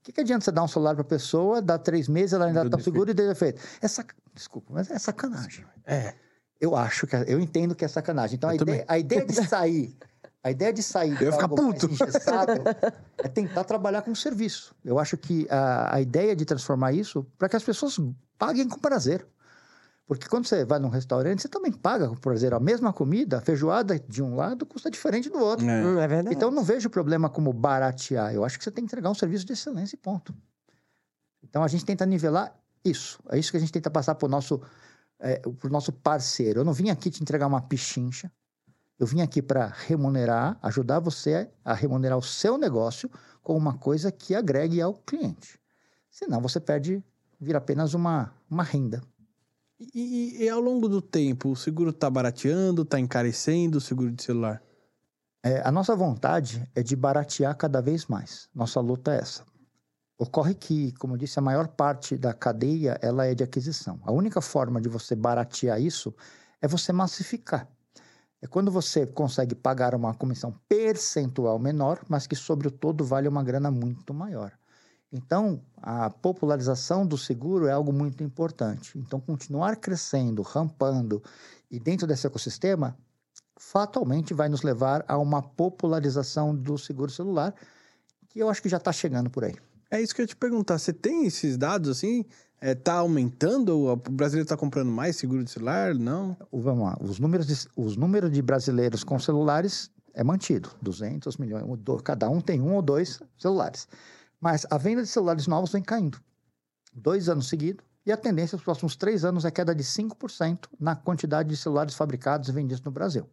O 0.00 0.04
que, 0.04 0.12
que 0.12 0.20
adianta 0.20 0.44
você 0.44 0.52
dar 0.52 0.62
um 0.62 0.68
celular 0.68 0.94
para 0.94 1.02
a 1.02 1.04
pessoa, 1.04 1.60
dar 1.60 1.80
três 1.80 2.06
meses, 2.06 2.34
ela 2.34 2.46
ainda 2.46 2.64
está 2.64 2.78
segura 2.78 3.10
e 3.10 3.14
deu 3.14 3.26
defeito? 3.26 3.60
É 3.82 3.88
sac... 3.88 4.14
Desculpa, 4.32 4.72
mas 4.72 4.88
é 4.92 4.98
sacanagem. 5.00 5.66
É. 5.84 6.14
Eu 6.60 6.76
acho 6.76 7.04
que 7.08 7.16
eu 7.16 7.40
entendo 7.40 7.74
que 7.74 7.84
é 7.84 7.88
sacanagem. 7.88 8.36
Então 8.36 8.48
a 8.48 8.54
ideia, 8.54 8.84
a 8.86 8.96
ideia 8.96 9.26
de 9.26 9.34
sair, 9.34 9.96
a 10.40 10.50
ideia 10.52 10.72
de 10.72 10.82
sair 10.84 11.20
Eu 11.20 11.32
ficar 11.32 11.48
puto. 11.48 11.90
é 13.18 13.28
tentar 13.28 13.64
trabalhar 13.64 14.02
com 14.02 14.14
serviço. 14.14 14.72
Eu 14.84 15.00
acho 15.00 15.16
que 15.16 15.48
a, 15.50 15.96
a 15.96 16.00
ideia 16.00 16.36
de 16.36 16.44
transformar 16.44 16.92
isso 16.92 17.26
para 17.36 17.48
que 17.48 17.56
as 17.56 17.64
pessoas 17.64 17.98
paguem 18.38 18.68
com 18.68 18.78
prazer. 18.78 19.26
Porque 20.08 20.26
quando 20.26 20.46
você 20.46 20.64
vai 20.64 20.78
num 20.78 20.88
restaurante, 20.88 21.42
você 21.42 21.48
também 21.48 21.70
paga 21.70 22.08
com 22.08 22.16
prazer. 22.16 22.54
A 22.54 22.58
mesma 22.58 22.94
comida, 22.94 23.36
a 23.36 23.40
feijoada 23.42 23.98
de 23.98 24.22
um 24.22 24.34
lado 24.34 24.64
custa 24.64 24.90
diferente 24.90 25.28
do 25.28 25.38
outro. 25.38 25.68
É. 25.68 25.84
Hum, 25.84 26.00
é 26.00 26.08
verdade. 26.08 26.34
Então, 26.34 26.48
eu 26.48 26.54
não 26.54 26.64
vejo 26.64 26.88
problema 26.88 27.28
como 27.28 27.52
baratear. 27.52 28.32
Eu 28.34 28.42
acho 28.42 28.56
que 28.56 28.64
você 28.64 28.70
tem 28.70 28.84
que 28.84 28.88
entregar 28.88 29.10
um 29.10 29.14
serviço 29.14 29.44
de 29.44 29.52
excelência 29.52 29.96
e 29.96 29.98
ponto. 29.98 30.34
Então, 31.42 31.62
a 31.62 31.68
gente 31.68 31.84
tenta 31.84 32.06
nivelar 32.06 32.58
isso. 32.82 33.20
É 33.28 33.38
isso 33.38 33.50
que 33.50 33.58
a 33.58 33.60
gente 33.60 33.70
tenta 33.70 33.90
passar 33.90 34.14
para 34.14 34.24
o 34.24 34.30
nosso, 34.30 34.62
é, 35.18 35.40
pro 35.40 35.70
nosso 35.70 35.92
parceiro. 35.92 36.60
Eu 36.60 36.64
não 36.64 36.72
vim 36.72 36.88
aqui 36.88 37.10
te 37.10 37.20
entregar 37.20 37.46
uma 37.46 37.60
pichincha. 37.60 38.32
Eu 38.98 39.06
vim 39.06 39.20
aqui 39.20 39.42
para 39.42 39.66
remunerar, 39.66 40.58
ajudar 40.62 41.00
você 41.00 41.50
a 41.62 41.74
remunerar 41.74 42.16
o 42.16 42.22
seu 42.22 42.56
negócio 42.56 43.10
com 43.42 43.54
uma 43.54 43.76
coisa 43.76 44.10
que 44.10 44.34
agregue 44.34 44.80
ao 44.80 44.94
cliente. 44.94 45.60
Senão, 46.10 46.40
você 46.40 46.58
perde, 46.58 47.04
vira 47.38 47.58
apenas 47.58 47.92
uma, 47.92 48.32
uma 48.50 48.62
renda. 48.62 49.02
E, 49.80 49.86
e- 49.94 50.44
e 50.44 50.48
ao 50.48 50.60
longo 50.60 50.88
do 50.88 51.00
tempo, 51.00 51.50
o 51.50 51.56
seguro 51.56 51.92
tá 51.92 52.10
barateando, 52.10 52.84
tá 52.84 52.98
encarecendo 52.98 53.78
o 53.78 53.80
seguro 53.80 54.10
de 54.10 54.22
celular? 54.22 54.62
É, 55.44 55.60
a 55.66 55.70
nossa 55.70 55.94
vontade 55.94 56.68
é 56.74 56.82
de 56.82 56.96
baratear 56.96 57.56
cada 57.56 57.80
vez 57.80 58.06
mais. 58.06 58.48
Nossa 58.54 58.80
luta 58.80 59.14
é 59.14 59.18
essa. 59.18 59.44
Ocorre 60.18 60.54
que, 60.54 60.92
como 60.94 61.14
eu 61.14 61.18
disse, 61.18 61.38
a 61.38 61.42
maior 61.42 61.68
parte 61.68 62.16
da 62.18 62.34
cadeia 62.34 62.98
ela 63.02 63.26
é 63.26 63.34
de 63.34 63.44
aquisição. 63.44 64.00
A 64.04 64.12
única 64.12 64.40
forma 64.40 64.80
de 64.80 64.88
você 64.88 65.14
baratear 65.16 65.80
isso 65.80 66.14
é 66.60 66.68
você 66.68 66.92
massificar. 66.92 67.68
É 68.42 68.48
quando 68.48 68.70
você 68.72 69.06
consegue 69.06 69.54
pagar 69.54 69.94
uma 69.94 70.14
comissão 70.14 70.52
percentual 70.68 71.58
menor, 71.58 72.00
mas 72.08 72.26
que 72.26 72.36
sobre 72.36 72.68
o 72.68 72.72
todo 72.72 73.04
vale 73.04 73.28
uma 73.28 73.44
grana 73.44 73.70
muito 73.70 74.14
maior. 74.14 74.57
Então, 75.12 75.62
a 75.76 76.10
popularização 76.10 77.06
do 77.06 77.16
seguro 77.16 77.66
é 77.66 77.72
algo 77.72 77.92
muito 77.92 78.22
importante. 78.22 78.98
Então, 78.98 79.18
continuar 79.20 79.76
crescendo, 79.76 80.42
rampando 80.42 81.22
e 81.70 81.80
dentro 81.80 82.06
desse 82.06 82.26
ecossistema 82.26 82.96
fatalmente 83.58 84.34
vai 84.34 84.48
nos 84.48 84.62
levar 84.62 85.04
a 85.08 85.18
uma 85.18 85.42
popularização 85.42 86.54
do 86.54 86.78
seguro 86.78 87.10
celular, 87.10 87.54
que 88.28 88.38
eu 88.38 88.48
acho 88.48 88.62
que 88.62 88.68
já 88.68 88.76
está 88.76 88.92
chegando 88.92 89.30
por 89.30 89.44
aí. 89.44 89.54
É 89.90 90.00
isso 90.00 90.14
que 90.14 90.20
eu 90.20 90.24
ia 90.24 90.28
te 90.28 90.36
perguntar. 90.36 90.78
Você 90.78 90.92
tem 90.92 91.26
esses 91.26 91.56
dados 91.56 91.88
assim? 91.88 92.24
É, 92.60 92.74
tá 92.74 92.94
aumentando? 92.94 93.86
O 93.86 93.96
brasileiro 93.96 94.48
tá 94.48 94.56
comprando 94.56 94.90
mais 94.90 95.16
seguro 95.16 95.42
de 95.42 95.50
celular? 95.50 95.94
Não? 95.94 96.36
Vamos 96.52 96.84
lá, 96.84 96.96
os 97.00 97.18
números 97.18 97.46
de, 97.46 97.68
os 97.76 97.96
números 97.96 98.30
de 98.30 98.42
brasileiros 98.42 99.02
com 99.02 99.18
celulares 99.18 99.90
é 100.12 100.22
mantido. 100.22 100.70
200 100.82 101.36
milhões, 101.36 101.64
cada 102.04 102.28
um 102.28 102.40
tem 102.40 102.60
um 102.60 102.74
ou 102.74 102.82
dois 102.82 103.20
celulares. 103.38 103.88
Mas 104.40 104.66
a 104.70 104.78
venda 104.78 105.02
de 105.02 105.08
celulares 105.08 105.46
novos 105.46 105.72
vem 105.72 105.82
caindo. 105.82 106.20
Dois 106.92 107.28
anos 107.28 107.48
seguidos. 107.48 107.84
E 108.06 108.12
a 108.12 108.16
tendência 108.16 108.56
nos 108.56 108.64
próximos 108.64 108.96
três 108.96 109.24
anos 109.24 109.44
é 109.44 109.50
queda 109.50 109.74
de 109.74 109.84
5% 109.84 110.66
na 110.80 110.96
quantidade 110.96 111.48
de 111.48 111.56
celulares 111.56 111.94
fabricados 111.94 112.48
e 112.48 112.52
vendidos 112.52 112.82
no 112.82 112.90
Brasil. 112.90 113.28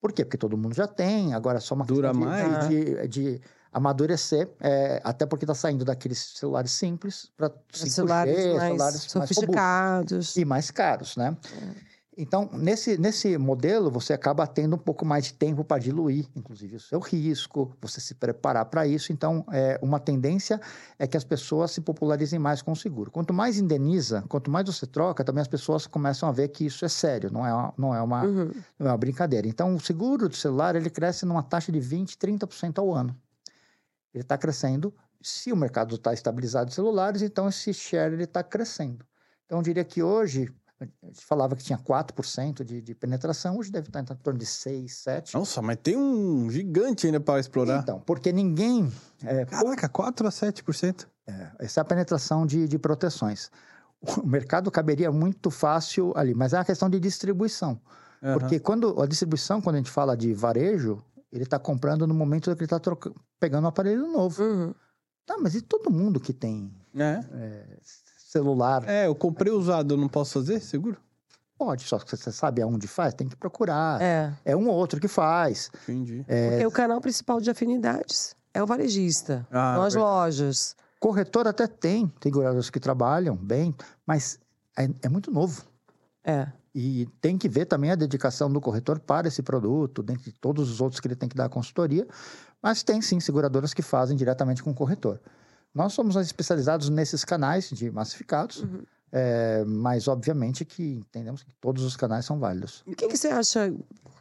Por 0.00 0.12
quê? 0.12 0.24
Porque 0.24 0.36
todo 0.36 0.56
mundo 0.56 0.74
já 0.74 0.86
tem, 0.86 1.32
agora 1.34 1.58
é 1.58 1.60
só 1.60 1.74
uma 1.74 1.84
Dura 1.84 2.10
questão 2.10 2.28
de, 2.30 2.36
mais. 2.36 2.68
de, 2.68 3.08
de 3.08 3.40
amadurecer, 3.72 4.50
é, 4.60 5.00
até 5.04 5.24
porque 5.24 5.44
está 5.44 5.54
saindo 5.54 5.84
daqueles 5.84 6.18
celulares 6.36 6.72
simples 6.72 7.30
para 7.36 7.52
celulares 7.72 8.56
mais 8.76 8.94
sofisticados. 9.02 10.36
e 10.36 10.44
mais 10.44 10.70
caros, 10.70 11.16
né? 11.16 11.36
Então, 12.20 12.50
nesse, 12.52 12.98
nesse 12.98 13.38
modelo, 13.38 13.90
você 13.90 14.12
acaba 14.12 14.46
tendo 14.46 14.76
um 14.76 14.78
pouco 14.78 15.06
mais 15.06 15.24
de 15.24 15.32
tempo 15.32 15.64
para 15.64 15.80
diluir, 15.80 16.26
inclusive, 16.36 16.76
o 16.76 16.80
seu 16.80 16.98
risco, 17.00 17.74
você 17.80 17.98
se 17.98 18.14
preparar 18.14 18.66
para 18.66 18.86
isso. 18.86 19.10
Então, 19.10 19.42
é, 19.50 19.78
uma 19.80 19.98
tendência 19.98 20.60
é 20.98 21.06
que 21.06 21.16
as 21.16 21.24
pessoas 21.24 21.70
se 21.70 21.80
popularizem 21.80 22.38
mais 22.38 22.60
com 22.60 22.72
o 22.72 22.76
seguro. 22.76 23.10
Quanto 23.10 23.32
mais 23.32 23.58
indeniza, 23.58 24.22
quanto 24.28 24.50
mais 24.50 24.66
você 24.66 24.86
troca, 24.86 25.24
também 25.24 25.40
as 25.40 25.48
pessoas 25.48 25.86
começam 25.86 26.28
a 26.28 26.32
ver 26.32 26.48
que 26.48 26.66
isso 26.66 26.84
é 26.84 26.88
sério, 26.90 27.32
não 27.32 27.46
é 27.46 27.54
uma, 27.54 27.74
não 27.78 27.94
é 27.94 28.02
uma, 28.02 28.24
Uhum. 28.24 28.52
não 28.78 28.86
é 28.88 28.90
uma 28.90 28.98
brincadeira. 28.98 29.48
Então, 29.48 29.74
o 29.74 29.80
seguro 29.80 30.28
do 30.28 30.36
celular, 30.36 30.76
ele 30.76 30.90
cresce 30.90 31.24
numa 31.24 31.42
taxa 31.42 31.72
de 31.72 31.80
20%, 31.80 32.16
30% 32.18 32.78
ao 32.78 32.92
ano. 32.94 33.16
Ele 34.12 34.22
está 34.22 34.36
crescendo. 34.36 34.92
Se 35.22 35.52
o 35.52 35.56
mercado 35.56 35.94
está 35.94 36.12
estabilizado 36.12 36.68
de 36.68 36.74
celulares, 36.74 37.22
então 37.22 37.48
esse 37.48 37.72
share 37.72 38.14
está 38.22 38.42
crescendo. 38.42 39.06
Então, 39.46 39.58
eu 39.58 39.62
diria 39.62 39.84
que 39.84 40.02
hoje, 40.02 40.48
falava 41.14 41.54
que 41.54 41.62
tinha 41.62 41.78
4% 41.78 42.64
de, 42.64 42.80
de 42.80 42.94
penetração, 42.94 43.58
hoje 43.58 43.70
deve 43.70 43.88
estar 43.88 44.00
em 44.00 44.04
torno 44.04 44.38
de 44.38 44.46
6, 44.46 44.90
7%. 45.06 45.34
Nossa, 45.34 45.60
mas 45.60 45.76
tem 45.82 45.96
um 45.96 46.50
gigante 46.50 47.06
ainda 47.06 47.20
para 47.20 47.38
explorar. 47.38 47.80
Então, 47.82 48.00
porque 48.00 48.32
ninguém... 48.32 48.90
É, 49.22 49.44
Caraca, 49.44 49.88
4 49.88 50.26
a 50.26 50.30
7%. 50.30 51.06
essa 51.58 51.80
é 51.80 51.82
a 51.82 51.84
penetração 51.84 52.46
de, 52.46 52.66
de 52.66 52.78
proteções. 52.78 53.50
O 54.00 54.26
mercado 54.26 54.70
caberia 54.70 55.12
muito 55.12 55.50
fácil 55.50 56.12
ali, 56.16 56.34
mas 56.34 56.54
é 56.54 56.58
uma 56.58 56.64
questão 56.64 56.88
de 56.88 56.98
distribuição. 56.98 57.78
Aham. 58.22 58.38
Porque 58.38 58.58
quando 58.58 59.00
a 59.00 59.06
distribuição, 59.06 59.60
quando 59.60 59.76
a 59.76 59.78
gente 59.78 59.90
fala 59.90 60.16
de 60.16 60.32
varejo, 60.32 61.02
ele 61.30 61.44
está 61.44 61.58
comprando 61.58 62.06
no 62.06 62.14
momento 62.14 62.44
que 62.56 62.64
ele 62.64 62.64
está 62.64 62.80
pegando 63.38 63.64
um 63.64 63.68
aparelho 63.68 64.10
novo. 64.10 64.42
Uhum. 64.42 64.74
Tá, 65.26 65.36
mas 65.38 65.54
e 65.54 65.60
todo 65.60 65.90
mundo 65.90 66.18
que 66.18 66.32
tem 66.32 66.72
É. 66.94 67.78
celular? 68.30 68.88
É, 68.88 69.06
eu 69.06 69.14
comprei 69.14 69.52
usado, 69.52 69.94
eu 69.94 69.98
não 69.98 70.08
posso 70.08 70.34
fazer, 70.34 70.60
seguro? 70.60 70.96
Pode, 71.58 71.82
só 71.84 71.98
que 71.98 72.16
você 72.16 72.32
sabe 72.32 72.62
aonde 72.62 72.86
faz, 72.88 73.12
tem 73.12 73.28
que 73.28 73.36
procurar. 73.36 74.00
É, 74.00 74.32
É. 74.44 74.56
um 74.56 74.68
ou 74.68 74.74
outro 74.74 74.98
que 74.98 75.08
faz. 75.08 75.70
Entendi. 75.82 76.24
Porque 76.26 76.66
o 76.66 76.70
canal 76.70 77.00
principal 77.00 77.40
de 77.40 77.50
afinidades 77.50 78.34
é 78.54 78.62
o 78.62 78.66
varejista. 78.66 79.46
Ah, 79.50 79.72
verdade. 79.74 79.98
lojas. 79.98 80.74
Corretor 80.98 81.46
até 81.46 81.66
tem, 81.66 82.06
tem 82.20 82.30
seguradores 82.32 82.70
que 82.70 82.80
trabalham 82.80 83.36
bem, 83.36 83.74
mas 84.06 84.38
é, 84.78 84.88
é 85.02 85.08
muito 85.08 85.30
novo. 85.30 85.62
É. 86.24 86.46
E 86.74 87.06
tem 87.20 87.36
que 87.36 87.48
ver 87.48 87.66
também 87.66 87.90
a 87.90 87.94
dedicação 87.94 88.50
do 88.50 88.60
corretor 88.60 88.98
para 89.00 89.26
esse 89.28 89.42
produto, 89.42 90.02
dentre 90.02 90.30
todos 90.32 90.70
os 90.70 90.80
outros 90.80 91.00
que 91.00 91.08
ele 91.08 91.16
tem 91.16 91.28
que 91.28 91.36
dar 91.36 91.46
a 91.46 91.48
consultoria. 91.48 92.06
Mas 92.62 92.82
tem 92.82 93.02
sim 93.02 93.18
seguradoras 93.18 93.74
que 93.74 93.82
fazem 93.82 94.16
diretamente 94.16 94.62
com 94.62 94.70
o 94.70 94.74
corretor. 94.74 95.20
Nós 95.74 95.92
somos 95.92 96.16
especializados 96.16 96.88
nesses 96.88 97.24
canais 97.24 97.70
de 97.70 97.90
massificados, 97.90 98.64
é, 99.12 99.64
mas 99.64 100.08
obviamente 100.08 100.64
que 100.64 100.94
entendemos 100.94 101.42
que 101.42 101.52
todos 101.60 101.84
os 101.84 101.96
canais 101.96 102.24
são 102.24 102.38
válidos. 102.38 102.82
E 102.86 102.92
o 102.92 102.96
que, 102.96 103.08
que 103.08 103.16
você 103.16 103.28
acha 103.28 103.72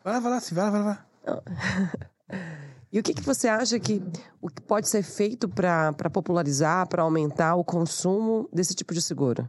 Vai 0.03 0.13
lá, 0.13 0.19
vai 0.19 0.31
lá, 0.31 0.39
sim, 0.39 0.55
vai 0.55 0.63
lá, 0.65 0.71
vai 0.71 0.83
lá. 0.83 1.05
E 2.91 2.99
o 2.99 3.03
que, 3.03 3.13
que 3.13 3.21
você 3.21 3.47
acha 3.47 3.79
que, 3.79 4.01
o 4.41 4.49
que 4.49 4.61
pode 4.63 4.89
ser 4.89 5.03
feito 5.03 5.47
para 5.47 5.93
popularizar, 6.11 6.87
para 6.87 7.03
aumentar 7.03 7.55
o 7.55 7.63
consumo 7.63 8.49
desse 8.51 8.73
tipo 8.73 8.95
de 8.95 9.01
seguro? 9.01 9.47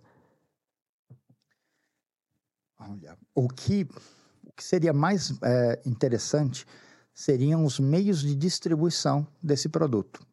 Olha, 2.79 3.17
o 3.35 3.49
que, 3.49 3.89
o 4.45 4.53
que 4.53 4.63
seria 4.63 4.93
mais 4.93 5.33
é, 5.43 5.81
interessante 5.87 6.67
seriam 7.15 7.65
os 7.65 7.81
meios 7.81 8.21
de 8.21 8.35
distribuição 8.35 9.27
desse 9.43 9.71
produto. 9.71 10.27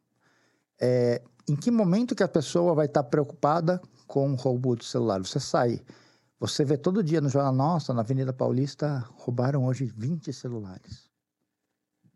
É, 0.78 1.22
em 1.48 1.56
que 1.56 1.70
momento 1.70 2.14
que 2.14 2.22
a 2.22 2.28
pessoa 2.28 2.74
vai 2.74 2.86
estar 2.86 3.02
preocupada 3.04 3.80
com 4.06 4.30
o 4.30 4.34
roubo 4.34 4.76
do 4.76 4.84
celular? 4.84 5.18
Você 5.20 5.40
sai, 5.40 5.80
você 6.38 6.64
vê 6.64 6.76
todo 6.76 7.02
dia 7.02 7.20
no 7.20 7.28
jornal, 7.28 7.52
nossa, 7.52 7.94
na 7.94 8.02
Avenida 8.02 8.32
Paulista 8.32 9.04
roubaram 9.16 9.64
hoje 9.64 9.86
20 9.86 10.32
celulares. 10.32 11.10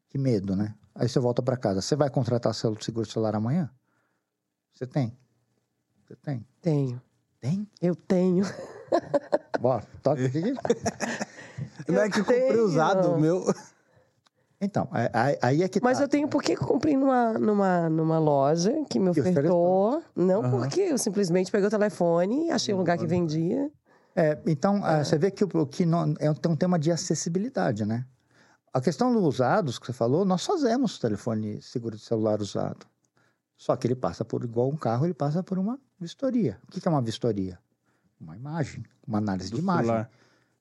Que 0.08 0.18
medo, 0.18 0.54
né? 0.54 0.74
Aí 0.94 1.08
você 1.08 1.18
volta 1.18 1.42
para 1.42 1.56
casa. 1.56 1.80
Você 1.80 1.96
vai 1.96 2.10
contratar 2.10 2.54
seu 2.54 2.76
seguro 2.80 3.06
de 3.06 3.12
celular 3.12 3.34
amanhã? 3.34 3.70
Você 4.74 4.86
tem? 4.86 5.16
Você 6.04 6.14
tem? 6.16 6.46
Tenho. 6.60 7.02
Tem? 7.40 7.66
Eu 7.80 7.96
tenho. 7.96 8.44
Bora, 9.58 9.84
toca 10.02 10.24
aqui. 10.26 10.52
Não 11.88 12.00
é 12.00 12.10
que 12.10 12.20
eu 12.20 12.24
comprei 12.24 12.60
usado, 12.60 13.12
o 13.12 13.20
meu. 13.20 13.44
Então, 14.64 14.88
aí- 15.42 15.60
é 15.60 15.68
que 15.68 15.82
Mas 15.82 15.98
tá. 15.98 16.04
eu 16.04 16.08
tenho 16.08 16.28
porque 16.28 16.52
eu 16.52 16.56
comprei 16.58 16.96
numa, 16.96 17.32
numa, 17.32 17.90
numa 17.90 18.18
loja 18.20 18.72
que 18.88 19.00
me 19.00 19.10
ofertou. 19.10 20.00
Não 20.14 20.40
Aham. 20.40 20.50
porque 20.52 20.80
eu 20.82 20.96
simplesmente 20.98 21.50
peguei 21.50 21.66
o 21.66 21.70
telefone, 21.70 22.48
achei 22.48 22.72
um 22.72 22.78
lugar 22.78 22.96
que 22.96 23.04
vendia. 23.04 23.68
É, 24.14 24.38
então, 24.46 24.86
eh, 24.86 25.02
você 25.02 25.18
vê 25.18 25.32
que 25.32 25.42
o, 25.42 25.66
que 25.66 25.84
não, 25.84 26.14
é, 26.20 26.32
tem 26.34 26.52
um 26.52 26.54
tema 26.54 26.78
de 26.78 26.92
acessibilidade, 26.92 27.84
né? 27.84 28.06
A 28.72 28.80
questão 28.80 29.12
dos 29.12 29.24
usados 29.24 29.80
que 29.80 29.86
você 29.86 29.92
falou, 29.92 30.24
nós 30.24 30.46
fazemos 30.46 30.96
telefone 30.96 31.60
seguro 31.60 31.96
de 31.96 32.02
celular 32.04 32.40
usado. 32.40 32.86
Só 33.56 33.74
que 33.74 33.86
ele 33.88 33.96
passa 33.96 34.24
por, 34.24 34.44
igual 34.44 34.68
um 34.68 34.76
carro, 34.76 35.06
ele 35.06 35.14
passa 35.14 35.42
por 35.42 35.58
uma 35.58 35.76
vistoria. 35.98 36.56
O 36.68 36.70
que 36.70 36.80
que 36.80 36.86
é 36.86 36.90
uma 36.90 37.02
vistoria? 37.02 37.58
Uma 38.20 38.36
imagem, 38.36 38.84
uma 39.06 39.18
análise 39.18 39.50
Do 39.50 39.56
de 39.56 39.60
imagem. 39.62 39.86
celular. 39.86 40.10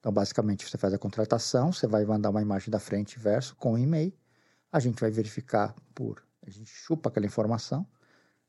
Então, 0.01 0.11
basicamente, 0.11 0.67
você 0.67 0.79
faz 0.79 0.95
a 0.95 0.97
contratação, 0.97 1.71
você 1.71 1.85
vai 1.85 2.03
mandar 2.03 2.31
uma 2.31 2.41
imagem 2.41 2.71
da 2.71 2.79
frente 2.79 3.13
e 3.13 3.19
verso 3.19 3.55
com 3.55 3.77
e-mail. 3.77 4.11
A 4.71 4.79
gente 4.79 4.99
vai 4.99 5.11
verificar 5.11 5.75
por. 5.93 6.25
A 6.41 6.49
gente 6.49 6.71
chupa 6.71 7.09
aquela 7.09 7.27
informação 7.27 7.85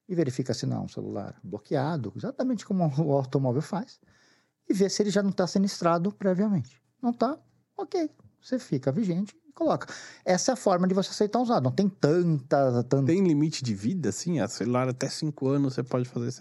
e 0.08 0.14
verifica 0.14 0.54
se 0.54 0.64
não 0.64 0.78
é 0.78 0.80
um 0.80 0.88
celular 0.88 1.38
bloqueado, 1.44 2.10
exatamente 2.16 2.64
como 2.64 2.90
o 3.04 3.12
automóvel 3.12 3.60
faz, 3.60 4.00
e 4.66 4.72
vê 4.72 4.88
se 4.88 5.02
ele 5.02 5.10
já 5.10 5.22
não 5.22 5.28
está 5.28 5.46
sinistrado 5.46 6.10
previamente. 6.10 6.82
Não 7.02 7.10
está? 7.10 7.38
Ok. 7.76 8.10
Você 8.40 8.58
fica 8.58 8.90
vigente 8.90 9.38
coloca. 9.54 9.86
Essa 10.24 10.52
é 10.52 10.54
a 10.54 10.56
forma 10.56 10.86
de 10.86 10.94
você 10.94 11.10
aceitar 11.10 11.40
usado. 11.40 11.64
Não 11.64 11.72
tem 11.72 11.88
tanta. 11.88 12.82
tanta... 12.84 13.06
Tem 13.06 13.22
limite 13.22 13.62
de 13.62 13.74
vida, 13.74 14.08
assim? 14.08 14.40
A 14.40 14.48
celular 14.48 14.88
até 14.88 15.08
5 15.08 15.48
anos 15.48 15.74
você 15.74 15.82
pode 15.82 16.08
fazer, 16.08 16.32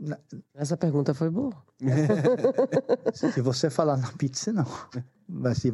lá. 0.00 0.18
Essa 0.54 0.76
pergunta 0.76 1.14
foi 1.14 1.30
boa. 1.30 1.52
Se 3.14 3.40
você 3.40 3.70
falar 3.70 3.96
na 3.96 4.10
pizza, 4.12 4.52
não. 4.52 4.66
Mas 5.28 5.58
se, 5.58 5.72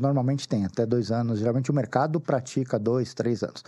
normalmente 0.00 0.46
tem 0.46 0.64
até 0.64 0.84
dois 0.84 1.10
anos. 1.10 1.38
Geralmente 1.38 1.70
o 1.70 1.74
mercado 1.74 2.20
pratica 2.20 2.78
dois, 2.78 3.14
três 3.14 3.42
anos. 3.42 3.64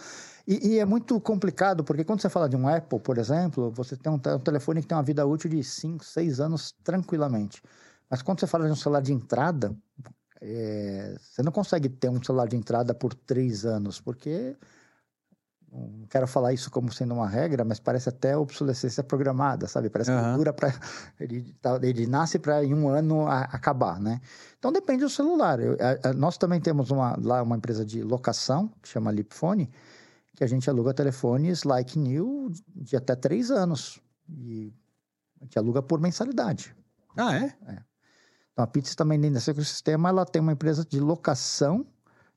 E, 0.47 0.75
e 0.75 0.79
é 0.79 0.85
muito 0.85 1.19
complicado, 1.21 1.85
porque 1.85 2.05
quando 2.05 2.21
você 2.21 2.29
fala 2.29 2.49
de 2.49 2.57
um 2.57 2.69
Apple, 2.69 3.01
por 3.01 3.17
exemplo, 3.17 3.71
você 3.71 3.97
tem 3.97 4.13
um, 4.13 4.17
um 4.17 4.39
telefone 4.41 4.83
que 4.83 4.89
tem 4.89 4.97
uma 4.97 5.03
vida 5.03 5.25
útil 5.25 5.49
de 5.49 5.63
cinco, 5.63 6.05
seis 6.05 6.41
anos 6.41 6.75
tranquilamente. 6.83 7.63
Mas 8.11 8.21
quando 8.21 8.41
você 8.41 8.47
fala 8.47 8.67
de 8.67 8.73
um 8.73 8.77
celular 8.77 9.01
de 9.01 9.13
entrada, 9.13 9.75
é, 10.45 11.15
você 11.21 11.43
não 11.43 11.53
consegue 11.53 11.89
ter 11.89 12.09
um 12.11 12.23
celular 12.23 12.49
de 12.49 12.57
entrada 12.57 12.93
por 12.93 13.15
três 13.15 13.65
anos, 13.65 14.01
porque 14.01 14.57
não 15.71 16.07
quero 16.07 16.27
falar 16.27 16.53
isso 16.53 16.71
como 16.71 16.93
sendo 16.93 17.15
uma 17.15 17.27
regra, 17.29 17.65
mas 17.65 17.81
parece 17.81 18.09
até 18.09 18.37
obsolescência 18.37 19.03
programada, 19.03 19.67
sabe? 19.67 19.89
Parece 19.89 20.11
que 20.11 20.17
Aham. 20.17 20.37
dura 20.37 20.53
para 20.53 20.69
ele, 21.19 21.55
tá- 21.63 21.79
ele 21.83 22.07
nasce 22.07 22.39
para 22.39 22.63
em 22.63 22.75
um 22.75 22.89
ano 22.89 23.27
a- 23.27 23.45
acabar, 23.45 23.99
né? 23.99 24.21
Então 24.59 24.71
depende 24.71 25.05
do 25.05 25.09
celular. 25.09 25.59
Eu- 25.61 25.79
a- 25.81 26.11
a- 26.11 26.13
nós 26.13 26.37
também 26.37 26.61
temos 26.61 26.91
uma, 26.91 27.17
lá 27.23 27.43
uma 27.43 27.57
empresa 27.57 27.87
de 27.87 28.03
locação 28.03 28.69
que 28.83 28.89
chama 28.89 29.11
Lipfone, 29.11 29.71
que 30.37 30.45
a 30.45 30.47
gente 30.47 30.69
aluga 30.69 30.93
telefones 30.93 31.63
like 31.63 31.99
new 31.99 32.53
de 32.69 32.97
até 32.97 33.15
três 33.17 33.51
anos 33.51 33.99
e 34.29 34.75
a 35.41 35.45
gente 35.45 35.59
aluga 35.59 35.81
por 35.83 36.01
mensalidade. 36.01 36.75
Ah, 37.17 37.35
é? 37.35 37.55
Então 38.53 38.65
a 38.65 38.67
Pizza 38.67 38.95
também 38.95 39.19
dentro 39.19 39.35
desse 39.35 39.51
ecossistema, 39.51 40.09
ela 40.09 40.27
tem 40.27 40.41
uma 40.41 40.53
empresa 40.53 40.85
de 40.85 41.01
locação 41.01 41.87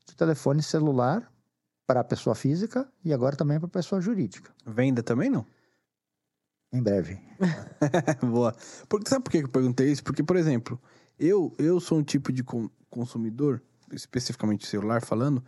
de 0.06 0.16
telefone 0.16 0.64
celular 0.64 1.32
para 1.86 2.00
a 2.00 2.04
pessoa 2.04 2.36
física 2.36 2.88
e 3.04 3.14
agora 3.14 3.36
também 3.36 3.60
para 3.60 3.68
a 3.68 3.70
pessoa 3.70 4.02
jurídica. 4.02 4.52
Venda 4.66 5.04
também 5.04 5.30
não? 5.30 5.46
Em 6.74 6.82
breve. 6.82 7.20
Boa. 8.22 8.56
Porque, 8.90 9.10
sabe 9.10 9.24
por 9.24 9.32
que 9.32 9.38
eu 9.38 9.50
perguntei 9.50 9.92
isso? 9.92 10.04
Porque, 10.04 10.24
por 10.24 10.36
exemplo, 10.36 10.80
eu, 11.20 11.54
eu 11.58 11.80
sou 11.80 12.00
um 12.00 12.04
tipo 12.04 12.32
de 12.32 12.44
con- 12.44 12.70
consumidor, 12.90 13.62
especificamente 13.92 14.68
celular 14.68 15.02
falando, 15.02 15.44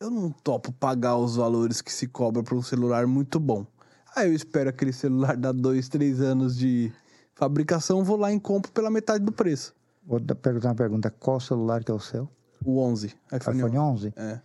eu 0.00 0.10
não 0.10 0.30
topo 0.30 0.72
pagar 0.72 1.16
os 1.16 1.36
valores 1.36 1.80
que 1.80 1.92
se 1.92 2.06
cobra 2.06 2.42
por 2.42 2.56
um 2.56 2.62
celular 2.62 3.06
muito 3.06 3.38
bom. 3.38 3.66
Aí 4.14 4.28
eu 4.28 4.34
espero 4.34 4.70
aquele 4.70 4.92
celular 4.92 5.36
dar 5.36 5.52
dois, 5.52 5.88
três 5.88 6.20
anos 6.20 6.56
de 6.56 6.92
fabricação, 7.36 8.02
vou 8.02 8.16
lá 8.16 8.32
e 8.32 8.40
compro 8.40 8.72
pela 8.72 8.90
metade 8.90 9.24
do 9.24 9.30
preço. 9.30 9.74
Vou 10.04 10.18
perguntar 10.20 10.70
uma 10.70 10.74
pergunta: 10.74 11.10
qual 11.10 11.38
celular 11.38 11.84
que 11.84 11.90
é 11.90 11.94
o 11.94 12.00
seu? 12.00 12.28
O 12.64 12.80
11. 12.80 13.14
iPhone, 13.32 13.58
iPhone 13.58 13.78
11. 13.78 14.12
É. 14.16 14.40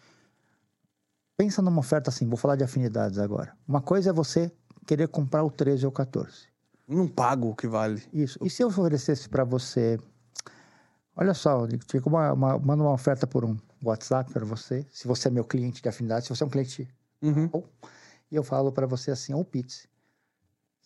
Pensa 1.37 1.61
numa 1.61 1.79
oferta 1.79 2.09
assim, 2.11 2.27
vou 2.27 2.37
falar 2.37 2.55
de 2.55 2.63
afinidades 2.63 3.17
agora. 3.17 3.55
Uma 3.67 3.81
coisa 3.81 4.11
é 4.11 4.13
você 4.13 4.51
querer 4.85 5.07
comprar 5.07 5.43
o 5.43 5.49
13 5.49 5.85
ou 5.85 5.89
o 5.89 5.93
14. 5.93 6.51
Não 6.87 7.07
pago 7.07 7.49
o 7.49 7.55
que 7.55 7.67
vale. 7.67 8.03
Isso. 8.13 8.37
E 8.43 8.49
se 8.49 8.61
eu 8.61 8.67
oferecesse 8.67 9.27
para 9.27 9.43
você. 9.43 9.97
Olha 11.15 11.33
só, 11.33 11.65
eu 11.67 12.01
uma, 12.05 12.33
uma, 12.33 12.59
mando 12.59 12.83
uma 12.83 12.93
oferta 12.93 13.25
por 13.25 13.43
um 13.43 13.57
WhatsApp 13.83 14.31
para 14.31 14.45
você. 14.45 14.85
Se 14.91 15.07
você 15.07 15.27
é 15.27 15.31
meu 15.31 15.43
cliente 15.43 15.81
de 15.81 15.89
afinidade, 15.89 16.25
se 16.25 16.29
você 16.29 16.43
é 16.43 16.45
um 16.45 16.49
cliente. 16.49 16.87
Uhum. 17.21 17.49
E 18.31 18.35
eu 18.35 18.43
falo 18.43 18.71
para 18.71 18.85
você 18.85 19.11
assim: 19.11 19.33
ou 19.33 19.45
Pizza. 19.45 19.87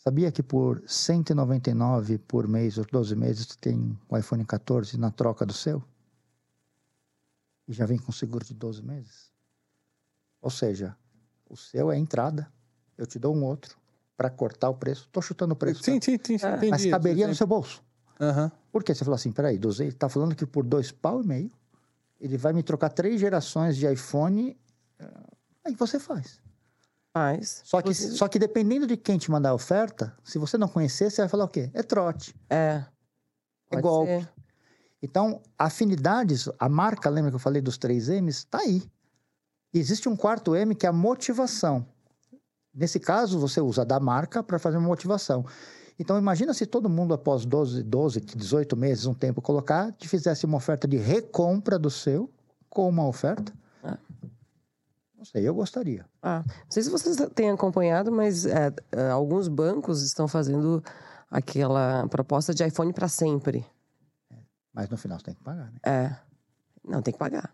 Sabia 0.08 0.32
que 0.32 0.44
por 0.44 0.84
199 0.86 2.20
por 2.20 2.48
mês, 2.48 2.78
ou 2.78 2.86
12 2.86 3.16
meses, 3.16 3.48
você 3.48 3.58
tem 3.60 3.98
o 4.08 4.16
iPhone 4.16 4.46
14 4.46 5.00
na 5.00 5.10
troca 5.10 5.44
do 5.48 5.52
seu? 5.52 5.84
E 7.68 7.74
já 7.74 7.88
vem 7.88 7.98
com 7.98 8.12
seguro 8.12 8.46
de 8.46 8.54
12 8.54 8.84
meses? 8.84 9.32
Ou 10.40 10.52
seja, 10.52 10.96
o 11.50 11.58
seu 11.58 11.92
é 11.92 11.96
a 11.96 11.98
entrada, 11.98 12.48
eu 12.96 13.08
te 13.08 13.18
dou 13.18 13.36
um 13.36 13.44
outro 13.44 13.80
para 14.16 14.30
cortar 14.30 14.70
o 14.70 14.76
preço. 14.76 15.10
Tô 15.12 15.24
chutando 15.24 15.56
o 15.56 15.58
preço. 15.58 15.82
Sim, 15.84 16.00
tá? 16.00 16.06
sim, 16.06 16.20
sim, 16.24 16.38
sim, 16.38 16.48
entendi. 16.50 16.70
Mas 16.70 16.86
caberia 16.86 17.26
sim. 17.26 17.30
no 17.30 17.36
seu 17.36 17.48
bolso. 17.48 17.84
Aham. 18.22 18.52
Por 18.72 18.84
quê? 18.84 18.94
Você 18.94 19.04
falou 19.04 19.16
assim, 19.16 19.32
peraí, 19.32 19.58
12, 19.58 19.86
ele 19.86 19.92
tá 19.92 20.08
falando 20.08 20.36
que 20.36 20.46
por 20.46 20.64
dois 20.64 20.92
pau 20.92 21.24
e 21.24 21.26
meio, 21.26 21.52
ele 22.22 22.38
vai 22.38 22.54
me 22.54 22.62
trocar 22.62 22.90
três 22.90 23.20
gerações 23.20 23.76
de 23.76 23.92
iPhone, 23.92 24.56
ah, 25.00 25.34
aí 25.64 25.74
você 25.74 26.00
faz. 26.00 26.40
Mas. 27.16 27.62
Só 27.64 27.82
que, 27.82 27.90
inclusive- 27.90 28.18
só 28.18 28.28
que 28.28 28.38
dependendo 28.38 28.86
de 28.86 28.98
quem 28.98 29.18
te 29.18 29.32
mandar 29.32 29.52
a 29.52 29.54
oferta, 29.54 30.14
se 30.24 30.38
você 30.38 30.58
não 30.58 30.68
conhecer, 30.68 31.10
você 31.10 31.22
vai 31.22 31.30
falar 31.30 31.46
o 31.46 31.48
quê? 31.50 31.72
É 31.74 31.82
trote, 31.82 32.36
É. 32.50 32.84
é 33.72 33.82
golpe. 33.82 34.12
ser. 34.20 34.30
Então, 35.02 35.42
afinidades, 35.58 36.50
a 36.60 36.68
marca, 36.68 37.10
lembra 37.10 37.32
que 37.32 37.36
eu 37.36 37.40
falei 37.40 37.62
dos 37.62 37.78
três 37.78 38.10
M's? 38.10 38.44
Tá 38.44 38.60
aí. 38.60 38.84
E 39.74 39.80
existe 39.80 40.10
um 40.10 40.16
quarto 40.16 40.56
M 40.56 40.76
que 40.76 40.86
é 40.86 40.90
a 40.90 40.94
motivação. 40.94 41.86
Nesse 42.74 43.00
caso, 43.00 43.40
você 43.40 43.62
usa 43.62 43.86
da 43.86 44.00
marca 44.00 44.44
para 44.44 44.60
fazer 44.60 44.78
uma 44.78 44.88
motivação. 44.88 45.46
Então, 45.98 46.18
imagina 46.18 46.54
se 46.54 46.66
todo 46.66 46.90
mundo, 46.90 47.14
após 47.14 47.46
12, 47.46 47.82
12, 47.84 48.20
18 48.20 48.76
meses, 48.76 49.06
um 49.06 49.14
tempo, 49.14 49.42
colocar, 49.42 49.94
te 49.94 50.10
fizesse 50.10 50.46
uma 50.46 50.58
oferta 50.58 50.86
de 50.88 50.98
recompra 50.98 51.80
do 51.80 51.90
seu, 51.90 52.30
com 52.70 52.90
uma 52.90 53.08
oferta. 53.08 53.54
Não 55.26 55.32
sei, 55.32 55.48
eu 55.48 55.56
gostaria. 55.56 56.06
Ah, 56.22 56.44
não 56.46 56.54
sei 56.72 56.84
se 56.84 56.90
vocês 56.92 57.18
têm 57.34 57.50
acompanhado, 57.50 58.12
mas 58.12 58.46
é, 58.46 58.72
é, 58.92 59.10
alguns 59.10 59.48
bancos 59.48 60.04
estão 60.04 60.28
fazendo 60.28 60.84
aquela 61.32 62.08
proposta 62.10 62.54
de 62.54 62.64
iPhone 62.64 62.94
para 62.94 63.08
sempre. 63.08 63.66
Mas 64.72 64.88
no 64.90 64.98
final 64.98 65.18
você 65.18 65.26
tem 65.26 65.34
que 65.34 65.44
pagar, 65.44 65.72
né? 65.72 65.80
É. 65.84 66.16
Não, 66.88 67.02
tem 67.02 67.12
que 67.12 67.18
pagar. 67.18 67.52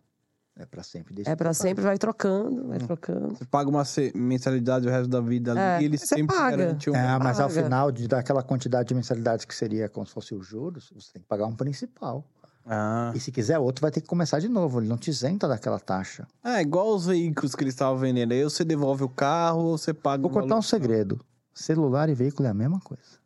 É 0.58 0.66
para 0.66 0.84
sempre. 0.84 1.14
deixa 1.16 1.32
É 1.32 1.36
para 1.36 1.46
pagar. 1.46 1.54
sempre, 1.54 1.82
vai 1.82 1.98
trocando, 1.98 2.66
Hum. 2.66 2.68
vai 2.68 2.80
trocando. 2.80 3.36
Você 3.38 3.46
paga 3.46 3.70
uma 3.70 3.84
mensalidade 4.14 4.86
o 4.86 4.92
resto 4.92 5.08
da 5.08 5.22
vida 5.22 5.52
ali 5.52 5.60
É, 5.62 5.82
e 5.82 5.86
ele 5.86 5.98
você 5.98 6.08
sempre 6.08 6.36
paga. 6.36 6.58
garante 6.58 6.90
um. 6.90 6.96
É, 6.96 7.18
mas 7.20 7.40
ao 7.40 7.48
paga. 7.48 7.64
final 7.64 7.90
de 7.92 8.06
daquela 8.08 8.44
quantidade 8.44 8.90
de 8.90 8.96
mensalidades 8.96 9.46
que 9.46 9.56
seria 9.56 9.88
como 9.88 10.06
se 10.06 10.12
fosse 10.14 10.36
os 10.36 10.46
juros, 10.46 10.92
você 10.94 11.14
tem 11.14 11.22
que 11.22 11.28
pagar 11.28 11.46
um 11.46 11.56
principal. 11.56 12.26
Ah. 12.66 13.12
E 13.16 13.20
se 13.20 13.32
quiser 13.32 13.58
outro, 13.60 13.82
vai 13.82 13.92
ter 13.92 14.02
que 14.02 14.08
começar 14.08 14.40
de 14.40 14.48
novo. 14.48 14.80
Ele 14.80 14.88
não 14.88 14.98
te 14.98 15.10
isenta 15.10 15.48
daquela 15.48 15.80
taxa. 15.80 16.28
É, 16.44 16.62
igual 16.62 16.94
os 16.96 17.06
veículos 17.08 17.56
que 17.56 17.64
eles 17.64 17.74
estavam 17.74 17.98
vendendo. 17.98 18.32
Aí 18.32 18.44
você 18.44 18.64
devolve 18.64 19.04
o 19.04 19.10
carro 19.10 19.62
ou 19.64 19.78
você 19.78 19.94
paga 19.94 20.22
Vou 20.22 20.32
o 20.32 20.34
contar 20.34 20.56
um 20.58 20.62
segredo. 20.62 21.20
Celular 21.54 22.08
e 22.10 22.14
veículo 22.14 22.48
é 22.48 22.52
a 22.52 22.54
mesma 22.54 22.80
coisa. 22.80 23.20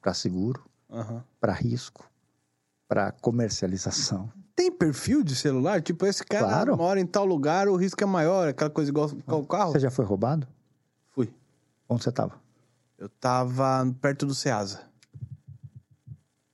Para 0.00 0.14
seguro, 0.14 0.64
Aham. 0.90 1.22
para 1.40 1.52
risco, 1.52 2.08
para 2.88 3.12
comercialização. 3.12 4.32
Tem 4.56 4.72
perfil 4.72 5.22
de 5.22 5.36
celular? 5.36 5.80
Tipo, 5.82 6.04
esse 6.06 6.24
cara 6.24 6.46
Claro. 6.46 6.76
mora 6.76 6.98
em 6.98 7.06
tal 7.06 7.24
lugar, 7.24 7.68
o 7.68 7.76
risco 7.76 8.02
é 8.02 8.06
maior, 8.06 8.48
aquela 8.48 8.70
coisa 8.70 8.90
igual 8.90 9.08
o 9.26 9.46
carro? 9.46 9.70
Você 9.72 9.78
já 9.80 9.90
foi 9.90 10.04
roubado? 10.04 10.48
Fui. 11.10 11.32
Onde 11.88 12.02
você 12.02 12.08
estava? 12.10 12.34
Eu 12.98 13.08
tava 13.08 13.86
perto 14.00 14.26
do 14.26 14.34
Ceasa. 14.34 14.80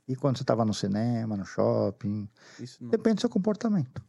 E 0.06 0.14
quando 0.14 0.36
você 0.36 0.42
estava 0.42 0.64
no 0.64 0.74
cinema, 0.74 1.36
no 1.36 1.44
shopping? 1.44 2.28
Isso 2.60 2.82
não. 2.82 2.90
Depende 2.90 3.16
do 3.16 3.20
seu 3.22 3.30
comportamento. 3.30 4.02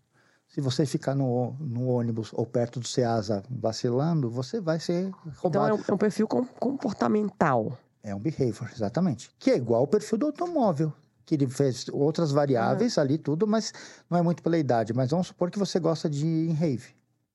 Se 0.48 0.62
você 0.62 0.86
ficar 0.86 1.16
no, 1.16 1.54
no 1.60 1.88
ônibus 1.88 2.32
ou 2.34 2.46
perto 2.46 2.80
do 2.80 2.88
Ceasa 2.88 3.44
vacilando, 3.50 4.30
você 4.30 4.60
vai 4.62 4.80
ser 4.80 5.06
Então 5.08 5.34
roubado. 5.38 5.70
é 5.70 5.74
um, 5.74 5.84
é 5.88 5.94
um 5.94 5.98
perfil 5.98 6.28
com- 6.28 6.46
comportamental. 6.46 7.78
É 8.04 8.14
um 8.14 8.20
behavior, 8.20 8.70
exatamente. 8.74 9.32
Que 9.40 9.52
é 9.52 9.58
igual 9.58 9.82
ao 9.82 9.88
perfil 9.88 10.18
do 10.18 10.26
automóvel. 10.28 10.94
Que 11.26 11.34
ele 11.36 11.48
fez 11.48 11.88
outras 11.92 12.32
variáveis 12.32 12.98
ali, 13.00 13.18
tudo, 13.18 13.48
mas 13.48 13.74
não 14.10 14.18
é 14.18 14.22
muito 14.22 14.44
pela 14.44 14.58
idade. 14.58 14.94
Mas 14.94 15.10
vamos 15.10 15.28
supor 15.28 15.50
que 15.50 15.58
você 15.58 15.80
gosta 15.80 16.08
de 16.10 16.26
ir 16.26 16.50
em 16.50 16.54
rave. 16.54 16.94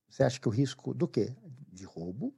Você 0.08 0.22
acha 0.22 0.38
que 0.40 0.46
o 0.48 0.50
risco 0.50 0.94
do 0.94 1.08
quê? 1.08 1.34
De 1.72 1.84
roubo 1.84 2.32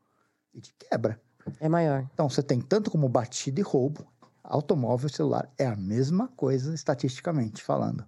e 0.54 0.60
de 0.60 0.72
quebra. 0.72 1.20
É 1.60 1.68
maior. 1.68 2.08
Então, 2.14 2.28
você 2.28 2.42
tem 2.42 2.60
tanto 2.60 2.90
como 2.90 3.08
batida 3.08 3.60
e 3.60 3.62
roubo. 3.62 4.06
Automóvel 4.44 5.06
e 5.08 5.12
celular 5.12 5.50
é 5.58 5.66
a 5.66 5.76
mesma 5.76 6.28
coisa, 6.28 6.74
estatisticamente 6.74 7.62
falando. 7.62 8.04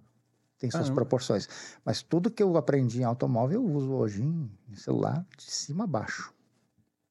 Tem 0.57 0.69
suas 0.71 0.83
Caramba. 0.83 0.95
proporções. 0.95 1.47
Mas 1.83 2.01
tudo 2.01 2.31
que 2.31 2.41
eu 2.41 2.55
aprendi 2.57 3.01
em 3.01 3.03
automóvel, 3.03 3.61
eu 3.61 3.65
uso 3.71 3.91
hoje 3.93 4.23
em, 4.23 4.51
em 4.69 4.75
celular 4.75 5.25
de 5.37 5.43
cima 5.51 5.83
a 5.83 5.87
baixo. 5.87 6.33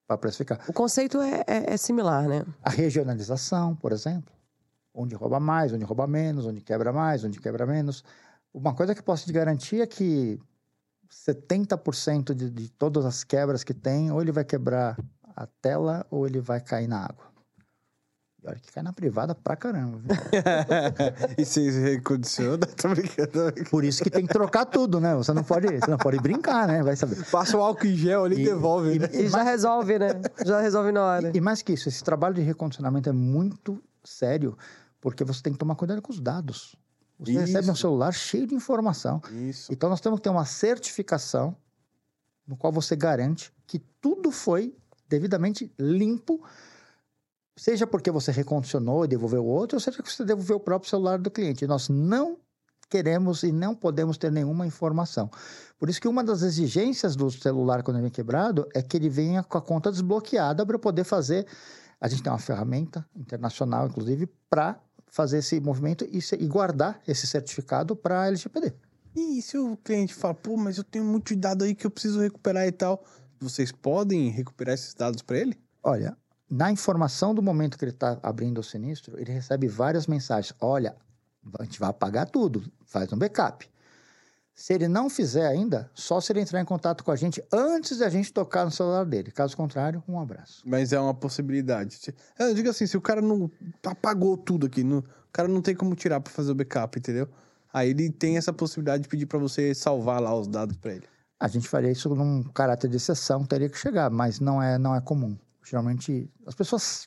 Para 0.06 0.18
precificar. 0.18 0.60
O 0.68 0.72
conceito 0.72 1.20
é, 1.20 1.42
é- 1.46 1.72
é 1.74 1.76
similar, 1.76 2.28
né? 2.28 2.44
A 2.62 2.68
regionalização, 2.70 3.74
por 3.74 3.92
exemplo. 3.92 4.32
Onde 4.92 5.14
rouba 5.14 5.40
mais, 5.40 5.72
onde 5.72 5.84
rouba 5.84 6.06
menos, 6.06 6.46
onde 6.46 6.60
quebra 6.60 6.92
mais, 6.92 7.24
onde 7.24 7.40
quebra 7.40 7.66
menos. 7.66 8.04
Uma 8.52 8.74
coisa 8.74 8.94
que 8.94 9.00
eu 9.00 9.04
posso 9.04 9.24
te 9.26 9.32
garantir 9.32 9.80
é 9.80 9.86
que 9.86 10.38
70% 11.10 12.34
de, 12.34 12.50
de 12.50 12.68
todas 12.70 13.04
as 13.04 13.24
quebras 13.24 13.64
que 13.64 13.74
tem, 13.74 14.10
ou 14.12 14.20
ele 14.20 14.32
vai 14.32 14.44
quebrar 14.44 14.96
a 15.36 15.46
tela, 15.46 16.06
ou 16.10 16.26
ele 16.26 16.40
vai 16.40 16.60
cair 16.60 16.86
na 16.86 17.04
água. 17.04 17.26
E 18.44 18.48
olha 18.48 18.58
que 18.58 18.70
cai 18.70 18.82
na 18.82 18.92
privada 18.92 19.34
pra 19.34 19.56
caramba. 19.56 19.98
viu? 19.98 20.08
e 21.38 21.44
vocês 21.44 21.74
recondicionam? 21.76 22.58
Tô 22.76 22.88
brincando. 22.90 23.52
Por 23.70 23.84
isso 23.84 24.02
que 24.04 24.10
tem 24.10 24.26
que 24.26 24.32
trocar 24.32 24.66
tudo, 24.66 25.00
né? 25.00 25.14
Você 25.14 25.32
não 25.32 25.42
pode, 25.42 25.66
você 25.66 25.90
não 25.90 25.96
pode 25.96 26.18
brincar, 26.18 26.68
né? 26.68 26.82
Vai 26.82 26.94
saber. 26.94 27.24
Passa 27.30 27.56
o 27.56 27.62
álcool 27.62 27.86
em 27.86 27.96
gel 27.96 28.24
ali 28.24 28.36
e 28.36 28.40
E- 28.42 28.44
devolve, 28.44 28.94
e- 28.96 28.98
né? 28.98 29.08
E 29.12 29.28
já 29.28 29.42
resolve, 29.42 29.98
né? 29.98 30.08
Já 30.44 30.60
resolve 30.60 30.92
na 30.92 31.02
hora. 31.02 31.32
E 31.34 31.40
mais 31.40 31.62
que 31.62 31.72
isso, 31.72 31.88
esse 31.88 32.04
trabalho 32.04 32.34
de 32.34 32.42
recondicionamento 32.42 33.08
é 33.08 33.12
muito 33.12 33.82
sério, 34.04 34.56
porque 35.00 35.24
você 35.24 35.42
tem 35.42 35.52
que 35.52 35.58
tomar 35.58 35.74
cuidado 35.74 36.02
com 36.02 36.12
os 36.12 36.20
dados. 36.20 36.76
Você 37.18 37.30
Isso. 37.32 37.40
recebe 37.40 37.70
um 37.70 37.74
celular 37.76 38.12
cheio 38.12 38.46
de 38.46 38.54
informação. 38.54 39.22
Isso. 39.32 39.72
Então 39.72 39.88
nós 39.88 40.00
temos 40.00 40.18
que 40.18 40.24
ter 40.24 40.30
uma 40.30 40.44
certificação 40.44 41.56
no 42.46 42.56
qual 42.56 42.70
você 42.72 42.94
garante 42.94 43.50
que 43.66 43.78
tudo 44.02 44.30
foi 44.30 44.76
devidamente 45.08 45.72
limpo, 45.78 46.42
seja 47.56 47.86
porque 47.86 48.10
você 48.10 48.32
recondicionou 48.32 49.04
e 49.04 49.08
devolveu 49.08 49.44
outro, 49.44 49.76
ou 49.76 49.80
seja 49.80 50.02
que 50.02 50.10
você 50.10 50.24
devolveu 50.24 50.56
o 50.56 50.60
próprio 50.60 50.90
celular 50.90 51.18
do 51.18 51.30
cliente. 51.30 51.66
Nós 51.66 51.88
não 51.88 52.38
queremos 52.88 53.42
e 53.42 53.52
não 53.52 53.74
podemos 53.74 54.16
ter 54.16 54.30
nenhuma 54.30 54.66
informação. 54.66 55.30
Por 55.78 55.88
isso 55.88 56.00
que 56.00 56.08
uma 56.08 56.22
das 56.22 56.42
exigências 56.42 57.16
do 57.16 57.30
celular 57.30 57.82
quando 57.82 57.96
ele 57.96 58.04
vem 58.04 58.10
quebrado 58.10 58.68
é 58.74 58.82
que 58.82 58.96
ele 58.96 59.08
venha 59.08 59.42
com 59.42 59.58
a 59.58 59.62
conta 59.62 59.90
desbloqueada 59.90 60.64
para 60.64 60.78
poder 60.78 61.04
fazer. 61.04 61.46
A 62.00 62.08
gente 62.08 62.22
tem 62.22 62.30
uma 62.32 62.38
ferramenta 62.38 63.06
internacional, 63.16 63.86
inclusive, 63.86 64.28
para 64.48 64.78
fazer 65.06 65.38
esse 65.38 65.60
movimento 65.60 66.04
e, 66.04 66.18
e 66.38 66.46
guardar 66.46 67.00
esse 67.06 67.26
certificado 67.26 67.96
para 67.96 68.22
a 68.22 68.26
LGPD. 68.26 68.74
E 69.16 69.40
se 69.40 69.56
o 69.56 69.76
cliente 69.76 70.12
fala, 70.12 70.34
pô, 70.34 70.56
mas 70.56 70.76
eu 70.76 70.84
tenho 70.84 71.04
muito 71.04 71.34
dado 71.36 71.62
aí 71.62 71.74
que 71.74 71.86
eu 71.86 71.90
preciso 71.90 72.20
recuperar 72.20 72.66
e 72.66 72.72
tal. 72.72 73.04
Vocês 73.38 73.70
podem 73.70 74.28
recuperar 74.30 74.74
esses 74.74 74.92
dados 74.92 75.22
pra 75.22 75.38
ele? 75.38 75.56
Olha, 75.82 76.16
na 76.56 76.70
informação 76.70 77.34
do 77.34 77.42
momento 77.42 77.76
que 77.76 77.84
ele 77.84 77.90
está 77.90 78.16
abrindo 78.22 78.58
o 78.58 78.62
sinistro, 78.62 79.18
ele 79.18 79.32
recebe 79.32 79.66
várias 79.66 80.06
mensagens. 80.06 80.54
Olha, 80.60 80.94
a 81.58 81.64
gente 81.64 81.80
vai 81.80 81.90
apagar 81.90 82.30
tudo, 82.30 82.62
faz 82.86 83.12
um 83.12 83.18
backup. 83.18 83.68
Se 84.54 84.72
ele 84.72 84.86
não 84.86 85.10
fizer 85.10 85.48
ainda, 85.48 85.90
só 85.94 86.20
se 86.20 86.30
ele 86.30 86.38
entrar 86.40 86.60
em 86.60 86.64
contato 86.64 87.02
com 87.02 87.10
a 87.10 87.16
gente 87.16 87.42
antes 87.52 87.96
de 87.98 88.04
a 88.04 88.08
gente 88.08 88.32
tocar 88.32 88.64
no 88.64 88.70
celular 88.70 89.04
dele. 89.04 89.32
Caso 89.32 89.56
contrário, 89.56 90.00
um 90.06 90.20
abraço. 90.20 90.62
Mas 90.64 90.92
é 90.92 91.00
uma 91.00 91.12
possibilidade. 91.12 91.98
Eu 92.38 92.54
digo 92.54 92.70
assim, 92.70 92.86
se 92.86 92.96
o 92.96 93.00
cara 93.00 93.20
não 93.20 93.50
apagou 93.84 94.36
tudo 94.36 94.66
aqui, 94.66 94.84
não- 94.84 94.98
o 94.98 95.04
cara 95.32 95.48
não 95.48 95.60
tem 95.60 95.74
como 95.74 95.96
tirar 95.96 96.20
pra 96.20 96.32
fazer 96.32 96.52
o 96.52 96.54
backup, 96.54 96.96
entendeu? 96.96 97.28
Aí 97.72 97.90
ele 97.90 98.08
tem 98.10 98.36
essa 98.36 98.52
possibilidade 98.52 99.02
de 99.02 99.08
pedir 99.08 99.26
pra 99.26 99.40
você 99.40 99.74
salvar 99.74 100.22
lá 100.22 100.32
os 100.32 100.46
dados 100.46 100.76
pra 100.76 100.92
ele. 100.92 101.06
A 101.40 101.48
gente 101.48 101.68
faria 101.68 101.90
isso 101.90 102.14
num 102.14 102.44
caráter 102.44 102.88
de 102.88 102.96
exceção, 102.96 103.44
teria 103.44 103.68
que 103.68 103.76
chegar, 103.76 104.08
mas 104.08 104.38
não 104.38 104.62
é, 104.62 104.78
não 104.78 104.94
é 104.94 105.00
comum. 105.00 105.36
Geralmente, 105.64 106.30
as 106.46 106.54
pessoas, 106.54 107.06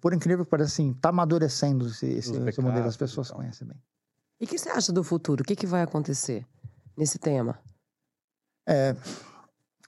por 0.00 0.12
incrível 0.12 0.44
que 0.44 0.50
pareça, 0.50 0.72
assim, 0.72 0.92
tá 0.94 1.08
amadurecendo 1.08 1.86
esse, 1.88 2.06
esse, 2.06 2.36
esse 2.36 2.60
modelo, 2.60 2.86
as 2.86 2.96
pessoas 2.96 3.30
conhecem 3.30 3.66
bem. 3.66 3.80
E 4.40 4.44
o 4.44 4.48
que 4.48 4.58
você 4.58 4.68
acha 4.68 4.92
do 4.92 5.02
futuro? 5.02 5.42
O 5.42 5.44
que, 5.44 5.56
que 5.56 5.66
vai 5.66 5.82
acontecer 5.82 6.46
nesse 6.96 7.18
tema? 7.18 7.58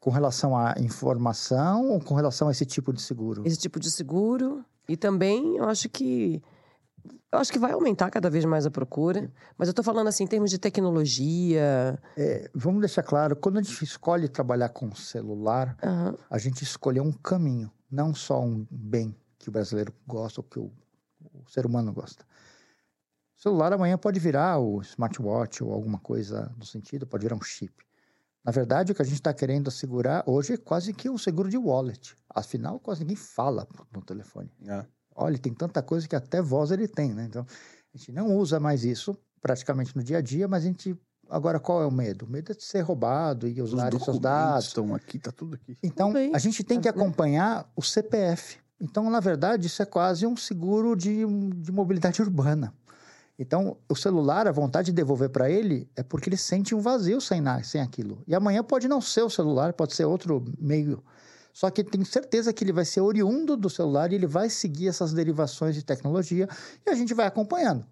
Com 0.01 0.11
relação 0.11 0.57
à 0.57 0.75
informação 0.79 1.91
ou 1.91 2.01
com 2.01 2.15
relação 2.15 2.49
a 2.49 2.53
esse 2.53 2.65
tipo 2.65 2.93
de 2.93 3.03
seguro? 3.03 3.43
Esse 3.47 3.59
tipo 3.59 3.81
de 3.81 3.91
seguro. 3.91 4.65
E 4.89 4.97
também, 4.97 5.57
eu 5.57 5.65
acho 5.65 5.89
que 5.89 6.43
eu 7.33 7.39
acho 7.39 7.53
que 7.53 7.59
vai 7.59 7.73
aumentar 7.73 8.11
cada 8.11 8.31
vez 8.31 8.45
mais 8.45 8.67
a 8.67 8.71
procura. 8.71 9.31
Mas 9.59 9.69
eu 9.69 9.75
tô 9.75 9.83
falando 9.83 10.09
assim, 10.09 10.25
em 10.25 10.27
termos 10.27 10.51
de 10.51 10.59
tecnologia. 10.59 11.99
É, 12.17 12.51
vamos 12.55 12.81
deixar 12.81 13.03
claro, 13.03 13.37
quando 13.37 13.59
a 13.59 13.63
gente 13.63 13.83
escolhe 13.85 14.29
trabalhar 14.29 14.69
com 14.71 14.95
celular, 14.95 15.77
aham. 15.83 16.17
a 16.31 16.39
gente 16.39 16.63
escolheu 16.63 17.03
um 17.03 17.13
caminho, 17.13 17.71
não 17.91 18.15
só 18.15 18.43
um 18.43 18.67
bem 18.71 19.15
que 19.39 19.49
o 19.49 19.53
brasileiro 19.53 19.93
gosta 20.07 20.41
ou 20.41 20.45
que 20.45 20.59
o, 20.59 20.73
o 21.35 21.49
ser 21.49 21.67
humano 21.67 21.93
gosta. 21.93 22.25
O 23.37 23.43
celular 23.43 23.73
amanhã 23.73 23.99
pode 23.99 24.19
virar 24.19 24.59
o 24.59 24.81
smartwatch 24.81 25.63
ou 25.63 25.73
alguma 25.73 25.99
coisa 25.99 26.51
no 26.57 26.65
sentido, 26.65 27.07
pode 27.07 27.23
virar 27.23 27.37
um 27.37 27.43
chip. 27.43 27.85
Na 28.43 28.53
verdade, 28.53 28.93
o 28.93 28.95
que 28.95 29.03
a 29.03 29.05
gente 29.05 29.17
está 29.17 29.35
querendo 29.35 29.69
assegurar 29.69 30.23
hoje 30.25 30.55
é 30.55 30.57
quase 30.57 30.95
que 30.95 31.11
um 31.11 31.19
seguro 31.19 31.51
de 31.51 31.59
wallet. 31.59 32.17
Afinal, 32.31 32.79
quase 32.79 33.01
ninguém 33.01 33.17
fala 33.17 33.67
no 33.93 34.01
telefone. 34.01 34.51
É. 34.67 34.87
Olha, 35.17 35.39
tem 35.39 35.53
tanta 35.55 35.83
coisa 35.83 36.07
que 36.07 36.15
até 36.15 36.41
voz 36.43 36.71
ele 36.71 36.87
tem, 36.87 37.13
né? 37.15 37.25
Então, 37.29 37.45
a 37.95 37.97
gente 37.99 38.13
não 38.13 38.37
usa 38.37 38.61
mais 38.61 38.85
isso 38.85 39.17
praticamente 39.41 39.97
no 39.97 40.03
dia 40.03 40.19
a 40.19 40.21
dia, 40.21 40.47
mas 40.47 40.63
a 40.65 40.67
gente. 40.67 40.97
Agora, 41.29 41.59
qual 41.59 41.83
é 41.83 41.87
o 41.87 41.91
medo? 41.91 42.25
O 42.25 42.29
medo 42.31 42.53
é 42.53 42.55
de 42.55 42.63
ser 42.63 42.83
roubado 42.83 43.49
e 43.49 43.61
Os 43.61 43.73
usar 43.73 43.91
seus 43.91 44.03
documentos 44.03 44.21
dados. 44.23 44.67
estão 44.67 44.95
aqui, 44.95 45.19
tá 45.19 45.33
tudo 45.33 45.55
aqui. 45.57 45.77
Então, 45.83 46.13
a 46.33 46.39
gente 46.39 46.63
tem 46.63 46.81
que 46.81 46.89
acompanhar 46.89 47.69
o 47.75 47.83
CPF. 47.83 48.59
Então, 48.81 49.11
na 49.11 49.19
verdade, 49.19 49.67
isso 49.67 49.83
é 49.83 49.87
quase 49.87 50.25
um 50.27 50.37
seguro 50.37 50.95
de, 50.95 51.25
de 51.57 51.73
mobilidade 51.73 52.21
urbana. 52.23 52.73
Então, 53.39 53.77
o 53.89 53.95
celular, 53.97 54.47
a 54.47 54.53
vontade 54.53 54.87
de 54.87 54.93
devolver 54.93 55.29
para 55.29 55.51
ele 55.51 55.91
é 55.97 56.03
porque 56.03 56.29
ele 56.29 56.37
sente 56.37 56.75
um 56.75 56.81
vazio 56.81 57.21
sem, 57.21 57.41
na- 57.41 57.63
sem 57.63 57.81
aquilo. 57.81 58.23
E 58.27 58.35
amanhã 58.35 58.63
pode 58.63 58.87
não 58.89 59.01
ser 59.01 59.23
o 59.23 59.31
celular, 59.31 59.73
pode 59.73 59.95
ser 59.95 60.05
outro 60.05 60.45
meio. 60.59 61.03
Só 61.57 61.71
que 61.71 61.83
tenho 61.83 62.05
certeza 62.05 62.53
que 62.53 62.63
ele 62.63 62.71
vai 62.71 62.85
ser 62.85 63.01
oriundo 63.01 63.57
do 63.57 63.71
celular 63.71 64.13
e 64.13 64.17
ele 64.17 64.27
vai 64.27 64.51
seguir 64.51 64.89
essas 64.89 65.15
derivações 65.15 65.75
de 65.75 65.83
tecnologia 65.83 66.47
e 66.87 66.91
a 66.91 66.95
gente 66.95 67.15
vai 67.15 67.27
acompanhando. 67.27 67.87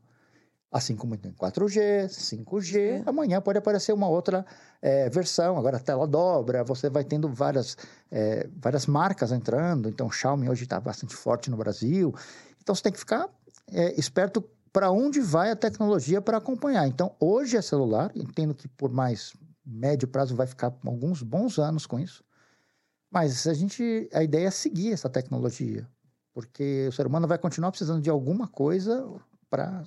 Assim 0.70 0.94
como 0.94 1.16
tem 1.16 1.32
4G, 1.32 2.10
5G, 2.10 2.78
É. 2.78 3.02
amanhã 3.06 3.40
pode 3.40 3.56
aparecer 3.56 3.94
uma 3.94 4.06
outra 4.06 4.44
eh, 4.82 5.08
versão. 5.08 5.56
Agora 5.56 5.78
a 5.78 5.80
tela 5.80 6.06
dobra, 6.06 6.62
você 6.62 6.90
vai 6.90 7.04
tendo 7.04 7.26
várias, 7.26 7.74
eh, 8.12 8.46
várias 8.54 8.84
marcas 8.84 9.32
entrando. 9.32 9.88
Então, 9.88 10.10
Xiaomi 10.10 10.50
hoje 10.50 10.64
está 10.64 10.78
bastante 10.78 11.16
forte 11.16 11.50
no 11.50 11.56
Brasil. 11.56 12.14
Então, 12.62 12.74
você 12.74 12.82
tem 12.82 12.92
que 12.92 12.98
ficar 12.98 13.30
eh, 13.72 13.94
esperto 13.98 14.44
para 14.74 14.90
onde 14.90 15.22
vai 15.22 15.50
a 15.50 15.56
tecnologia 15.56 16.20
para 16.20 16.36
acompanhar. 16.36 16.86
Então, 16.86 17.14
hoje 17.18 17.56
é 17.56 17.62
celular, 17.62 18.12
entendo 18.14 18.54
que 18.54 18.68
por 18.68 18.92
mais 18.92 19.32
médio 19.64 20.06
prazo 20.06 20.36
vai 20.36 20.46
ficar 20.46 20.70
alguns 20.84 21.22
bons 21.22 21.58
anos 21.58 21.86
com 21.86 21.98
isso. 21.98 22.22
Mas 23.14 23.46
a 23.46 23.54
gente, 23.54 24.10
a 24.12 24.24
ideia 24.24 24.48
é 24.48 24.50
seguir 24.50 24.92
essa 24.92 25.08
tecnologia, 25.08 25.88
porque 26.32 26.86
o 26.88 26.92
ser 26.92 27.06
humano 27.06 27.28
vai 27.28 27.38
continuar 27.38 27.70
precisando 27.70 28.02
de 28.02 28.10
alguma 28.10 28.48
coisa 28.48 29.08
para 29.48 29.84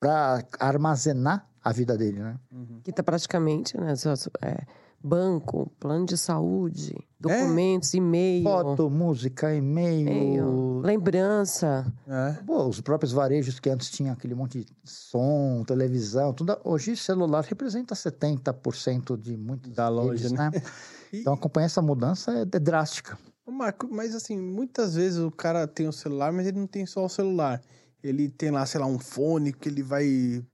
para 0.00 0.44
armazenar 0.58 1.46
a 1.62 1.72
vida 1.72 1.98
dele, 1.98 2.20
né? 2.20 2.38
Que 2.84 2.92
tá 2.92 3.02
praticamente, 3.02 3.76
né? 3.76 3.92
é, 4.40 4.64
banco, 5.02 5.70
plano 5.78 6.06
de 6.06 6.16
saúde, 6.16 6.94
documentos, 7.18 7.92
e-mail, 7.94 8.44
Foto, 8.44 8.88
música, 8.88 9.54
e-mail. 9.54 10.80
lembrança. 10.80 11.92
É. 12.06 12.32
Pô, 12.44 12.66
os 12.66 12.80
próprios 12.80 13.12
varejos 13.12 13.60
que 13.60 13.68
antes 13.68 13.90
tinham 13.90 14.12
aquele 14.12 14.34
monte 14.34 14.64
de 14.64 14.66
som, 14.84 15.64
televisão, 15.66 16.32
tudo. 16.32 16.58
Hoje, 16.64 16.96
celular 16.96 17.44
representa 17.44 17.94
70% 17.94 19.20
de 19.20 19.36
muitas 19.36 19.72
Da 19.72 19.88
loja, 19.88 20.28
redes, 20.28 20.32
né? 20.32 20.50
Então, 21.12 21.32
acompanhar 21.32 21.66
essa 21.66 21.82
mudança 21.82 22.32
é, 22.32 22.42
é 22.42 22.58
drástica. 22.58 23.18
Marco, 23.46 23.88
mas 23.90 24.14
assim, 24.14 24.38
muitas 24.38 24.94
vezes 24.94 25.18
o 25.18 25.30
cara 25.30 25.66
tem 25.66 25.88
o 25.88 25.92
celular, 25.92 26.32
mas 26.32 26.46
ele 26.46 26.58
não 26.58 26.66
tem 26.66 26.84
só 26.84 27.04
o 27.04 27.08
celular. 27.08 27.62
Ele 28.02 28.28
tem 28.28 28.50
lá, 28.50 28.64
sei 28.66 28.80
lá, 28.80 28.86
um 28.86 28.98
fone 28.98 29.52
que 29.52 29.68
ele 29.68 29.82
vai 29.82 30.44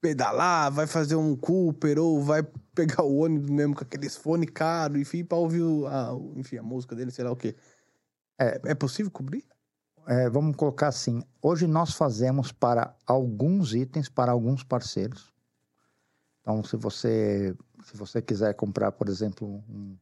pedalar, 0.00 0.70
vai 0.70 0.86
fazer 0.86 1.16
um 1.16 1.36
Cooper, 1.36 1.98
ou 1.98 2.22
vai 2.22 2.42
pegar 2.74 3.02
o 3.02 3.18
ônibus 3.18 3.50
mesmo 3.50 3.74
com 3.74 3.82
aqueles 3.82 4.16
fones 4.16 4.50
caros, 4.50 5.00
enfim, 5.00 5.24
pra 5.24 5.38
ouvir 5.38 5.62
a, 5.86 6.12
enfim, 6.36 6.58
a 6.58 6.62
música 6.62 6.94
dele, 6.94 7.10
sei 7.10 7.24
lá 7.24 7.32
o 7.32 7.36
quê. 7.36 7.56
É, 8.38 8.60
é 8.66 8.74
possível 8.74 9.10
cobrir? 9.10 9.44
É, 10.06 10.28
vamos 10.30 10.56
colocar 10.56 10.88
assim: 10.88 11.22
hoje 11.42 11.66
nós 11.66 11.94
fazemos 11.94 12.52
para 12.52 12.94
alguns 13.06 13.74
itens, 13.74 14.08
para 14.08 14.32
alguns 14.32 14.62
parceiros. 14.62 15.32
Então, 16.48 16.64
se 16.64 16.76
você, 16.76 17.54
se 17.84 17.94
você 17.94 18.22
quiser 18.22 18.54
comprar, 18.54 18.90
por 18.90 19.06
exemplo, 19.06 19.62
um, 19.68 19.94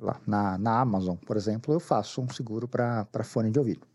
lá, 0.00 0.18
na, 0.26 0.56
na 0.56 0.80
Amazon, 0.80 1.16
por 1.16 1.36
exemplo, 1.36 1.74
eu 1.74 1.78
faço 1.78 2.22
um 2.22 2.30
seguro 2.30 2.66
para 2.66 3.06
fone 3.22 3.50
de 3.50 3.58
ouvido, 3.58 3.86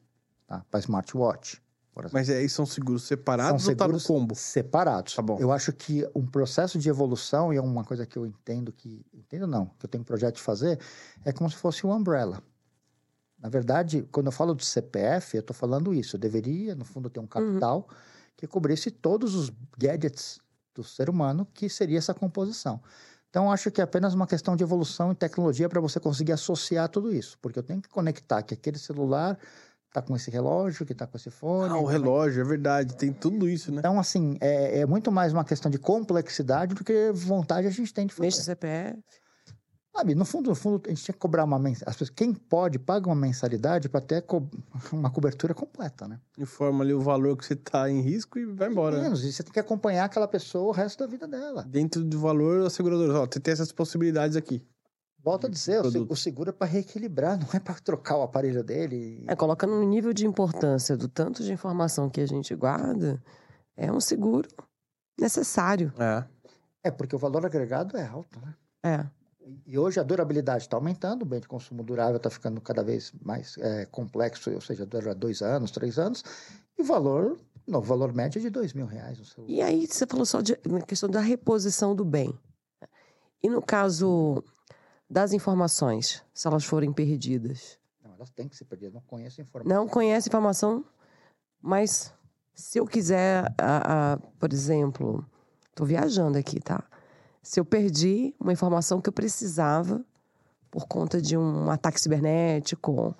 tá? 0.45 0.63
para 0.69 0.79
smartwatch, 0.79 1.59
por 1.91 2.03
exemplo. 2.03 2.19
Mas 2.19 2.29
aí 2.29 2.47
são 2.47 2.67
seguros 2.67 3.01
separados 3.01 3.63
São 3.63 3.71
ou 3.71 3.75
tá 3.75 3.87
no 3.87 3.99
seguros 3.99 4.05
combo? 4.05 4.35
separados. 4.35 5.15
Tá 5.15 5.23
bom. 5.23 5.39
Eu 5.39 5.51
acho 5.51 5.73
que 5.73 6.07
um 6.13 6.23
processo 6.23 6.77
de 6.77 6.87
evolução, 6.87 7.51
e 7.51 7.57
é 7.57 7.61
uma 7.61 7.83
coisa 7.83 8.05
que 8.05 8.15
eu 8.15 8.27
entendo 8.27 8.71
que. 8.71 9.03
Entendo 9.11 9.47
não, 9.47 9.65
que 9.79 9.87
eu 9.87 9.89
tenho 9.89 10.03
um 10.03 10.05
projeto 10.05 10.35
de 10.35 10.43
fazer, 10.43 10.79
é 11.25 11.31
como 11.31 11.49
se 11.49 11.55
fosse 11.55 11.83
um 11.83 11.91
umbrella. 11.91 12.43
Na 13.39 13.49
verdade, 13.49 14.07
quando 14.11 14.27
eu 14.27 14.31
falo 14.31 14.53
de 14.53 14.67
CPF, 14.67 15.35
eu 15.35 15.41
estou 15.41 15.55
falando 15.55 15.95
isso. 15.95 16.15
Eu 16.15 16.19
deveria, 16.19 16.75
no 16.75 16.85
fundo, 16.85 17.09
ter 17.09 17.19
um 17.19 17.25
capital 17.25 17.89
que 18.37 18.45
cobrisse 18.45 18.91
todos 18.91 19.33
os 19.33 19.51
gadgets 19.75 20.39
do 20.81 20.87
ser 20.87 21.09
humano, 21.09 21.47
que 21.53 21.69
seria 21.69 21.97
essa 21.97 22.13
composição. 22.13 22.81
Então, 23.29 23.51
acho 23.51 23.69
que 23.69 23.79
é 23.79 23.83
apenas 23.83 24.13
uma 24.13 24.25
questão 24.25 24.55
de 24.55 24.63
evolução 24.63 25.11
e 25.11 25.15
tecnologia 25.15 25.69
para 25.69 25.79
você 25.79 25.99
conseguir 25.99 26.31
associar 26.31 26.89
tudo 26.89 27.13
isso. 27.13 27.37
Porque 27.41 27.59
eu 27.59 27.63
tenho 27.63 27.81
que 27.81 27.89
conectar 27.89 28.41
que 28.41 28.55
aquele 28.55 28.79
celular 28.79 29.37
está 29.87 30.01
com 30.01 30.15
esse 30.15 30.31
relógio, 30.31 30.85
que 30.85 30.93
está 30.93 31.05
com 31.05 31.17
esse 31.17 31.29
fone. 31.29 31.73
Ah, 31.73 31.77
o 31.77 31.85
relógio, 31.85 32.41
é 32.41 32.43
verdade, 32.43 32.95
tem 32.95 33.11
tudo 33.11 33.47
isso, 33.47 33.71
né? 33.71 33.79
Então, 33.79 33.99
assim, 33.99 34.37
é, 34.39 34.79
é 34.79 34.85
muito 34.85 35.11
mais 35.11 35.33
uma 35.33 35.43
questão 35.43 35.69
de 35.69 35.77
complexidade 35.77 36.73
do 36.73 36.83
que 36.83 37.11
vontade 37.11 37.67
a 37.67 37.71
gente 37.71 37.93
tem 37.93 38.07
de 38.07 38.19
Mexe 38.19 38.37
fazer. 38.37 38.51
CPF. 38.51 38.99
Sabe, 39.99 40.15
no 40.15 40.23
fundo, 40.23 40.49
no 40.49 40.55
fundo, 40.55 40.81
a 40.85 40.89
gente 40.89 41.03
tinha 41.03 41.13
que 41.13 41.19
cobrar 41.19 41.43
uma 41.43 41.59
mensalidade. 41.59 42.11
Quem 42.13 42.33
pode, 42.33 42.79
paga 42.79 43.07
uma 43.09 43.15
mensalidade 43.15 43.89
para 43.89 43.99
ter 43.99 44.21
co- 44.21 44.47
uma 44.93 45.09
cobertura 45.09 45.53
completa, 45.53 46.07
né? 46.07 46.21
Informa 46.37 46.85
ali 46.85 46.93
o 46.93 47.01
valor 47.01 47.35
que 47.35 47.45
você 47.45 47.53
tá 47.53 47.89
em 47.89 47.99
risco 47.99 48.39
e 48.39 48.45
vai 48.45 48.69
embora. 48.69 48.95
né? 48.95 49.03
Menos, 49.03 49.25
e 49.25 49.33
você 49.33 49.43
tem 49.43 49.51
que 49.51 49.59
acompanhar 49.59 50.05
aquela 50.05 50.25
pessoa 50.25 50.69
o 50.69 50.71
resto 50.71 50.99
da 50.99 51.05
vida 51.05 51.27
dela. 51.27 51.63
Dentro 51.63 52.01
do 52.01 52.17
valor, 52.17 52.65
a 52.65 52.69
seguradora, 52.69 53.19
ó, 53.19 53.27
você 53.29 53.41
tem 53.41 53.51
essas 53.51 53.73
possibilidades 53.73 54.37
aqui. 54.37 54.65
Volto 55.21 55.47
a 55.47 55.49
dizer, 55.49 55.81
Produto. 55.81 56.09
o 56.13 56.15
seguro 56.15 56.49
é 56.51 56.53
para 56.53 56.65
reequilibrar, 56.67 57.37
não 57.37 57.47
é 57.53 57.59
para 57.59 57.73
trocar 57.75 58.15
o 58.15 58.21
aparelho 58.21 58.63
dele. 58.63 59.25
É, 59.27 59.35
colocando 59.35 59.75
no 59.75 59.83
nível 59.83 60.13
de 60.13 60.25
importância 60.25 60.95
do 60.95 61.09
tanto 61.09 61.43
de 61.43 61.51
informação 61.51 62.09
que 62.09 62.21
a 62.21 62.25
gente 62.25 62.55
guarda, 62.55 63.21
é 63.75 63.91
um 63.91 63.99
seguro 63.99 64.47
necessário. 65.19 65.91
É. 65.99 66.23
É, 66.85 66.89
porque 66.91 67.13
o 67.13 67.19
valor 67.19 67.45
agregado 67.45 67.97
é 67.97 68.05
alto, 68.05 68.39
né? 68.39 68.55
É. 68.81 69.18
E 69.65 69.77
hoje 69.77 69.99
a 69.99 70.03
durabilidade 70.03 70.63
está 70.63 70.77
aumentando, 70.77 71.23
o 71.23 71.25
bem 71.25 71.39
de 71.39 71.47
consumo 71.47 71.83
durável 71.83 72.17
está 72.17 72.29
ficando 72.29 72.59
cada 72.61 72.83
vez 72.83 73.11
mais 73.21 73.57
é, 73.57 73.85
complexo, 73.85 74.51
ou 74.51 74.61
seja, 74.61 74.85
dura 74.85 75.13
dois 75.15 75.41
anos, 75.41 75.71
três 75.71 75.97
anos, 75.97 76.23
e 76.77 76.81
o 76.81 76.85
valor, 76.85 77.37
não, 77.67 77.79
o 77.79 77.83
valor 77.83 78.13
médio 78.13 78.39
é 78.39 78.41
de 78.41 78.49
dois 78.49 78.73
mil 78.73 78.85
reais. 78.85 79.17
E 79.47 79.61
aí, 79.61 79.85
você 79.87 80.05
falou 80.05 80.25
só 80.25 80.41
de, 80.41 80.57
na 80.67 80.81
questão 80.81 81.09
da 81.09 81.19
reposição 81.19 81.95
do 81.95 82.05
bem. 82.05 82.37
E 83.41 83.49
no 83.49 83.61
caso 83.61 84.43
das 85.09 85.33
informações, 85.33 86.23
se 86.33 86.47
elas 86.47 86.65
forem 86.65 86.91
perdidas? 86.91 87.77
Não, 88.03 88.13
elas 88.13 88.29
têm 88.29 88.47
que 88.47 88.55
se 88.55 88.65
perder, 88.65 88.87
eu 88.87 88.91
não 88.91 89.01
conheço 89.01 89.41
informação. 89.41 89.77
Não 89.77 89.87
conhece 89.87 90.29
informação, 90.29 90.85
mas 91.61 92.13
se 92.53 92.77
eu 92.79 92.85
quiser, 92.85 93.45
a, 93.57 94.13
a- 94.13 94.17
por 94.17 94.51
exemplo, 94.51 95.25
estou 95.69 95.87
viajando 95.87 96.37
aqui, 96.37 96.59
tá? 96.59 96.83
Se 97.41 97.59
eu 97.59 97.65
perdi 97.65 98.33
uma 98.39 98.53
informação 98.53 99.01
que 99.01 99.09
eu 99.09 99.13
precisava 99.13 100.03
por 100.69 100.87
conta 100.87 101.21
de 101.21 101.37
um 101.37 101.69
ataque 101.69 101.99
cibernético, 101.99 103.15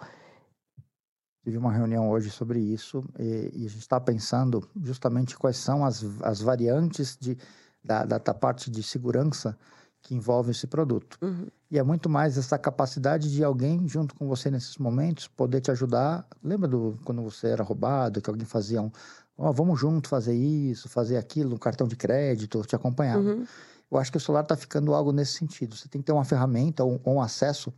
Tive 1.44 1.58
uma 1.58 1.72
reunião 1.72 2.10
hoje 2.10 2.30
sobre 2.30 2.60
isso 2.60 3.04
e, 3.18 3.52
e 3.54 3.66
a 3.66 3.70
gente 3.70 3.80
está 3.80 4.00
pensando 4.00 4.68
justamente 4.84 5.38
quais 5.38 5.58
são 5.58 5.86
as, 5.86 6.06
as 6.22 6.42
variantes 6.42 7.18
de, 7.20 7.38
da, 7.84 8.06
da, 8.06 8.18
da 8.18 8.34
parte 8.34 8.70
de 8.70 8.84
segurança 8.84 9.58
que 10.02 10.14
envolve 10.14 10.52
esse 10.52 10.68
produto. 10.68 11.18
Uhum. 11.22 11.48
E 11.72 11.80
é 11.80 11.84
muito 11.84 12.10
mais 12.10 12.38
essa 12.38 12.58
capacidade 12.58 13.32
de 13.32 13.44
alguém 13.44 13.88
junto 13.88 14.14
com 14.16 14.28
você 14.28 14.52
nesses 14.52 14.78
momentos 14.78 15.28
poder 15.28 15.62
te 15.62 15.72
ajudar. 15.72 16.28
Lembra 16.44 16.68
do 16.68 17.00
quando 17.04 17.22
você 17.22 17.48
era 17.48 17.64
roubado, 17.64 18.22
que 18.22 18.30
alguém 18.30 18.46
fazia 18.46 18.82
um, 18.82 18.92
ó, 19.38 19.52
vamos 19.52 19.80
junto 19.80 20.10
fazer 20.10 20.36
isso, 20.36 20.90
fazer 20.90 21.18
aquilo, 21.18 21.56
um 21.56 21.58
cartão 21.58 21.88
de 21.88 21.96
crédito, 21.96 22.62
te 22.62 22.76
acompanhava. 22.76 23.22
Uhum. 23.22 23.46
Eu 23.92 23.98
acho 23.98 24.12
que 24.12 24.18
o 24.18 24.22
celular 24.22 24.44
está 24.44 24.56
ficando 24.56 24.94
algo 24.94 25.12
nesse 25.12 25.34
sentido. 25.34 25.76
Você 25.76 25.88
tem 25.88 26.02
que 26.02 26.06
ter 26.06 26.12
uma 26.12 26.26
ferramenta 26.26 26.84
ou, 26.84 27.02
ou 27.04 27.16
um 27.16 27.22
acesso 27.22 27.74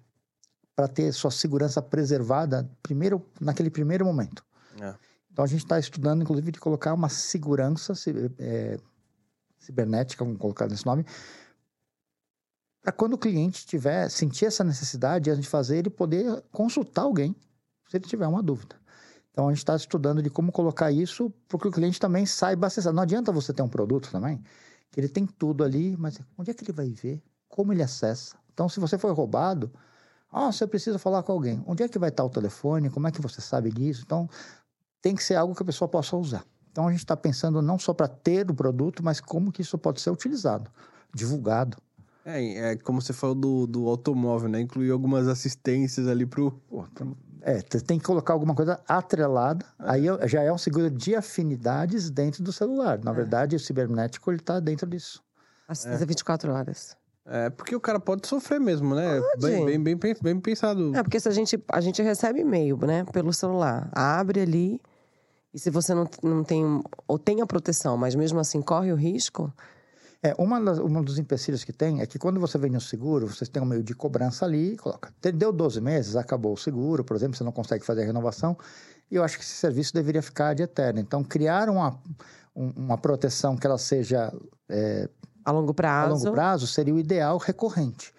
para 0.75 0.87
ter 0.87 1.11
sua 1.13 1.31
segurança 1.31 1.81
preservada 1.81 2.69
primeiro 2.81 3.25
naquele 3.39 3.69
primeiro 3.69 4.05
momento. 4.05 4.43
É. 4.79 4.95
Então 5.31 5.45
a 5.45 5.47
gente 5.47 5.63
está 5.63 5.79
estudando, 5.79 6.21
inclusive, 6.21 6.51
de 6.51 6.59
colocar 6.59 6.93
uma 6.93 7.07
segurança 7.07 7.93
é, 8.37 8.77
cibernética, 9.59 10.25
vamos 10.25 10.39
colocar 10.39 10.67
nesse 10.67 10.85
nome, 10.85 11.05
para 12.81 12.91
quando 12.91 13.13
o 13.13 13.17
cliente 13.17 13.65
tiver 13.65 14.09
sentir 14.09 14.45
essa 14.45 14.63
necessidade 14.63 15.33
de 15.35 15.47
fazer, 15.47 15.77
ele 15.77 15.89
poder 15.89 16.43
consultar 16.51 17.03
alguém 17.03 17.35
se 17.87 17.97
ele 17.97 18.05
tiver 18.05 18.27
uma 18.27 18.41
dúvida. 18.41 18.75
Então 19.31 19.47
a 19.47 19.51
gente 19.51 19.59
está 19.59 19.75
estudando 19.75 20.21
de 20.21 20.29
como 20.29 20.51
colocar 20.51 20.91
isso 20.91 21.29
para 21.47 21.59
que 21.59 21.67
o 21.67 21.71
cliente 21.71 21.99
também 21.99 22.25
saiba 22.25 22.67
acessar. 22.67 22.91
Não 22.91 23.03
adianta 23.03 23.31
você 23.31 23.53
ter 23.53 23.61
um 23.61 23.69
produto 23.69 24.09
também, 24.11 24.43
ele 24.95 25.07
tem 25.07 25.25
tudo 25.25 25.63
ali, 25.63 25.95
mas 25.97 26.19
onde 26.37 26.51
é 26.51 26.53
que 26.53 26.63
ele 26.63 26.73
vai 26.73 26.89
ver? 26.89 27.21
Como 27.47 27.71
ele 27.71 27.83
acessa? 27.83 28.35
Então, 28.53 28.67
se 28.67 28.79
você 28.79 28.97
foi 28.97 29.11
roubado, 29.11 29.71
ah, 30.31 30.51
você 30.51 30.65
precisa 30.65 30.97
falar 30.97 31.23
com 31.23 31.31
alguém. 31.31 31.63
Onde 31.65 31.83
é 31.83 31.89
que 31.89 31.99
vai 31.99 32.09
estar 32.09 32.23
o 32.23 32.29
telefone? 32.29 32.89
Como 32.89 33.07
é 33.07 33.11
que 33.11 33.21
você 33.21 33.41
sabe 33.41 33.69
disso? 33.69 34.03
Então, 34.05 34.29
tem 35.01 35.15
que 35.15 35.23
ser 35.23 35.35
algo 35.35 35.55
que 35.55 35.63
a 35.63 35.65
pessoa 35.65 35.87
possa 35.87 36.15
usar. 36.15 36.45
Então, 36.71 36.87
a 36.87 36.91
gente 36.91 36.99
está 37.01 37.17
pensando 37.17 37.61
não 37.61 37.77
só 37.77 37.93
para 37.93 38.07
ter 38.07 38.49
o 38.49 38.53
produto, 38.53 39.03
mas 39.03 39.19
como 39.19 39.51
que 39.51 39.61
isso 39.61 39.77
pode 39.77 39.99
ser 39.99 40.09
utilizado, 40.09 40.71
divulgado. 41.13 41.77
É, 42.25 42.71
é 42.71 42.75
como 42.77 43.01
você 43.01 43.13
falou 43.13 43.35
do, 43.35 43.67
do 43.67 43.87
automóvel, 43.87 44.49
né? 44.49 44.61
Incluir 44.61 44.91
algumas 44.91 45.27
assistências 45.27 46.07
ali 46.07 46.25
pro. 46.25 46.59
É, 47.41 47.59
tem 47.61 47.97
que 47.97 48.05
colocar 48.05 48.33
alguma 48.33 48.53
coisa 48.53 48.79
atrelada. 48.87 49.65
É. 49.79 49.91
Aí 49.91 50.05
já 50.27 50.43
é 50.43 50.51
um 50.51 50.57
seguro 50.57 50.89
de 50.89 51.15
afinidades 51.15 52.09
dentro 52.09 52.43
do 52.43 52.53
celular. 52.53 52.99
Na 53.03 53.11
é. 53.11 53.13
verdade, 53.13 53.55
o 53.55 53.59
cibernético 53.59 54.29
ele 54.29 54.39
está 54.39 54.59
dentro 54.59 54.87
disso. 54.87 55.23
Assistência 55.67 56.03
é. 56.03 56.07
24 56.07 56.51
horas. 56.51 56.95
É, 57.25 57.49
porque 57.49 57.75
o 57.75 57.79
cara 57.79 57.99
pode 57.99 58.27
sofrer 58.27 58.59
mesmo, 58.59 58.93
né? 58.95 59.21
Bem, 59.39 59.65
bem, 59.65 59.97
bem, 59.97 60.15
bem, 60.21 60.39
pensado. 60.39 60.95
É, 60.95 61.03
porque 61.03 61.19
se 61.19 61.29
a 61.29 61.31
gente, 61.31 61.63
a 61.67 61.79
gente 61.79 62.01
recebe 62.01 62.41
e-mail, 62.41 62.77
né, 62.77 63.05
pelo 63.05 63.31
celular, 63.31 63.89
abre 63.93 64.41
ali, 64.41 64.81
e 65.53 65.59
se 65.59 65.69
você 65.69 65.93
não, 65.93 66.07
não 66.23 66.43
tem, 66.43 66.63
ou 67.07 67.19
tem 67.19 67.41
a 67.41 67.45
proteção, 67.45 67.95
mas 67.95 68.15
mesmo 68.15 68.39
assim 68.39 68.61
corre 68.61 68.91
o 68.91 68.95
risco... 68.95 69.51
É, 70.23 70.35
uma, 70.37 70.61
das, 70.61 70.77
uma 70.77 71.01
dos 71.01 71.17
empecilhos 71.17 71.63
que 71.63 71.73
tem 71.73 71.99
é 71.99 72.05
que 72.05 72.19
quando 72.19 72.39
você 72.39 72.57
vende 72.57 72.77
um 72.77 72.81
seguro, 72.81 73.27
vocês 73.27 73.49
têm 73.49 73.61
um 73.61 73.65
meio 73.65 73.81
de 73.81 73.95
cobrança 73.95 74.45
ali, 74.45 74.77
coloca, 74.77 75.11
deu 75.33 75.51
12 75.51 75.81
meses, 75.81 76.15
acabou 76.15 76.53
o 76.53 76.57
seguro, 76.57 77.03
por 77.03 77.15
exemplo, 77.15 77.35
você 77.35 77.43
não 77.43 77.51
consegue 77.51 77.83
fazer 77.83 78.03
a 78.03 78.05
renovação, 78.05 78.55
e 79.09 79.15
eu 79.15 79.23
acho 79.23 79.37
que 79.37 79.43
esse 79.43 79.55
serviço 79.55 79.93
deveria 79.93 80.21
ficar 80.21 80.53
de 80.53 80.61
eterno. 80.61 80.99
Então, 80.99 81.23
criar 81.23 81.69
uma, 81.69 81.99
uma 82.55 82.97
proteção 82.97 83.57
que 83.57 83.65
ela 83.65 83.79
seja... 83.79 84.31
É, 84.69 85.09
a 85.43 85.51
longo 85.51 85.73
prazo. 85.73 86.13
A 86.13 86.17
longo 86.17 86.31
prazo 86.31 86.67
seria 86.67 86.93
o 86.93 86.99
ideal 86.99 87.39
recorrente. 87.39 88.13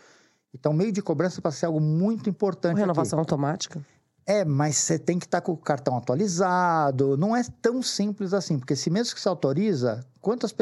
Então, 0.53 0.73
meio 0.73 0.91
de 0.91 1.01
cobrança 1.01 1.41
passa 1.41 1.61
ser 1.61 1.67
algo 1.67 1.81
muito 1.81 2.29
importante. 2.29 2.75
Uma 2.75 2.81
renovação 2.81 3.19
aqui. 3.19 3.31
automática? 3.31 3.81
É, 4.25 4.45
mas 4.45 4.77
você 4.77 4.99
tem 4.99 5.19
que 5.19 5.27
estar 5.27 5.41
tá 5.41 5.45
com 5.45 5.53
o 5.53 5.57
cartão 5.57 5.97
atualizado. 5.97 7.17
Não 7.17 7.37
é 7.37 7.43
tão 7.61 7.83
simples 7.83 8.33
assim, 8.33 8.59
porque 8.59 8.77
se 8.77 8.89
mesmo 8.91 9.15
que 9.15 9.21
você 9.21 9.29
autoriza, 9.29 10.05
quantas 10.21 10.55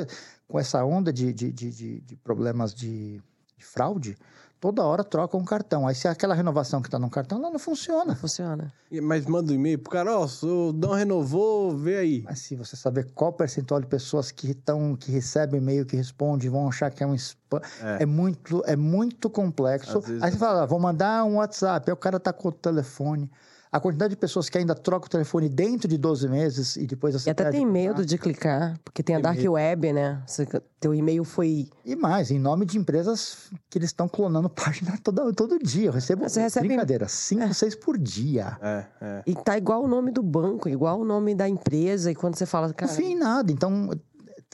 com 0.49 0.59
essa 0.59 0.85
onda 0.85 1.13
de, 1.13 1.33
de, 1.33 1.53
de, 1.53 2.01
de 2.01 2.17
problemas 2.17 2.75
de 2.75 3.23
fraude, 3.59 4.17
toda 4.61 4.85
hora 4.85 5.03
troca 5.03 5.37
um 5.37 5.45
cartão. 5.45 5.89
Aí 5.89 5.95
se 5.95 6.07
aquela 6.07 6.35
renovação 6.35 6.83
que 6.83 6.89
está 6.89 6.99
no 6.99 7.09
cartão, 7.09 7.39
ela 7.39 7.51
não 7.51 7.59
funciona. 7.59 8.05
Não 8.05 8.17
funciona. 8.17 8.73
Mas 9.03 9.25
manda 9.25 9.53
um 9.53 9.55
e-mail 9.55 9.79
pro 9.79 9.91
cara, 9.91 10.19
ó, 10.19 10.27
oh, 10.43 10.73
não 10.73 10.93
renovou, 10.93 11.77
vê 11.77 11.97
aí. 11.97 12.23
Mas 12.25 12.41
se 12.41 12.55
você 12.55 12.77
saber 12.77 13.11
qual 13.15 13.33
percentual 13.33 13.81
de 13.81 13.87
pessoas 13.87 14.31
que 14.31 14.51
estão, 14.51 14.95
que 14.95 15.11
recebem 15.11 15.61
e-mail, 15.61 15.87
que 15.87 15.97
respondem, 15.97 16.51
vão 16.51 16.69
achar 16.69 16.91
que 16.91 17.03
é 17.03 17.07
um 17.07 17.15
spam, 17.15 17.61
é, 17.83 18.03
é 18.03 18.07
muito, 18.07 18.63
é 18.67 18.77
muito 18.77 19.31
complexo. 19.31 20.03
Aí 20.21 20.31
você 20.31 20.39
fala, 20.39 20.63
ah, 20.63 20.67
vou 20.67 20.79
mandar 20.79 21.25
um 21.25 21.37
WhatsApp, 21.37 21.89
aí 21.89 21.95
o 21.95 21.97
cara 21.97 22.21
tá 22.21 22.33
com 22.33 22.49
o 22.49 22.53
telefone. 22.53 23.31
A 23.73 23.79
quantidade 23.79 24.11
de 24.11 24.16
pessoas 24.16 24.49
que 24.49 24.59
ainda 24.59 24.75
trocam 24.75 25.07
o 25.07 25.11
telefone 25.11 25.49
dentro 25.49 25.87
de 25.87 25.97
12 25.97 26.29
meses 26.29 26.77
e 26.77 26.89
depois 26.89 27.25
E 27.25 27.31
até 27.31 27.51
tem 27.51 27.64
medo 27.64 28.05
de 28.05 28.18
clicar, 28.18 28.77
porque 28.85 29.01
tem 29.01 29.14
a 29.14 29.21
Dark 29.21 29.39
Web, 29.39 29.93
né? 29.93 30.21
Você, 30.27 30.45
teu 30.81 30.93
e-mail 30.93 31.23
foi. 31.23 31.68
E 31.85 31.95
mais, 31.95 32.33
em 32.33 32.39
nome 32.39 32.66
de 32.66 32.77
empresas 32.77 33.49
que 33.68 33.79
eles 33.79 33.91
estão 33.91 34.09
clonando 34.09 34.51
página 34.51 34.99
todo, 35.05 35.33
todo 35.33 35.57
dia. 35.61 35.87
Eu 35.87 35.93
recebo 35.93 36.29
você 36.29 36.41
recebe... 36.41 36.66
brincadeira, 36.66 37.07
5, 37.07 37.43
é. 37.43 37.53
6 37.53 37.77
por 37.77 37.97
dia. 37.97 38.59
É, 38.61 38.85
é. 39.01 39.23
E 39.25 39.35
tá 39.37 39.57
igual 39.57 39.85
o 39.85 39.89
nome 39.89 40.11
do 40.11 40.23
banco, 40.23 40.68
igual 40.68 41.01
o 41.01 41.05
nome 41.05 41.33
da 41.37 41.49
empresa. 41.49 42.11
E 42.11 42.14
quando 42.14 42.35
você 42.35 42.47
fala. 42.47 42.75
Cara... 42.75 42.91
Enfim, 42.91 43.14
nada. 43.14 43.53
Então, 43.53 43.91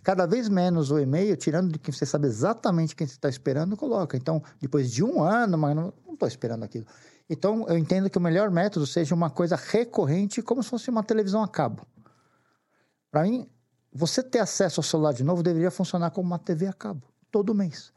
cada 0.02 0.26
vez 0.26 0.46
menos 0.46 0.90
o 0.90 0.98
e-mail, 0.98 1.36
tirando 1.38 1.72
de 1.72 1.78
quem 1.78 1.92
você 1.92 2.04
sabe 2.04 2.26
exatamente 2.26 2.94
quem 2.94 3.06
você 3.06 3.14
está 3.14 3.30
esperando, 3.30 3.78
coloca. 3.78 4.14
Então, 4.14 4.42
depois 4.60 4.92
de 4.92 5.02
um 5.02 5.22
ano, 5.22 5.56
mas 5.56 5.74
não 5.74 5.92
estou 6.12 6.28
esperando 6.28 6.64
aquilo. 6.64 6.84
Então, 7.28 7.66
eu 7.68 7.76
entendo 7.76 8.08
que 8.08 8.18
o 8.18 8.20
melhor 8.20 8.50
método 8.50 8.86
seja 8.86 9.14
uma 9.14 9.28
coisa 9.30 9.56
recorrente, 9.56 10.42
como 10.42 10.62
se 10.62 10.70
fosse 10.70 10.90
uma 10.90 11.02
televisão 11.02 11.42
a 11.42 11.48
cabo. 11.48 11.84
Para 13.10 13.22
mim, 13.22 13.48
você 13.92 14.22
ter 14.22 14.38
acesso 14.38 14.80
ao 14.80 14.84
celular 14.84 15.12
de 15.12 15.24
novo 15.24 15.42
deveria 15.42 15.70
funcionar 15.70 16.10
como 16.10 16.28
uma 16.28 16.38
TV 16.38 16.66
a 16.66 16.72
cabo, 16.72 17.02
todo 17.30 17.54
mês. 17.54 17.92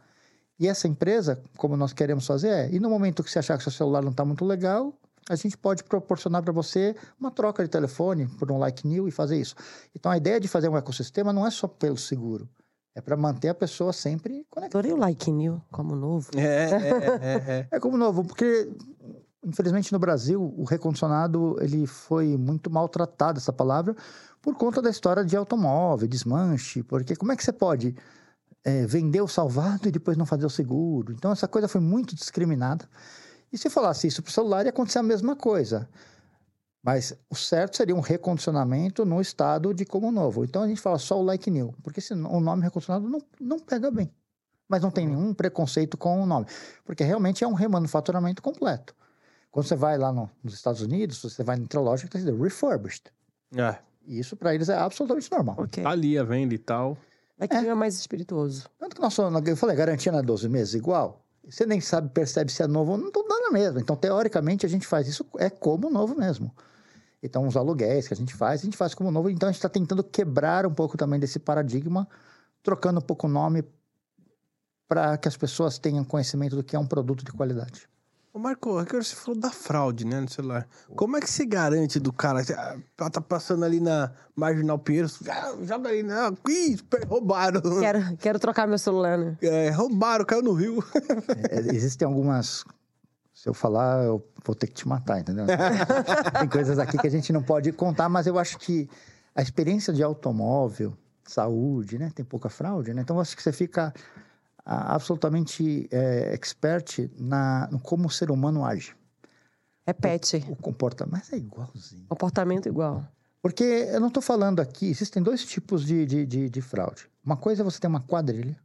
E 0.59 0.67
essa 0.67 0.87
empresa, 0.87 1.41
como 1.57 1.77
nós 1.77 1.93
queremos 1.93 2.25
fazer, 2.25 2.49
é, 2.49 2.69
e 2.71 2.79
no 2.79 2.89
momento 2.89 3.23
que 3.23 3.31
você 3.31 3.39
achar 3.39 3.57
que 3.57 3.63
seu 3.63 3.71
celular 3.71 4.01
não 4.01 4.11
está 4.11 4.25
muito 4.25 4.43
legal, 4.43 4.93
a 5.29 5.35
gente 5.35 5.57
pode 5.57 5.83
proporcionar 5.83 6.41
para 6.41 6.51
você 6.51 6.95
uma 7.19 7.29
troca 7.29 7.63
de 7.63 7.69
telefone 7.69 8.27
por 8.27 8.51
um 8.51 8.57
like 8.57 8.87
new 8.87 9.07
e 9.07 9.11
fazer 9.11 9.39
isso. 9.39 9.55
Então, 9.95 10.11
a 10.11 10.17
ideia 10.17 10.39
de 10.39 10.47
fazer 10.47 10.67
um 10.67 10.75
ecossistema 10.75 11.31
não 11.31 11.45
é 11.45 11.51
só 11.51 11.67
pelo 11.67 11.97
seguro. 11.97 12.49
É 12.95 13.01
para 13.01 13.15
manter 13.15 13.49
a 13.49 13.53
pessoa 13.53 13.93
sempre 13.93 14.45
conectada. 14.49 14.79
Adorei 14.79 14.91
o 14.91 14.97
like 14.97 15.31
new 15.31 15.61
como 15.71 15.95
novo. 15.95 16.31
É, 16.35 16.41
é, 16.41 16.45
é, 16.45 17.35
é. 17.35 17.67
é 17.71 17.79
como 17.79 17.95
novo, 17.95 18.25
porque 18.25 18.69
infelizmente 19.45 19.91
no 19.91 19.99
Brasil 19.99 20.53
o 20.57 20.63
recondicionado 20.63 21.55
ele 21.61 21.85
foi 21.87 22.37
muito 22.37 22.69
maltratado 22.69 23.39
essa 23.39 23.53
palavra 23.53 23.95
por 24.41 24.55
conta 24.55 24.81
da 24.81 24.89
história 24.89 25.23
de 25.23 25.35
automóvel, 25.35 26.07
desmanche, 26.07 26.83
porque 26.83 27.15
como 27.15 27.31
é 27.31 27.35
que 27.35 27.43
você 27.43 27.53
pode 27.53 27.95
é, 28.63 28.85
vender 28.85 29.21
o 29.21 29.27
salvado 29.27 29.87
e 29.87 29.91
depois 29.91 30.17
não 30.17 30.25
fazer 30.25 30.45
o 30.45 30.49
seguro? 30.49 31.13
Então 31.13 31.31
essa 31.31 31.47
coisa 31.47 31.67
foi 31.67 31.81
muito 31.81 32.15
discriminada. 32.15 32.87
E 33.51 33.57
se 33.57 33.69
falasse 33.69 34.07
isso 34.07 34.21
para 34.21 34.29
o 34.29 34.33
celular 34.33 34.65
ia 34.65 34.69
acontecer 34.69 34.99
a 34.99 35.03
mesma 35.03 35.35
coisa. 35.35 35.89
Mas 36.81 37.13
o 37.29 37.35
certo 37.35 37.75
seria 37.75 37.95
um 37.95 37.99
recondicionamento 37.99 39.03
no 39.03 39.19
estado 39.19 39.73
de 39.73 39.85
como 39.85 40.11
novo. 40.11 40.45
Então 40.45 40.63
a 40.63 40.67
gente 40.67 40.79
fala 40.79 40.97
só 40.97 41.19
o 41.19 41.23
like 41.23 41.49
new, 41.51 41.73
porque 41.83 41.99
o 42.13 42.39
nome 42.39 42.63
recondicionado 42.63 43.09
não, 43.09 43.21
não 43.39 43.59
pega 43.59 43.91
bem. 43.91 44.09
Mas 44.67 44.81
não 44.81 44.91
tem 44.91 45.07
nenhum 45.07 45.33
preconceito 45.33 45.97
com 45.97 46.21
o 46.21 46.25
nome, 46.25 46.45
porque 46.85 47.03
realmente 47.03 47.43
é 47.43 47.47
um 47.47 47.53
remanufaturamento 47.53 48.41
completo. 48.41 48.95
Quando 49.51 49.65
você 49.65 49.75
vai 49.75 49.97
lá 49.97 50.11
no, 50.11 50.29
nos 50.43 50.53
Estados 50.53 50.81
Unidos, 50.81 51.21
você 51.21 51.43
vai 51.43 51.57
na 51.57 51.81
loja 51.81 52.07
que 52.07 52.17
escrito 52.17 52.41
refurbished. 52.41 53.03
É. 53.55 53.77
E 54.05 54.19
isso 54.19 54.35
para 54.35 54.53
eles 54.53 54.69
é 54.69 54.77
absolutamente 54.77 55.31
normal. 55.31 55.55
Okay. 55.59 55.83
Tá 55.83 55.89
ali 55.89 56.17
a 56.17 56.23
venda 56.23 56.53
e 56.53 56.57
tal. 56.57 56.97
É 57.39 57.47
que 57.47 57.55
é. 57.55 57.65
é 57.65 57.73
mais 57.73 57.95
espirituoso. 57.95 58.69
Tanto 58.77 58.95
que 58.95 59.01
nós, 59.01 59.17
eu 59.17 59.57
falei, 59.57 59.75
garantia 59.75 60.11
na 60.11 60.21
12 60.21 60.49
meses 60.49 60.73
igual. 60.73 61.25
Você 61.47 61.65
nem 61.65 61.81
sabe, 61.81 62.09
percebe 62.09 62.51
se 62.51 62.61
é 62.61 62.67
novo 62.67 62.91
ou 62.91 62.97
não, 62.97 63.11
não 63.13 63.27
dá 63.27 63.39
na 63.41 63.51
mesma. 63.51 63.79
Então, 63.79 63.95
teoricamente, 63.95 64.65
a 64.65 64.69
gente 64.69 64.85
faz 64.85 65.07
isso 65.07 65.25
é 65.37 65.49
como 65.49 65.89
novo 65.89 66.15
mesmo. 66.15 66.53
Então, 67.23 67.47
os 67.47 67.57
aluguéis 67.57 68.07
que 68.07 68.13
a 68.13 68.17
gente 68.17 68.35
faz, 68.35 68.61
a 68.61 68.65
gente 68.65 68.77
faz 68.77 68.93
como 68.93 69.09
novo. 69.09 69.29
Então, 69.29 69.49
a 69.49 69.51
gente 69.51 69.57
está 69.57 69.69
tentando 69.69 70.03
quebrar 70.03 70.65
um 70.65 70.73
pouco 70.73 70.95
também 70.95 71.19
desse 71.19 71.39
paradigma, 71.39 72.07
trocando 72.61 72.99
um 72.99 73.01
pouco 73.01 73.25
o 73.25 73.29
nome 73.29 73.63
para 74.87 75.17
que 75.17 75.27
as 75.27 75.37
pessoas 75.37 75.77
tenham 75.77 76.03
conhecimento 76.03 76.55
do 76.55 76.63
que 76.63 76.75
é 76.75 76.79
um 76.79 76.87
produto 76.87 77.23
de 77.23 77.31
qualidade. 77.31 77.87
Ô 78.39 78.41
Marco, 78.41 78.77
agora 78.77 79.03
você 79.03 79.13
falou 79.17 79.37
da 79.37 79.49
fraude, 79.49 80.05
né, 80.05 80.21
no 80.21 80.29
celular. 80.29 80.65
Como 80.95 81.17
é 81.17 81.19
que 81.19 81.29
se 81.29 81.45
garante 81.45 81.99
do 81.99 82.13
cara? 82.13 82.41
Ah, 82.97 83.09
tá 83.09 83.19
passando 83.19 83.65
ali 83.65 83.81
na 83.81 84.13
Marginal 84.33 84.79
Pinheiros, 84.79 85.19
joga 85.63 85.89
ali, 85.89 86.03
né? 86.03 86.15
Ih, 86.47 86.77
roubaram. 87.05 87.59
Quero, 87.81 88.15
quero 88.15 88.39
trocar 88.39 88.65
meu 88.65 88.77
celular, 88.77 89.17
né? 89.17 89.37
É, 89.41 89.69
roubaram, 89.71 90.23
caiu 90.23 90.41
no 90.41 90.53
rio. 90.53 90.81
É, 91.49 91.59
existem 91.75 92.07
algumas... 92.07 92.63
Se 93.33 93.49
eu 93.49 93.53
falar, 93.53 94.05
eu 94.05 94.25
vou 94.45 94.55
ter 94.55 94.67
que 94.67 94.73
te 94.73 94.87
matar, 94.87 95.19
entendeu? 95.19 95.45
Tem 96.39 96.47
coisas 96.47 96.79
aqui 96.79 96.97
que 96.97 97.07
a 97.07 97.11
gente 97.11 97.33
não 97.33 97.43
pode 97.43 97.73
contar, 97.73 98.07
mas 98.07 98.25
eu 98.25 98.39
acho 98.39 98.57
que 98.57 98.89
a 99.35 99.41
experiência 99.41 99.91
de 99.91 100.01
automóvel, 100.01 100.93
saúde, 101.25 101.99
né? 101.99 102.09
Tem 102.15 102.23
pouca 102.23 102.47
fraude, 102.47 102.93
né? 102.93 103.01
Então, 103.01 103.17
eu 103.17 103.21
acho 103.21 103.35
que 103.35 103.43
você 103.43 103.51
fica 103.51 103.93
absolutamente 104.69 105.87
é, 105.91 106.31
expert 106.33 107.09
na, 107.17 107.67
no 107.71 107.79
como 107.79 108.07
o 108.07 108.11
ser 108.11 108.29
humano 108.29 108.63
age. 108.63 108.95
Repete. 109.85 110.45
O, 110.47 110.53
o 110.53 110.55
comportamento, 110.55 111.11
mas 111.11 111.33
é 111.33 111.37
igualzinho. 111.37 112.05
Comportamento 112.07 112.67
igual. 112.67 113.03
Porque 113.41 113.63
eu 113.63 113.99
não 113.99 114.09
estou 114.09 114.21
falando 114.21 114.59
aqui, 114.59 114.87
existem 114.87 115.23
dois 115.23 115.43
tipos 115.43 115.85
de, 115.85 116.05
de, 116.05 116.25
de, 116.25 116.49
de, 116.49 116.61
fraude. 116.61 117.09
Uma 117.25 117.35
coisa 117.35 117.63
é 117.63 117.65
você 117.65 117.79
ter 117.79 117.87
uma 117.87 118.01
quadrilha, 118.01 118.59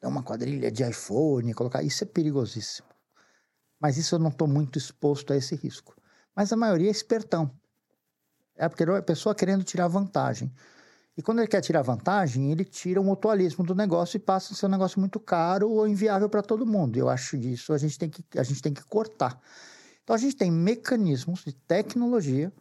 é 0.00 0.08
uma 0.08 0.22
quadrilha 0.22 0.70
de 0.70 0.82
iPhone, 0.82 1.54
colocar, 1.54 1.82
isso 1.82 2.02
é 2.02 2.06
perigosíssimo. 2.06 2.88
Mas 3.78 3.96
isso 3.96 4.16
eu 4.16 4.18
não 4.18 4.30
estou 4.30 4.48
muito 4.48 4.78
exposto 4.78 5.32
a 5.32 5.36
esse 5.36 5.54
risco. 5.54 5.94
Mas 6.34 6.52
a 6.52 6.56
maioria 6.56 6.88
é 6.88 6.90
espertão. 6.90 7.52
É 8.56 8.68
porque 8.68 8.82
é 8.82 8.96
a 8.96 9.02
pessoa 9.02 9.34
querendo 9.34 9.62
tirar 9.62 9.86
vantagem. 9.86 10.52
E 11.18 11.22
quando 11.22 11.40
ele 11.40 11.48
quer 11.48 11.60
tirar 11.60 11.82
vantagem, 11.82 12.52
ele 12.52 12.64
tira 12.64 13.00
o 13.00 13.04
mutualismo 13.04 13.64
do 13.64 13.74
negócio 13.74 14.16
e 14.16 14.20
passa 14.20 14.52
a 14.52 14.56
ser 14.56 14.66
um 14.66 14.68
negócio 14.68 15.00
muito 15.00 15.18
caro 15.18 15.68
ou 15.68 15.88
inviável 15.88 16.28
para 16.28 16.42
todo 16.42 16.64
mundo. 16.64 16.96
Eu 16.96 17.08
acho 17.08 17.36
isso 17.36 17.72
a 17.72 17.78
gente 17.78 17.98
tem 17.98 18.08
que 18.08 18.24
a 18.38 18.42
gente 18.44 18.62
tem 18.62 18.72
que 18.72 18.84
cortar. 18.84 19.36
Então 20.04 20.14
a 20.14 20.18
gente 20.18 20.36
tem 20.36 20.48
mecanismos 20.48 21.42
de 21.44 21.52
tecnologia 21.52 22.52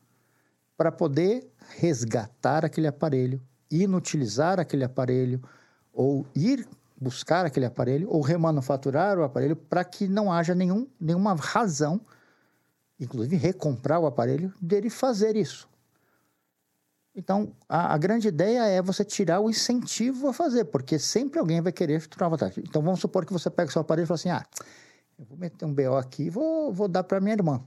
para 0.75 0.91
poder 0.91 1.47
resgatar 1.77 2.65
aquele 2.65 2.87
aparelho, 2.87 3.39
inutilizar 3.69 4.59
aquele 4.59 4.83
aparelho 4.83 5.39
ou 5.93 6.25
ir 6.35 6.67
buscar 6.99 7.45
aquele 7.45 7.67
aparelho 7.67 8.09
ou 8.09 8.21
remanufaturar 8.21 9.19
o 9.19 9.23
aparelho 9.23 9.55
para 9.55 9.83
que 9.83 10.07
não 10.07 10.33
haja 10.33 10.55
nenhum, 10.55 10.87
nenhuma 10.99 11.35
razão 11.35 12.01
inclusive 12.99 13.35
recomprar 13.35 13.99
o 13.99 14.07
aparelho, 14.07 14.53
dele 14.59 14.89
fazer 14.89 15.35
isso. 15.35 15.69
Então, 17.17 17.51
a, 17.67 17.95
a, 17.95 17.97
grande 17.97 18.27
ideia 18.27 18.63
é 18.67 18.79
você 18.79 19.03
tirar 19.03 19.39
o 19.39 19.49
incentivo 19.49 20.27
a 20.27 20.33
fazer, 20.33 20.65
porque 20.65 20.99
sempre 20.99 21.39
alguém 21.39 21.59
vai 21.59 21.71
querer 21.71 21.99
tirar 22.07 22.29
vantagem. 22.29 22.63
Então, 22.63 22.79
vamos 22.79 22.99
supor 22.99 23.25
que 23.25 23.33
você 23.33 23.49
pega 23.49 23.69
o 23.69 23.71
seu 23.73 23.81
aparelho 23.81 24.05
e 24.05 24.07
fala 24.07 24.15
assim: 24.15 24.29
ah, 24.29 24.45
eu 25.17 25.25
vou 25.25 25.35
meter 25.35 25.65
um 25.65 25.73
BO 25.73 25.95
aqui 25.95 26.25
e 26.25 26.29
vou, 26.29 26.71
vou 26.71 26.87
dar 26.87 27.03
para 27.03 27.19
minha 27.19 27.33
irmã. 27.33 27.65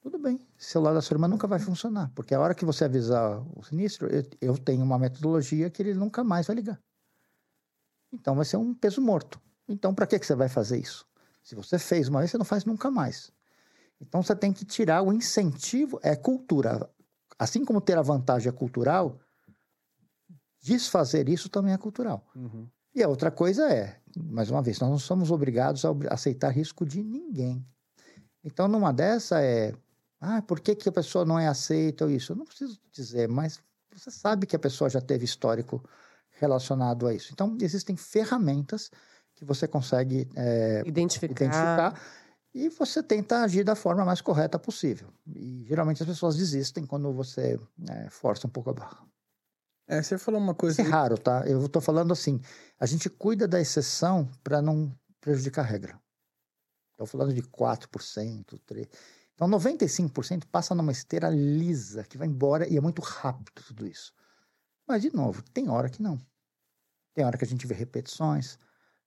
Tudo 0.00 0.18
bem, 0.18 0.34
o 0.34 0.62
celular 0.62 0.92
da 0.92 1.00
sua 1.00 1.14
irmã 1.14 1.28
nunca 1.28 1.46
vai 1.46 1.60
funcionar, 1.60 2.10
porque 2.16 2.34
a 2.34 2.40
hora 2.40 2.52
que 2.52 2.64
você 2.64 2.84
avisar 2.84 3.40
o 3.56 3.62
sinistro, 3.62 4.08
eu, 4.08 4.24
eu 4.40 4.58
tenho 4.58 4.82
uma 4.82 4.98
metodologia 4.98 5.70
que 5.70 5.80
ele 5.80 5.94
nunca 5.94 6.24
mais 6.24 6.48
vai 6.48 6.56
ligar. 6.56 6.80
Então, 8.12 8.34
vai 8.34 8.44
ser 8.44 8.56
um 8.56 8.74
peso 8.74 9.00
morto. 9.00 9.40
Então, 9.68 9.94
para 9.94 10.08
que, 10.08 10.18
que 10.18 10.26
você 10.26 10.34
vai 10.34 10.48
fazer 10.48 10.78
isso? 10.78 11.06
Se 11.44 11.54
você 11.54 11.78
fez 11.78 12.08
uma 12.08 12.18
vez, 12.18 12.32
você 12.32 12.38
não 12.38 12.44
faz 12.44 12.64
nunca 12.64 12.90
mais. 12.90 13.30
Então, 14.00 14.20
você 14.20 14.34
tem 14.34 14.52
que 14.52 14.64
tirar 14.64 15.00
o 15.00 15.12
incentivo, 15.12 16.00
é 16.02 16.16
cultura 16.16 16.90
assim 17.38 17.64
como 17.64 17.80
ter 17.80 17.98
a 17.98 18.02
vantagem 18.02 18.48
é 18.48 18.52
cultural, 18.52 19.18
desfazer 20.62 21.28
isso 21.28 21.48
também 21.48 21.74
é 21.74 21.78
cultural. 21.78 22.26
Uhum. 22.34 22.68
E 22.94 23.02
a 23.02 23.08
outra 23.08 23.30
coisa 23.30 23.70
é, 23.70 23.98
mais 24.16 24.50
uma 24.50 24.62
vez, 24.62 24.78
nós 24.78 24.90
não 24.90 24.98
somos 24.98 25.30
obrigados 25.30 25.84
a 25.84 25.90
aceitar 26.10 26.50
risco 26.50 26.86
de 26.86 27.02
ninguém. 27.02 27.66
Então, 28.42 28.68
numa 28.68 28.92
dessa 28.92 29.42
é, 29.42 29.74
ah, 30.20 30.42
por 30.42 30.60
que, 30.60 30.74
que 30.74 30.88
a 30.88 30.92
pessoa 30.92 31.24
não 31.24 31.38
é 31.38 31.48
aceita 31.48 32.04
ou 32.04 32.10
isso? 32.10 32.32
Eu 32.32 32.36
não 32.36 32.44
preciso 32.44 32.78
dizer, 32.92 33.28
mas 33.28 33.60
você 33.92 34.10
sabe 34.10 34.46
que 34.46 34.54
a 34.56 34.58
pessoa 34.58 34.88
já 34.88 35.00
teve 35.00 35.24
histórico 35.24 35.82
relacionado 36.30 37.06
a 37.06 37.14
isso. 37.14 37.30
Então, 37.32 37.56
existem 37.60 37.96
ferramentas 37.96 38.90
que 39.34 39.44
você 39.44 39.66
consegue 39.66 40.28
é, 40.36 40.82
identificar. 40.86 41.32
identificar 41.32 42.00
e 42.54 42.68
você 42.68 43.02
tenta 43.02 43.42
agir 43.42 43.64
da 43.64 43.74
forma 43.74 44.04
mais 44.04 44.20
correta 44.20 44.58
possível. 44.58 45.12
E 45.26 45.64
geralmente 45.66 46.02
as 46.02 46.08
pessoas 46.08 46.36
desistem 46.36 46.86
quando 46.86 47.12
você 47.12 47.58
é, 47.88 48.08
força 48.08 48.46
um 48.46 48.50
pouco 48.50 48.70
a 48.70 48.72
barra. 48.72 49.04
É, 49.88 50.00
você 50.00 50.16
falou 50.16 50.40
uma 50.40 50.54
coisa. 50.54 50.80
Isso 50.80 50.88
é 50.88 50.92
raro, 50.92 51.18
tá? 51.18 51.44
Eu 51.46 51.66
estou 51.66 51.82
falando 51.82 52.12
assim: 52.12 52.40
a 52.78 52.86
gente 52.86 53.10
cuida 53.10 53.48
da 53.48 53.60
exceção 53.60 54.30
para 54.42 54.62
não 54.62 54.96
prejudicar 55.20 55.62
a 55.62 55.68
regra. 55.68 56.00
Estou 56.92 57.06
falando 57.06 57.34
de 57.34 57.42
4%, 57.42 57.88
3%. 58.66 58.88
Então, 59.34 59.48
95% 59.48 60.44
passa 60.46 60.76
numa 60.76 60.92
esteira 60.92 61.28
lisa, 61.28 62.04
que 62.04 62.16
vai 62.16 62.28
embora 62.28 62.68
e 62.68 62.76
é 62.76 62.80
muito 62.80 63.02
rápido 63.02 63.50
tudo 63.66 63.84
isso. 63.84 64.12
Mas, 64.86 65.02
de 65.02 65.12
novo, 65.12 65.42
tem 65.52 65.68
hora 65.68 65.88
que 65.90 66.00
não. 66.00 66.18
Tem 67.12 67.24
hora 67.24 67.36
que 67.36 67.44
a 67.44 67.46
gente 67.46 67.66
vê 67.66 67.74
repetições, 67.74 68.58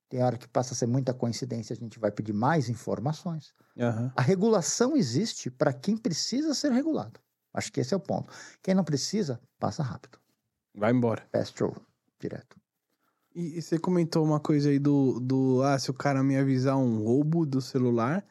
tem 0.08 0.22
hora 0.22 0.38
que 0.38 0.48
passa 0.48 0.72
a 0.72 0.76
ser 0.76 0.86
muita 0.86 1.12
coincidência, 1.12 1.74
a 1.74 1.76
gente 1.76 1.98
vai 1.98 2.10
pedir 2.10 2.32
mais 2.32 2.68
informações. 2.68 3.52
Uhum. 3.76 4.10
A 4.16 4.22
regulação 4.22 4.96
existe 4.96 5.50
para 5.50 5.72
quem 5.72 5.96
precisa 5.96 6.54
ser 6.54 6.72
regulado. 6.72 7.20
Acho 7.52 7.72
que 7.72 7.80
esse 7.80 7.92
é 7.92 7.96
o 7.96 8.00
ponto. 8.00 8.32
Quem 8.62 8.74
não 8.74 8.84
precisa, 8.84 9.40
passa 9.58 9.82
rápido. 9.82 10.18
Vai 10.74 10.92
embora. 10.92 11.26
Pass 11.32 11.50
through, 11.50 11.74
direto. 12.20 12.56
E, 13.34 13.58
e, 13.58 13.62
você 13.62 13.78
comentou 13.78 14.24
uma 14.24 14.40
coisa 14.40 14.70
aí 14.70 14.78
do, 14.78 15.20
do. 15.20 15.62
Ah, 15.62 15.78
se 15.78 15.90
o 15.90 15.94
cara 15.94 16.22
me 16.22 16.36
avisar 16.36 16.76
um 16.76 17.02
roubo 17.02 17.44
do 17.44 17.60
celular 17.60 18.24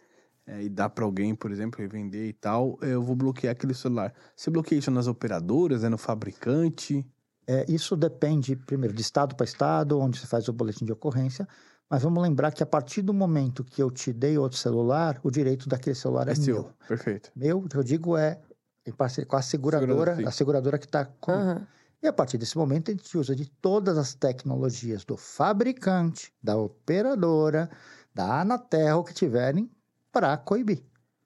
é, 0.45 0.63
e 0.63 0.69
dá 0.69 0.89
para 0.89 1.05
alguém, 1.05 1.35
por 1.35 1.51
exemplo, 1.51 1.79
revender 1.79 2.27
e 2.27 2.33
tal, 2.33 2.77
eu 2.81 3.03
vou 3.03 3.15
bloquear 3.15 3.51
aquele 3.51 3.73
celular. 3.73 4.13
Você 4.35 4.49
bloqueia 4.49 4.79
isso 4.79 4.91
nas 4.91 5.07
operadoras, 5.07 5.83
é 5.83 5.89
no 5.89 5.97
fabricante? 5.97 7.05
É, 7.47 7.65
isso 7.69 7.95
depende, 7.95 8.55
primeiro, 8.55 8.93
de 8.93 9.01
estado 9.01 9.35
para 9.35 9.45
estado, 9.45 9.99
onde 9.99 10.19
você 10.19 10.27
faz 10.27 10.49
o 10.49 10.53
boletim 10.53 10.83
de 10.83 10.91
ocorrência. 10.91 11.47
Mas 11.89 12.03
vamos 12.03 12.21
lembrar 12.21 12.51
que 12.51 12.61
a 12.61 12.65
partir 12.65 13.01
do 13.01 13.13
momento 13.13 13.63
que 13.63 13.81
eu 13.81 13.89
te 13.89 14.11
dei 14.11 14.37
outro 14.37 14.57
celular, 14.57 15.17
o 15.23 15.31
direito 15.31 15.69
daquele 15.69 15.95
celular 15.95 16.27
é, 16.27 16.31
é 16.31 16.35
seu. 16.35 16.55
meu. 16.55 16.73
Perfeito. 16.87 17.31
Meu, 17.33 17.65
eu 17.73 17.83
digo 17.83 18.17
é 18.17 18.39
em 18.85 18.91
parceria 18.91 19.25
com 19.25 19.37
a 19.37 19.41
seguradora, 19.41 20.17
a 20.27 20.31
seguradora 20.31 20.77
que 20.77 20.85
está 20.85 21.05
com. 21.05 21.31
Uhum. 21.31 21.65
E 22.01 22.07
a 22.07 22.13
partir 22.13 22.37
desse 22.37 22.57
momento 22.57 22.91
a 22.91 22.93
gente 22.93 23.17
usa 23.17 23.35
de 23.35 23.49
todas 23.49 23.97
as 23.97 24.13
tecnologias 24.13 25.03
do 25.03 25.17
fabricante, 25.17 26.33
da 26.43 26.55
operadora, 26.57 27.69
da 28.13 28.41
Anatel 28.41 29.03
que 29.03 29.13
tiverem 29.13 29.69
para 30.11 30.37
coibir. 30.37 30.83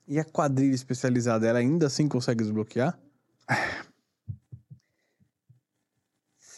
E 0.07 0.19
a 0.19 0.25
quadrilha 0.25 0.75
especializada, 0.75 1.47
ela 1.47 1.59
ainda 1.59 1.87
assim 1.87 2.07
consegue 2.07 2.43
desbloquear? 2.43 2.97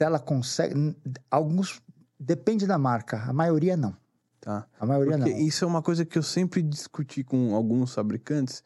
se 0.04 0.06
ela 0.06 0.20
consegue. 0.20 0.95
Alguns. 1.32 1.82
Depende 2.20 2.68
da 2.68 2.78
marca, 2.78 3.24
a 3.24 3.34
maioria 3.34 3.76
não. 3.76 3.95
Tá. 4.39 4.68
A 4.80 4.86
maioria 4.86 5.18
porque 5.18 5.32
não. 5.32 5.39
Isso 5.39 5.64
é 5.64 5.68
uma 5.68 5.82
coisa 5.82 6.06
que 6.06 6.18
eu 6.18 6.24
sempre 6.24 6.62
discuti 6.62 7.24
com 7.24 7.56
alguns 7.56 7.93
fabricantes, 7.93 8.64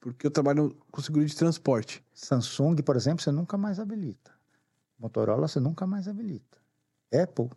porque 0.00 0.26
eu 0.26 0.30
trabalho 0.30 0.76
com 0.90 1.00
seguro 1.00 1.24
de 1.24 1.34
transporte. 1.34 2.04
Samsung, 2.12 2.76
por 2.82 2.96
exemplo, 2.96 3.22
você 3.22 3.30
nunca 3.30 3.56
mais 3.56 3.78
habilita. 3.78 4.32
Motorola, 4.98 5.48
você 5.48 5.60
nunca 5.60 5.86
mais 5.86 6.08
habilita. 6.08 6.58
Apple, 7.12 7.50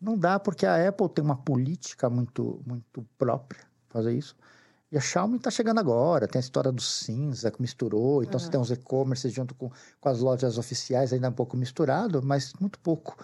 não 0.00 0.16
dá 0.16 0.38
porque 0.38 0.66
a 0.66 0.88
Apple 0.88 1.08
tem 1.08 1.24
uma 1.24 1.36
política 1.36 2.10
muito, 2.10 2.62
muito 2.66 3.06
própria 3.16 3.64
fazer 3.88 4.12
isso. 4.14 4.36
E 4.92 4.98
a 4.98 5.00
Xiaomi 5.00 5.36
está 5.36 5.50
chegando 5.50 5.78
agora, 5.78 6.26
tem 6.26 6.38
a 6.38 6.42
história 6.42 6.72
do 6.72 6.82
cinza 6.82 7.50
que 7.50 7.62
misturou, 7.62 8.22
então 8.22 8.34
uhum. 8.34 8.44
você 8.44 8.50
tem 8.50 8.60
os 8.60 8.70
e-commerce 8.72 9.28
junto 9.30 9.54
com, 9.54 9.70
com 10.00 10.08
as 10.08 10.18
lojas 10.18 10.58
oficiais 10.58 11.12
ainda 11.12 11.28
um 11.28 11.32
pouco 11.32 11.56
misturado, 11.56 12.20
mas 12.22 12.52
muito 12.54 12.78
pouco. 12.80 13.16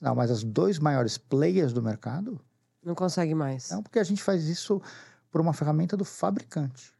Não, 0.00 0.14
mas 0.14 0.30
as 0.30 0.44
dois 0.44 0.78
maiores 0.78 1.18
players 1.18 1.72
do 1.72 1.82
mercado... 1.82 2.40
Não 2.82 2.94
consegue 2.94 3.34
mais. 3.34 3.70
Não, 3.70 3.82
porque 3.82 3.98
a 3.98 4.04
gente 4.04 4.22
faz 4.22 4.44
isso 4.44 4.80
por 5.30 5.40
uma 5.40 5.52
ferramenta 5.52 5.96
do 5.96 6.04
fabricante. 6.04 6.94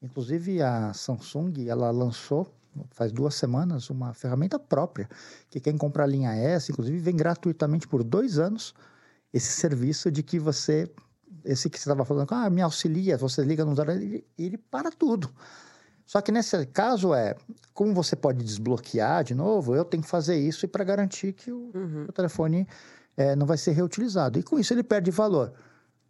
Inclusive 0.00 0.62
a 0.62 0.92
Samsung, 0.94 1.68
ela 1.68 1.90
lançou 1.90 2.50
faz 2.90 3.12
duas 3.12 3.34
semanas 3.34 3.90
uma 3.90 4.14
ferramenta 4.14 4.58
própria, 4.58 5.08
que 5.50 5.60
quem 5.60 5.76
compra 5.76 6.04
a 6.04 6.06
linha 6.06 6.32
S, 6.32 6.72
inclusive, 6.72 6.98
vem 6.98 7.16
gratuitamente 7.16 7.86
por 7.86 8.02
dois 8.02 8.38
anos 8.38 8.74
esse 9.32 9.52
serviço 9.52 10.10
de 10.10 10.22
que 10.22 10.38
você 10.38 10.90
esse 11.44 11.68
que 11.68 11.78
você 11.78 11.88
estava 11.88 12.04
falando, 12.04 12.32
ah, 12.32 12.48
me 12.50 12.62
auxilia, 12.62 13.16
você 13.16 13.42
liga 13.42 13.64
no 13.64 13.74
ele, 13.90 14.26
ele 14.38 14.58
para 14.58 14.90
tudo. 14.90 15.30
Só 16.04 16.20
que 16.20 16.30
nesse 16.32 16.66
caso 16.66 17.14
é, 17.14 17.34
como 17.72 17.94
você 17.94 18.14
pode 18.14 18.44
desbloquear 18.44 19.24
de 19.24 19.34
novo, 19.34 19.74
eu 19.74 19.84
tenho 19.84 20.02
que 20.02 20.08
fazer 20.08 20.36
isso 20.36 20.66
para 20.68 20.84
garantir 20.84 21.32
que 21.32 21.50
o, 21.50 21.70
uhum. 21.74 22.06
o 22.08 22.12
telefone 22.12 22.66
é, 23.16 23.34
não 23.36 23.46
vai 23.46 23.56
ser 23.56 23.72
reutilizado. 23.72 24.38
E 24.38 24.42
com 24.42 24.58
isso 24.58 24.72
ele 24.74 24.82
perde 24.82 25.10
valor. 25.10 25.52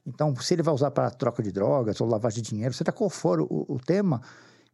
Então, 0.04 0.34
se 0.36 0.54
ele 0.54 0.62
vai 0.62 0.74
usar 0.74 0.90
para 0.90 1.10
troca 1.10 1.42
de 1.42 1.52
drogas 1.52 2.00
ou 2.00 2.08
lavagem 2.08 2.42
de 2.42 2.50
dinheiro, 2.50 2.74
seja 2.74 2.90
qual 2.90 3.08
for 3.08 3.40
o, 3.40 3.66
o, 3.68 3.78
tema, 3.78 4.20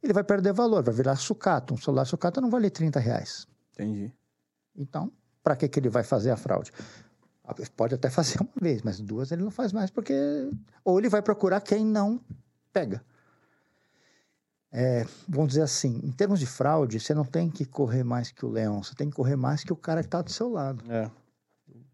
ele 0.03 0.13
vai 0.13 0.25
perder 0.25 0.53
valor, 0.53 0.83
vai 0.83 0.95
virar 0.95 1.17
sucata. 1.17 1.75
Um 1.75 1.77
celular 1.77 2.07
sucata 2.07 2.41
não 2.41 2.49
vale 2.49 2.71
30 2.71 2.99
reais. 2.99 3.47
Entendi. 3.75 4.11
Então, 4.75 5.13
para 5.43 5.57
que, 5.57 5.69
que 5.69 5.79
ele 5.79 5.91
vai 5.91 6.03
fazer 6.03 6.31
a 6.31 6.37
fraude? 6.37 6.73
Pode 7.77 7.95
até 7.95 8.11
fazer 8.11 8.41
uma 8.41 8.51
vez, 8.61 8.83
mas 8.83 9.01
duas 9.01 9.33
ele 9.33 9.43
não 9.43 9.51
faz 9.51 9.73
mais 9.73 9.91
porque. 9.91 10.15
Ou 10.85 10.99
ele 10.99 11.09
vai 11.09 11.23
procurar 11.23 11.61
quem 11.61 11.85
não 11.85 12.21
pega. 12.73 13.03
É, 14.71 15.07
vamos 15.27 15.49
dizer 15.49 15.63
assim, 15.63 15.99
em 16.05 16.13
termos 16.13 16.39
de 16.39 16.47
fraude, 16.47 17.01
você 17.01 17.15
não 17.15 17.25
tem 17.25 17.49
que 17.49 17.65
correr 17.65 18.05
mais 18.05 18.31
que 18.31 18.45
o 18.45 18.51
leão, 18.51 18.83
você 18.83 18.95
tem 18.95 19.09
que 19.09 19.17
correr 19.17 19.37
mais 19.37 19.65
que 19.65 19.73
o 19.73 19.77
cara 19.77 20.03
que 20.03 20.09
está 20.09 20.21
do 20.21 20.31
seu 20.31 20.51
lado. 20.51 20.85
É. 20.93 21.11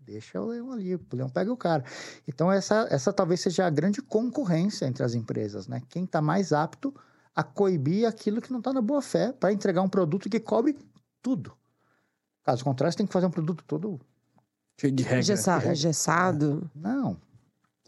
Deixa 0.01 0.41
o 0.41 0.47
leão 0.47 0.73
ali, 0.73 0.95
o 0.97 1.01
leão 1.13 1.31
pega 1.31 1.53
o 1.53 1.57
cara. 1.57 1.85
Então, 2.27 2.51
essa, 2.51 2.87
essa 2.91 3.13
talvez 3.13 3.41
seja 3.41 3.67
a 3.67 3.71
grande 3.71 4.03
concorrência 4.03 4.87
entre 4.87 5.03
as 5.03 5.15
empresas, 5.15 5.69
né? 5.69 5.83
Quem 5.89 6.05
está 6.05 6.21
mais 6.21 6.53
apto 6.53 6.95
a 7.35 7.43
coibir 7.43 8.07
aquilo 8.07 8.41
que 8.43 8.51
não 8.53 8.59
está 8.59 8.73
na 8.73 8.83
boa 8.83 9.01
fé 9.01 9.33
para 9.33 9.53
entregar 9.53 9.81
um 9.81 9.89
produto 9.89 10.29
que 10.29 10.39
cobre 10.39 10.77
tudo. 11.23 11.57
Caso 12.45 12.63
contrário, 12.63 12.93
você 12.93 12.99
tem 12.99 13.07
que 13.07 13.13
fazer 13.13 13.27
um 13.27 13.31
produto 13.31 13.65
todo 13.67 14.01
Cheio 14.81 14.93
de 14.93 15.03
regra. 15.03 15.19
Engessa, 15.21 15.71
engessado. 15.71 16.71
É. 16.77 16.79
Não. 16.79 17.17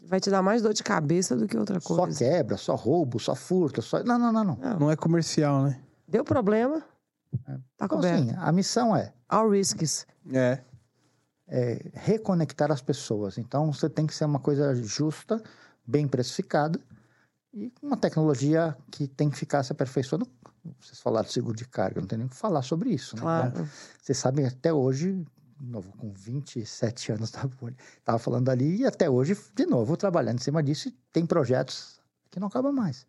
Vai 0.05 0.19
te 0.19 0.29
dar 0.29 0.41
mais 0.41 0.61
dor 0.61 0.73
de 0.73 0.83
cabeça 0.83 1.35
do 1.35 1.47
que 1.47 1.57
outra 1.57 1.81
coisa. 1.81 2.11
Só 2.13 2.19
quebra, 2.19 2.57
só 2.57 2.75
roubo, 2.75 3.19
só 3.19 3.35
furto, 3.35 3.81
só... 3.81 4.01
Não, 4.03 4.17
não, 4.17 4.31
não, 4.31 4.43
não. 4.43 4.55
Não, 4.55 4.79
não 4.79 4.91
é 4.91 4.95
comercial, 4.95 5.63
né? 5.63 5.81
Deu 6.07 6.23
problema, 6.23 6.81
é. 7.47 7.51
tá 7.75 7.85
então, 7.85 7.87
coberto. 7.89 8.23
Assim, 8.23 8.35
a 8.37 8.51
missão 8.53 8.95
é... 8.95 9.11
All 9.27 9.49
risks. 9.49 10.07
É. 10.31 10.59
é. 11.49 11.91
Reconectar 11.93 12.71
as 12.71 12.81
pessoas. 12.81 13.37
Então, 13.37 13.73
você 13.73 13.89
tem 13.89 14.07
que 14.07 14.15
ser 14.15 14.23
uma 14.23 14.39
coisa 14.39 14.73
justa, 14.75 15.43
bem 15.85 16.07
precificada 16.07 16.79
e 17.53 17.69
com 17.71 17.87
uma 17.87 17.97
tecnologia 17.97 18.77
que 18.91 19.07
tem 19.07 19.29
que 19.29 19.37
ficar 19.37 19.63
se 19.63 19.71
aperfeiçoando. 19.71 20.27
Vocês 20.79 20.99
falaram 20.99 21.25
de 21.25 21.33
seguro 21.33 21.55
de 21.55 21.67
carga, 21.67 21.99
não 21.99 22.07
tem 22.07 22.17
nem 22.17 22.27
o 22.27 22.29
que 22.29 22.35
falar 22.35 22.61
sobre 22.61 22.91
isso. 22.91 23.15
Né? 23.15 23.21
Claro. 23.21 23.47
Então, 23.49 23.69
vocês 24.01 24.17
sabem 24.17 24.45
até 24.45 24.71
hoje 24.71 25.25
novo, 25.59 25.91
com 25.97 26.11
27 26.11 27.11
anos, 27.13 27.29
estava 27.97 28.19
falando 28.19 28.49
ali, 28.49 28.77
e 28.77 28.85
até 28.85 29.09
hoje, 29.09 29.37
de 29.55 29.65
novo, 29.65 29.95
trabalhando 29.97 30.39
em 30.39 30.43
cima 30.43 30.61
disso, 30.63 30.89
e 30.89 30.95
tem 31.11 31.25
projetos 31.25 31.99
que 32.29 32.39
não 32.39 32.47
acabam 32.47 32.73
mais. 32.73 33.05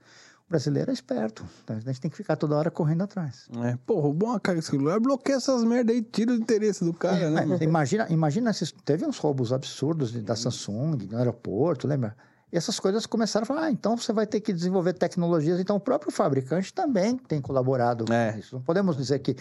O 0.47 0.49
brasileiro 0.49 0.91
é 0.91 0.95
esperto, 0.95 1.45
então 1.63 1.77
a 1.77 1.81
gente 1.81 2.01
tem 2.01 2.11
que 2.11 2.17
ficar 2.17 2.35
toda 2.35 2.57
hora 2.57 2.71
correndo 2.71 3.03
atrás. 3.03 3.47
É, 3.65 3.77
pô, 3.85 4.01
roubou 4.01 4.31
uma 4.31 4.41
carga 4.41 4.63
celular, 4.63 4.99
bloqueia 4.99 5.37
essas 5.37 5.63
merda 5.63 5.93
aí, 5.93 6.01
tira 6.01 6.33
o 6.33 6.35
interesse 6.35 6.83
do 6.83 6.95
cara, 6.95 7.19
é, 7.19 7.31
né? 7.47 7.59
imagina, 7.61 8.07
imagina 8.09 8.53
se 8.55 8.73
teve 8.85 9.05
uns 9.05 9.19
roubos 9.19 9.53
absurdos 9.53 10.11
da 10.23 10.35
Samsung, 10.35 11.07
no 11.11 11.19
aeroporto, 11.19 11.87
lembra? 11.87 12.17
E 12.51 12.57
essas 12.57 12.81
coisas 12.81 13.05
começaram 13.05 13.45
a 13.45 13.47
falar, 13.47 13.65
ah, 13.65 13.71
então 13.71 13.95
você 13.95 14.11
vai 14.11 14.27
ter 14.27 14.41
que 14.41 14.55
desenvolver 14.55 14.95
tecnologias. 14.95 15.61
Então, 15.61 15.77
o 15.77 15.81
próprio 15.81 16.11
fabricante 16.11 16.73
também 16.73 17.19
tem 17.19 17.43
colaborado 17.43 18.11
É. 18.11 18.33
com 18.33 18.39
isso. 18.39 18.57
Não 18.57 18.63
podemos 18.63 18.97
dizer 18.97 19.19
que 19.19 19.37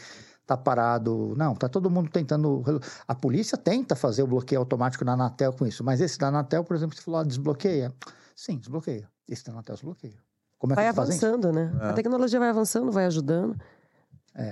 está 0.48 0.56
parado. 0.56 1.34
Não, 1.38 1.54
está 1.54 1.68
todo 1.68 1.90
mundo 1.90 2.10
tentando. 2.10 2.64
A 3.06 3.14
polícia 3.14 3.58
tenta 3.58 3.96
fazer 3.96 4.24
o 4.24 4.28
bloqueio 4.28 4.62
automático 4.62 5.04
na 5.04 5.14
Anatel 5.14 5.52
com 5.52 5.68
isso. 5.68 5.84
Mas 5.84 6.00
esse 6.00 6.18
da 6.18 6.30
Anatel, 6.30 6.64
por 6.64 6.76
exemplo, 6.76 6.96
você 6.96 7.04
falou, 7.04 7.20
ah, 7.20 7.24
desbloqueia. 7.24 7.94
Sim, 8.34 8.58
desbloqueia. 8.58 9.10
Esse 9.28 9.44
da 9.44 9.52
Anatel 9.52 9.76
desbloqueia. 9.76 10.18
Como 10.58 10.74
é 10.74 10.76
que 10.76 10.82
Vai 10.82 10.88
avançando, 10.88 11.52
né? 11.52 11.78
É. 11.82 11.90
A 11.90 11.94
tecnologia 11.94 12.40
vai 12.40 12.50
avançando, 12.50 12.92
vai 12.92 13.06
ajudando. 13.06 13.56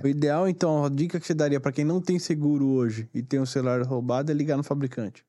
O 0.04 0.08
ideal, 0.08 0.48
então, 0.50 0.84
a 0.84 0.90
dica 0.90 1.20
que 1.20 1.28
você 1.28 1.34
daria 1.34 1.60
pra 1.60 1.72
quem 1.72 1.86
não 1.86 2.02
tem 2.02 2.18
seguro 2.18 2.66
hoje 2.66 3.08
e 3.14 3.22
tem 3.22 3.40
um 3.40 3.46
celular 3.46 3.84
roubado 3.84 4.32
é 4.32 4.34
ligar 4.36 4.58
no 4.58 4.64
fabricante. 4.64 5.24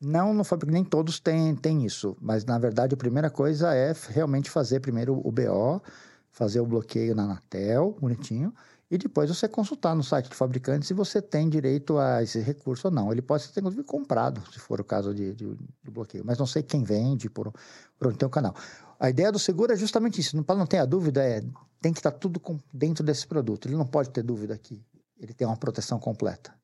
Não 0.00 0.32
no 0.32 0.42
fabricante, 0.42 0.74
nem 0.74 0.84
todos 0.84 1.20
têm, 1.20 1.54
têm 1.54 1.84
isso. 1.84 2.16
Mas, 2.20 2.46
na 2.46 2.58
verdade, 2.58 2.94
a 2.94 2.96
primeira 2.96 3.28
coisa 3.28 3.74
é 3.74 3.94
realmente 4.08 4.50
fazer 4.50 4.80
primeiro 4.80 5.20
o 5.22 5.30
BO, 5.30 5.82
fazer 6.30 6.60
o 6.60 6.66
bloqueio 6.66 7.14
na 7.14 7.24
Anatel, 7.24 7.94
bonitinho, 8.00 8.52
e 8.92 8.98
depois 8.98 9.30
você 9.30 9.48
consultar 9.48 9.94
no 9.96 10.04
site 10.04 10.28
do 10.28 10.34
fabricante 10.34 10.84
se 10.84 10.92
você 10.92 11.22
tem 11.22 11.48
direito 11.48 11.96
a 11.96 12.22
esse 12.22 12.38
recurso 12.40 12.88
ou 12.88 12.92
não. 12.92 13.10
Ele 13.10 13.22
pode 13.22 13.44
ser, 13.44 13.58
inclusive, 13.60 13.82
comprado, 13.84 14.42
se 14.52 14.58
for 14.58 14.82
o 14.82 14.84
caso 14.84 15.14
de, 15.14 15.34
de- 15.34 15.46
do 15.82 15.90
bloqueio. 15.90 16.22
Mas 16.26 16.36
não 16.36 16.44
sei 16.44 16.62
quem 16.62 16.84
vende 16.84 17.30
por, 17.30 17.50
por 17.98 18.08
onde 18.08 18.18
tem 18.18 18.26
o 18.26 18.30
canal. 18.30 18.54
A 19.00 19.08
ideia 19.08 19.32
do 19.32 19.38
seguro 19.38 19.72
é 19.72 19.76
justamente 19.76 20.20
isso. 20.20 20.36
Não, 20.36 20.42
para 20.44 20.58
não 20.58 20.66
ter 20.66 20.76
a 20.76 20.84
dúvida, 20.84 21.24
é, 21.24 21.40
tem 21.80 21.90
que 21.90 22.00
estar 22.00 22.10
tudo 22.10 22.38
com- 22.38 22.58
dentro 22.70 23.02
desse 23.02 23.26
produto. 23.26 23.66
Ele 23.66 23.76
não 23.76 23.86
pode 23.86 24.10
ter 24.10 24.22
dúvida 24.22 24.58
que 24.58 24.84
ele 25.18 25.32
tem 25.32 25.46
uma 25.46 25.56
proteção 25.56 25.98
completa. 25.98 26.54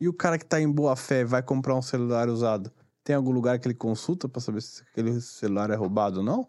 E 0.00 0.08
o 0.08 0.14
cara 0.14 0.38
que 0.38 0.46
tá 0.46 0.58
em 0.58 0.72
boa 0.72 0.96
fé 0.96 1.26
vai 1.26 1.42
comprar 1.42 1.74
um 1.76 1.82
celular 1.82 2.26
usado, 2.30 2.72
tem 3.04 3.14
algum 3.14 3.32
lugar 3.32 3.58
que 3.58 3.68
ele 3.68 3.74
consulta 3.74 4.26
pra 4.26 4.40
saber 4.40 4.62
se 4.62 4.82
aquele 4.82 5.20
celular 5.20 5.68
é 5.68 5.74
roubado 5.74 6.20
ou 6.20 6.24
não? 6.24 6.48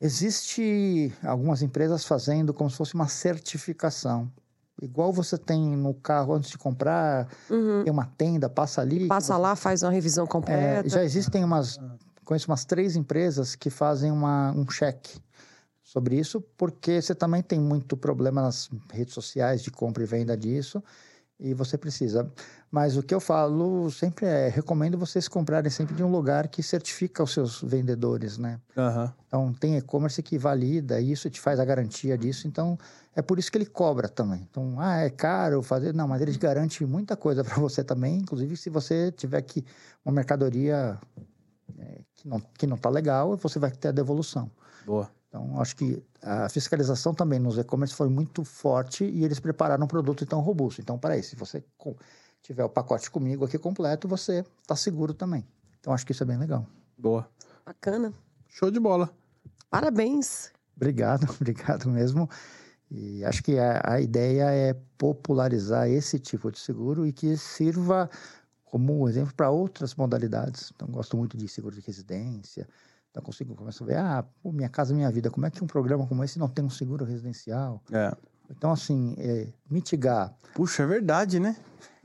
Existe 0.00 1.12
algumas 1.22 1.60
empresas 1.60 2.06
fazendo 2.06 2.54
como 2.54 2.70
se 2.70 2.76
fosse 2.76 2.94
uma 2.94 3.06
certificação. 3.06 4.32
Igual 4.80 5.12
você 5.12 5.36
tem 5.36 5.76
no 5.76 5.92
carro 5.92 6.32
antes 6.32 6.48
de 6.50 6.56
comprar, 6.56 7.28
Uhum. 7.50 7.84
tem 7.84 7.92
uma 7.92 8.06
tenda, 8.06 8.48
passa 8.48 8.80
ali. 8.80 9.06
Passa 9.06 9.34
você- 9.34 9.40
lá, 9.42 9.54
faz 9.54 9.82
uma 9.82 9.90
revisão 9.90 10.24
É, 10.24 10.28
completa. 10.28 10.88
já 10.88 11.04
existem 11.04 11.44
umas, 11.44 11.78
conheço 12.24 12.50
umas 12.50 12.64
três 12.64 12.96
empresas 12.96 13.54
que 13.54 13.68
fazem 13.68 14.10
uma, 14.10 14.52
um 14.52 14.66
cheque 14.70 15.20
sobre 15.82 16.18
isso, 16.18 16.40
porque 16.56 17.02
você 17.02 17.14
também 17.14 17.42
tem 17.42 17.60
muito 17.60 17.94
problema 17.94 18.40
nas 18.40 18.70
redes 18.90 19.12
sociais 19.12 19.60
de 19.62 19.70
compra 19.70 20.02
e 20.02 20.06
venda 20.06 20.34
disso, 20.34 20.82
e 21.40 21.54
você 21.54 21.78
precisa. 21.78 22.30
Mas 22.70 22.96
o 22.96 23.02
que 23.02 23.14
eu 23.14 23.20
falo 23.20 23.90
sempre 23.90 24.26
é, 24.26 24.48
recomendo 24.48 24.96
vocês 24.98 25.26
comprarem 25.26 25.70
sempre 25.70 25.94
de 25.94 26.04
um 26.04 26.10
lugar 26.10 26.46
que 26.48 26.62
certifica 26.62 27.22
os 27.22 27.32
seus 27.32 27.62
vendedores, 27.62 28.38
né? 28.38 28.60
Aham. 28.76 29.12
Então, 29.26 29.52
tem 29.52 29.76
e-commerce 29.76 30.22
que 30.22 30.38
valida 30.38 31.00
isso, 31.00 31.30
te 31.30 31.40
faz 31.40 31.58
a 31.58 31.64
garantia 31.64 32.16
disso. 32.16 32.46
Então, 32.46 32.78
é 33.14 33.22
por 33.22 33.38
isso 33.38 33.50
que 33.50 33.58
ele 33.58 33.66
cobra 33.66 34.08
também. 34.08 34.46
Então, 34.50 34.76
ah, 34.78 34.98
é 34.98 35.10
caro 35.10 35.62
fazer. 35.62 35.94
Não, 35.94 36.06
mas 36.06 36.20
ele 36.20 36.36
garante 36.36 36.84
muita 36.84 37.16
coisa 37.16 37.42
para 37.44 37.56
você 37.56 37.82
também. 37.82 38.18
Inclusive, 38.18 38.56
se 38.56 38.70
você 38.70 39.10
tiver 39.10 39.40
que 39.42 39.64
uma 40.04 40.14
mercadoria 40.14 40.98
é, 41.78 42.00
que 42.14 42.28
não 42.28 42.40
que 42.40 42.66
não 42.66 42.76
está 42.76 42.90
legal, 42.90 43.36
você 43.36 43.58
vai 43.58 43.70
ter 43.70 43.88
a 43.88 43.92
devolução. 43.92 44.50
Boa. 44.84 45.10
Então, 45.30 45.60
acho 45.60 45.76
que 45.76 46.02
a 46.20 46.48
fiscalização 46.48 47.14
também 47.14 47.38
nos 47.38 47.56
e-commerce 47.56 47.94
foi 47.94 48.08
muito 48.08 48.42
forte 48.44 49.04
e 49.04 49.24
eles 49.24 49.38
prepararam 49.38 49.84
um 49.84 49.88
produto 49.88 50.26
tão 50.26 50.40
robusto. 50.40 50.80
Então, 50.80 50.98
para 50.98 51.16
isso, 51.16 51.30
se 51.30 51.36
você 51.36 51.64
tiver 52.42 52.64
o 52.64 52.68
pacote 52.68 53.08
comigo 53.08 53.44
aqui 53.44 53.56
completo, 53.56 54.08
você 54.08 54.44
está 54.60 54.74
seguro 54.74 55.14
também. 55.14 55.46
Então, 55.78 55.92
acho 55.92 56.04
que 56.04 56.10
isso 56.10 56.24
é 56.24 56.26
bem 56.26 56.36
legal. 56.36 56.66
Boa. 56.98 57.30
Bacana. 57.64 58.12
Show 58.48 58.72
de 58.72 58.80
bola. 58.80 59.08
Parabéns. 59.70 60.50
Obrigado, 60.76 61.30
obrigado 61.40 61.88
mesmo. 61.88 62.28
E 62.90 63.24
acho 63.24 63.40
que 63.44 63.56
a, 63.56 63.82
a 63.84 64.00
ideia 64.00 64.50
é 64.50 64.74
popularizar 64.98 65.88
esse 65.88 66.18
tipo 66.18 66.50
de 66.50 66.58
seguro 66.58 67.06
e 67.06 67.12
que 67.12 67.36
sirva 67.36 68.10
como 68.64 69.08
exemplo 69.08 69.32
para 69.34 69.48
outras 69.48 69.94
modalidades. 69.94 70.72
Então, 70.74 70.88
gosto 70.88 71.16
muito 71.16 71.36
de 71.36 71.46
seguro 71.46 71.76
de 71.76 71.82
residência. 71.82 72.66
Então, 73.10 73.22
consigo 73.22 73.56
começar 73.56 73.84
a 73.84 73.86
ver, 73.86 73.96
ah, 73.96 74.24
pô, 74.42 74.52
minha 74.52 74.68
casa, 74.68 74.94
minha 74.94 75.10
vida, 75.10 75.30
como 75.30 75.44
é 75.44 75.50
que 75.50 75.62
um 75.62 75.66
programa 75.66 76.06
como 76.06 76.22
esse 76.22 76.38
não 76.38 76.48
tem 76.48 76.64
um 76.64 76.70
seguro 76.70 77.04
residencial? 77.04 77.82
É. 77.90 78.16
Então, 78.48 78.70
assim, 78.70 79.14
é, 79.18 79.48
mitigar. 79.68 80.32
Puxa, 80.54 80.84
é 80.84 80.86
verdade, 80.86 81.40
né? 81.40 81.56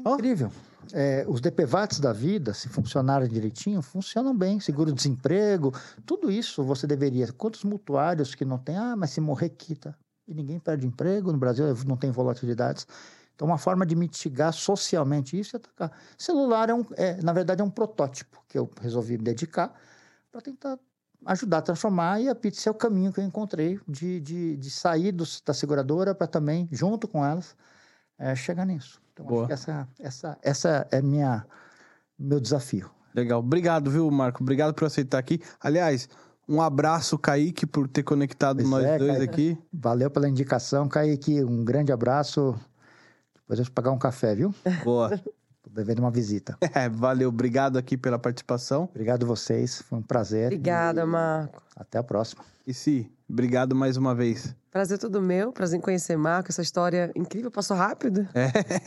Ó. 0.03 0.15
Incrível. 0.15 0.51
É, 0.93 1.25
os 1.27 1.41
DPVATs 1.41 1.99
da 1.99 2.13
vida, 2.13 2.53
se 2.53 2.69
funcionarem 2.69 3.27
direitinho, 3.27 3.81
funcionam 3.81 4.35
bem. 4.35 4.59
Seguro-desemprego, 4.59 5.73
tudo 6.05 6.31
isso 6.31 6.63
você 6.63 6.87
deveria. 6.87 7.31
Quantos 7.33 7.63
mutuários 7.63 8.35
que 8.35 8.45
não 8.45 8.57
tem? 8.57 8.77
Ah, 8.77 8.95
mas 8.95 9.11
se 9.11 9.21
morrer, 9.21 9.49
quita. 9.49 9.97
E 10.27 10.33
ninguém 10.33 10.59
perde 10.59 10.87
emprego. 10.87 11.31
No 11.31 11.37
Brasil 11.37 11.65
não 11.85 11.97
tem 11.97 12.11
volatilidades. 12.11 12.87
Então, 13.35 13.47
uma 13.47 13.57
forma 13.57 13.85
de 13.85 13.95
mitigar 13.95 14.53
socialmente 14.53 15.37
isso 15.39 15.55
é 15.55 15.57
atacar. 15.57 15.91
Celular, 16.17 16.69
é, 16.69 16.73
um, 16.73 16.85
é 16.95 17.21
na 17.21 17.33
verdade, 17.33 17.61
é 17.61 17.63
um 17.65 17.69
protótipo 17.69 18.43
que 18.47 18.57
eu 18.57 18.69
resolvi 18.79 19.17
me 19.17 19.23
dedicar 19.23 19.73
para 20.31 20.41
tentar 20.41 20.79
ajudar 21.25 21.57
a 21.57 21.61
transformar. 21.61 22.21
E 22.21 22.29
a 22.29 22.35
Pizza 22.35 22.69
é 22.69 22.71
o 22.71 22.75
caminho 22.75 23.11
que 23.11 23.19
eu 23.19 23.23
encontrei 23.23 23.79
de, 23.87 24.19
de, 24.19 24.57
de 24.57 24.69
sair 24.69 25.11
dos, 25.11 25.41
da 25.41 25.53
seguradora 25.53 26.13
para 26.13 26.27
também, 26.27 26.69
junto 26.71 27.07
com 27.07 27.25
elas, 27.25 27.55
é, 28.17 28.35
chegar 28.35 28.65
nisso. 28.65 29.01
Então, 29.13 29.25
Boa. 29.25 29.41
acho 29.41 29.47
que 29.47 29.53
essa, 29.53 29.87
essa, 29.99 30.37
essa 30.41 30.87
é 30.91 31.01
minha, 31.01 31.45
meu 32.17 32.39
desafio. 32.39 32.89
Legal. 33.13 33.39
Obrigado, 33.39 33.89
viu, 33.89 34.09
Marco? 34.11 34.43
Obrigado 34.43 34.73
por 34.73 34.85
aceitar 34.85 35.17
aqui. 35.17 35.41
Aliás, 35.59 36.09
um 36.47 36.61
abraço, 36.61 37.17
Kaique, 37.17 37.65
por 37.65 37.87
ter 37.87 38.03
conectado 38.03 38.57
Pois 38.57 38.69
nós 38.69 38.83
é, 38.83 38.97
dois 38.97 39.17
Kaique. 39.17 39.23
aqui. 39.23 39.57
Valeu 39.73 40.11
pela 40.11 40.27
indicação, 40.27 40.87
Kaique. 40.87 41.43
Um 41.43 41.63
grande 41.63 41.91
abraço. 41.91 42.55
Depois 43.33 43.59
eu 43.59 43.65
vou 43.65 43.73
pagar 43.73 43.91
um 43.91 43.97
café, 43.97 44.35
viu? 44.35 44.53
Boa. 44.83 45.19
Tô 45.65 45.71
devendo 45.71 45.99
uma 45.99 46.11
visita. 46.11 46.55
É, 46.75 46.87
valeu. 46.87 47.29
Obrigado 47.29 47.77
aqui 47.77 47.97
pela 47.97 48.19
participação. 48.19 48.83
Obrigado 48.83 49.25
vocês, 49.25 49.81
foi 49.81 49.97
um 49.97 50.01
prazer. 50.01 50.45
Obrigada, 50.47 51.01
E 51.01 51.05
Marco. 51.05 51.63
Até 51.75 51.97
a 51.97 52.03
próxima. 52.03 52.43
E 52.67 52.73
si, 52.73 53.11
obrigado 53.27 53.75
mais 53.75 53.97
uma 53.97 54.13
vez. 54.13 54.55
Prazer 54.69 54.99
todo 54.99 55.21
meu. 55.21 55.51
Prazer 55.51 55.79
em 55.79 55.81
conhecer 55.81 56.17
Marco. 56.17 56.51
Essa 56.51 56.61
história 56.61 57.11
incrível. 57.15 57.49
Passou 57.49 57.75
rápido. 57.75 58.27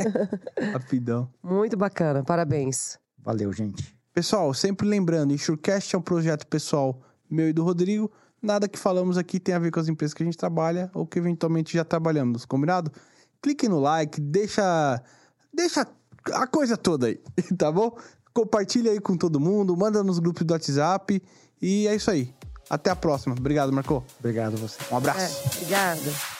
Rapidão. 0.72 1.28
Muito 1.42 1.76
bacana. 1.76 2.22
Parabéns. 2.22 2.98
Valeu, 3.18 3.52
gente. 3.52 3.96
Pessoal, 4.12 4.52
sempre 4.54 4.86
lembrando, 4.86 5.32
Insurecast 5.32 5.94
é 5.94 5.98
um 5.98 6.02
projeto 6.02 6.46
pessoal 6.46 7.00
meu 7.28 7.48
e 7.48 7.52
do 7.52 7.64
Rodrigo. 7.64 8.10
Nada 8.40 8.68
que 8.68 8.78
falamos 8.78 9.18
aqui 9.18 9.40
tem 9.40 9.54
a 9.54 9.58
ver 9.58 9.70
com 9.70 9.80
as 9.80 9.88
empresas 9.88 10.14
que 10.14 10.22
a 10.22 10.26
gente 10.26 10.36
trabalha 10.36 10.90
ou 10.94 11.06
que 11.06 11.18
eventualmente 11.18 11.76
já 11.76 11.84
trabalhamos, 11.84 12.44
combinado? 12.44 12.92
Clique 13.42 13.68
no 13.68 13.80
like, 13.80 14.20
deixa 14.20 15.02
deixa 15.52 15.86
a 16.32 16.46
coisa 16.46 16.76
toda 16.76 17.06
aí, 17.06 17.20
tá 17.56 17.70
bom? 17.70 17.96
Compartilha 18.32 18.92
aí 18.92 19.00
com 19.00 19.16
todo 19.16 19.40
mundo, 19.40 19.76
manda 19.76 20.02
nos 20.02 20.18
grupos 20.18 20.44
do 20.44 20.52
WhatsApp 20.52 21.22
e 21.60 21.88
é 21.88 21.94
isso 21.94 22.10
aí. 22.10 22.32
Até 22.70 22.90
a 22.90 22.96
próxima. 22.96 23.34
Obrigado, 23.38 23.72
Marco. 23.72 24.04
Obrigado 24.18 24.54
a 24.54 24.56
você. 24.56 24.78
Um 24.92 24.96
abraço. 24.96 25.20
É, 25.20 25.56
obrigada. 25.56 26.37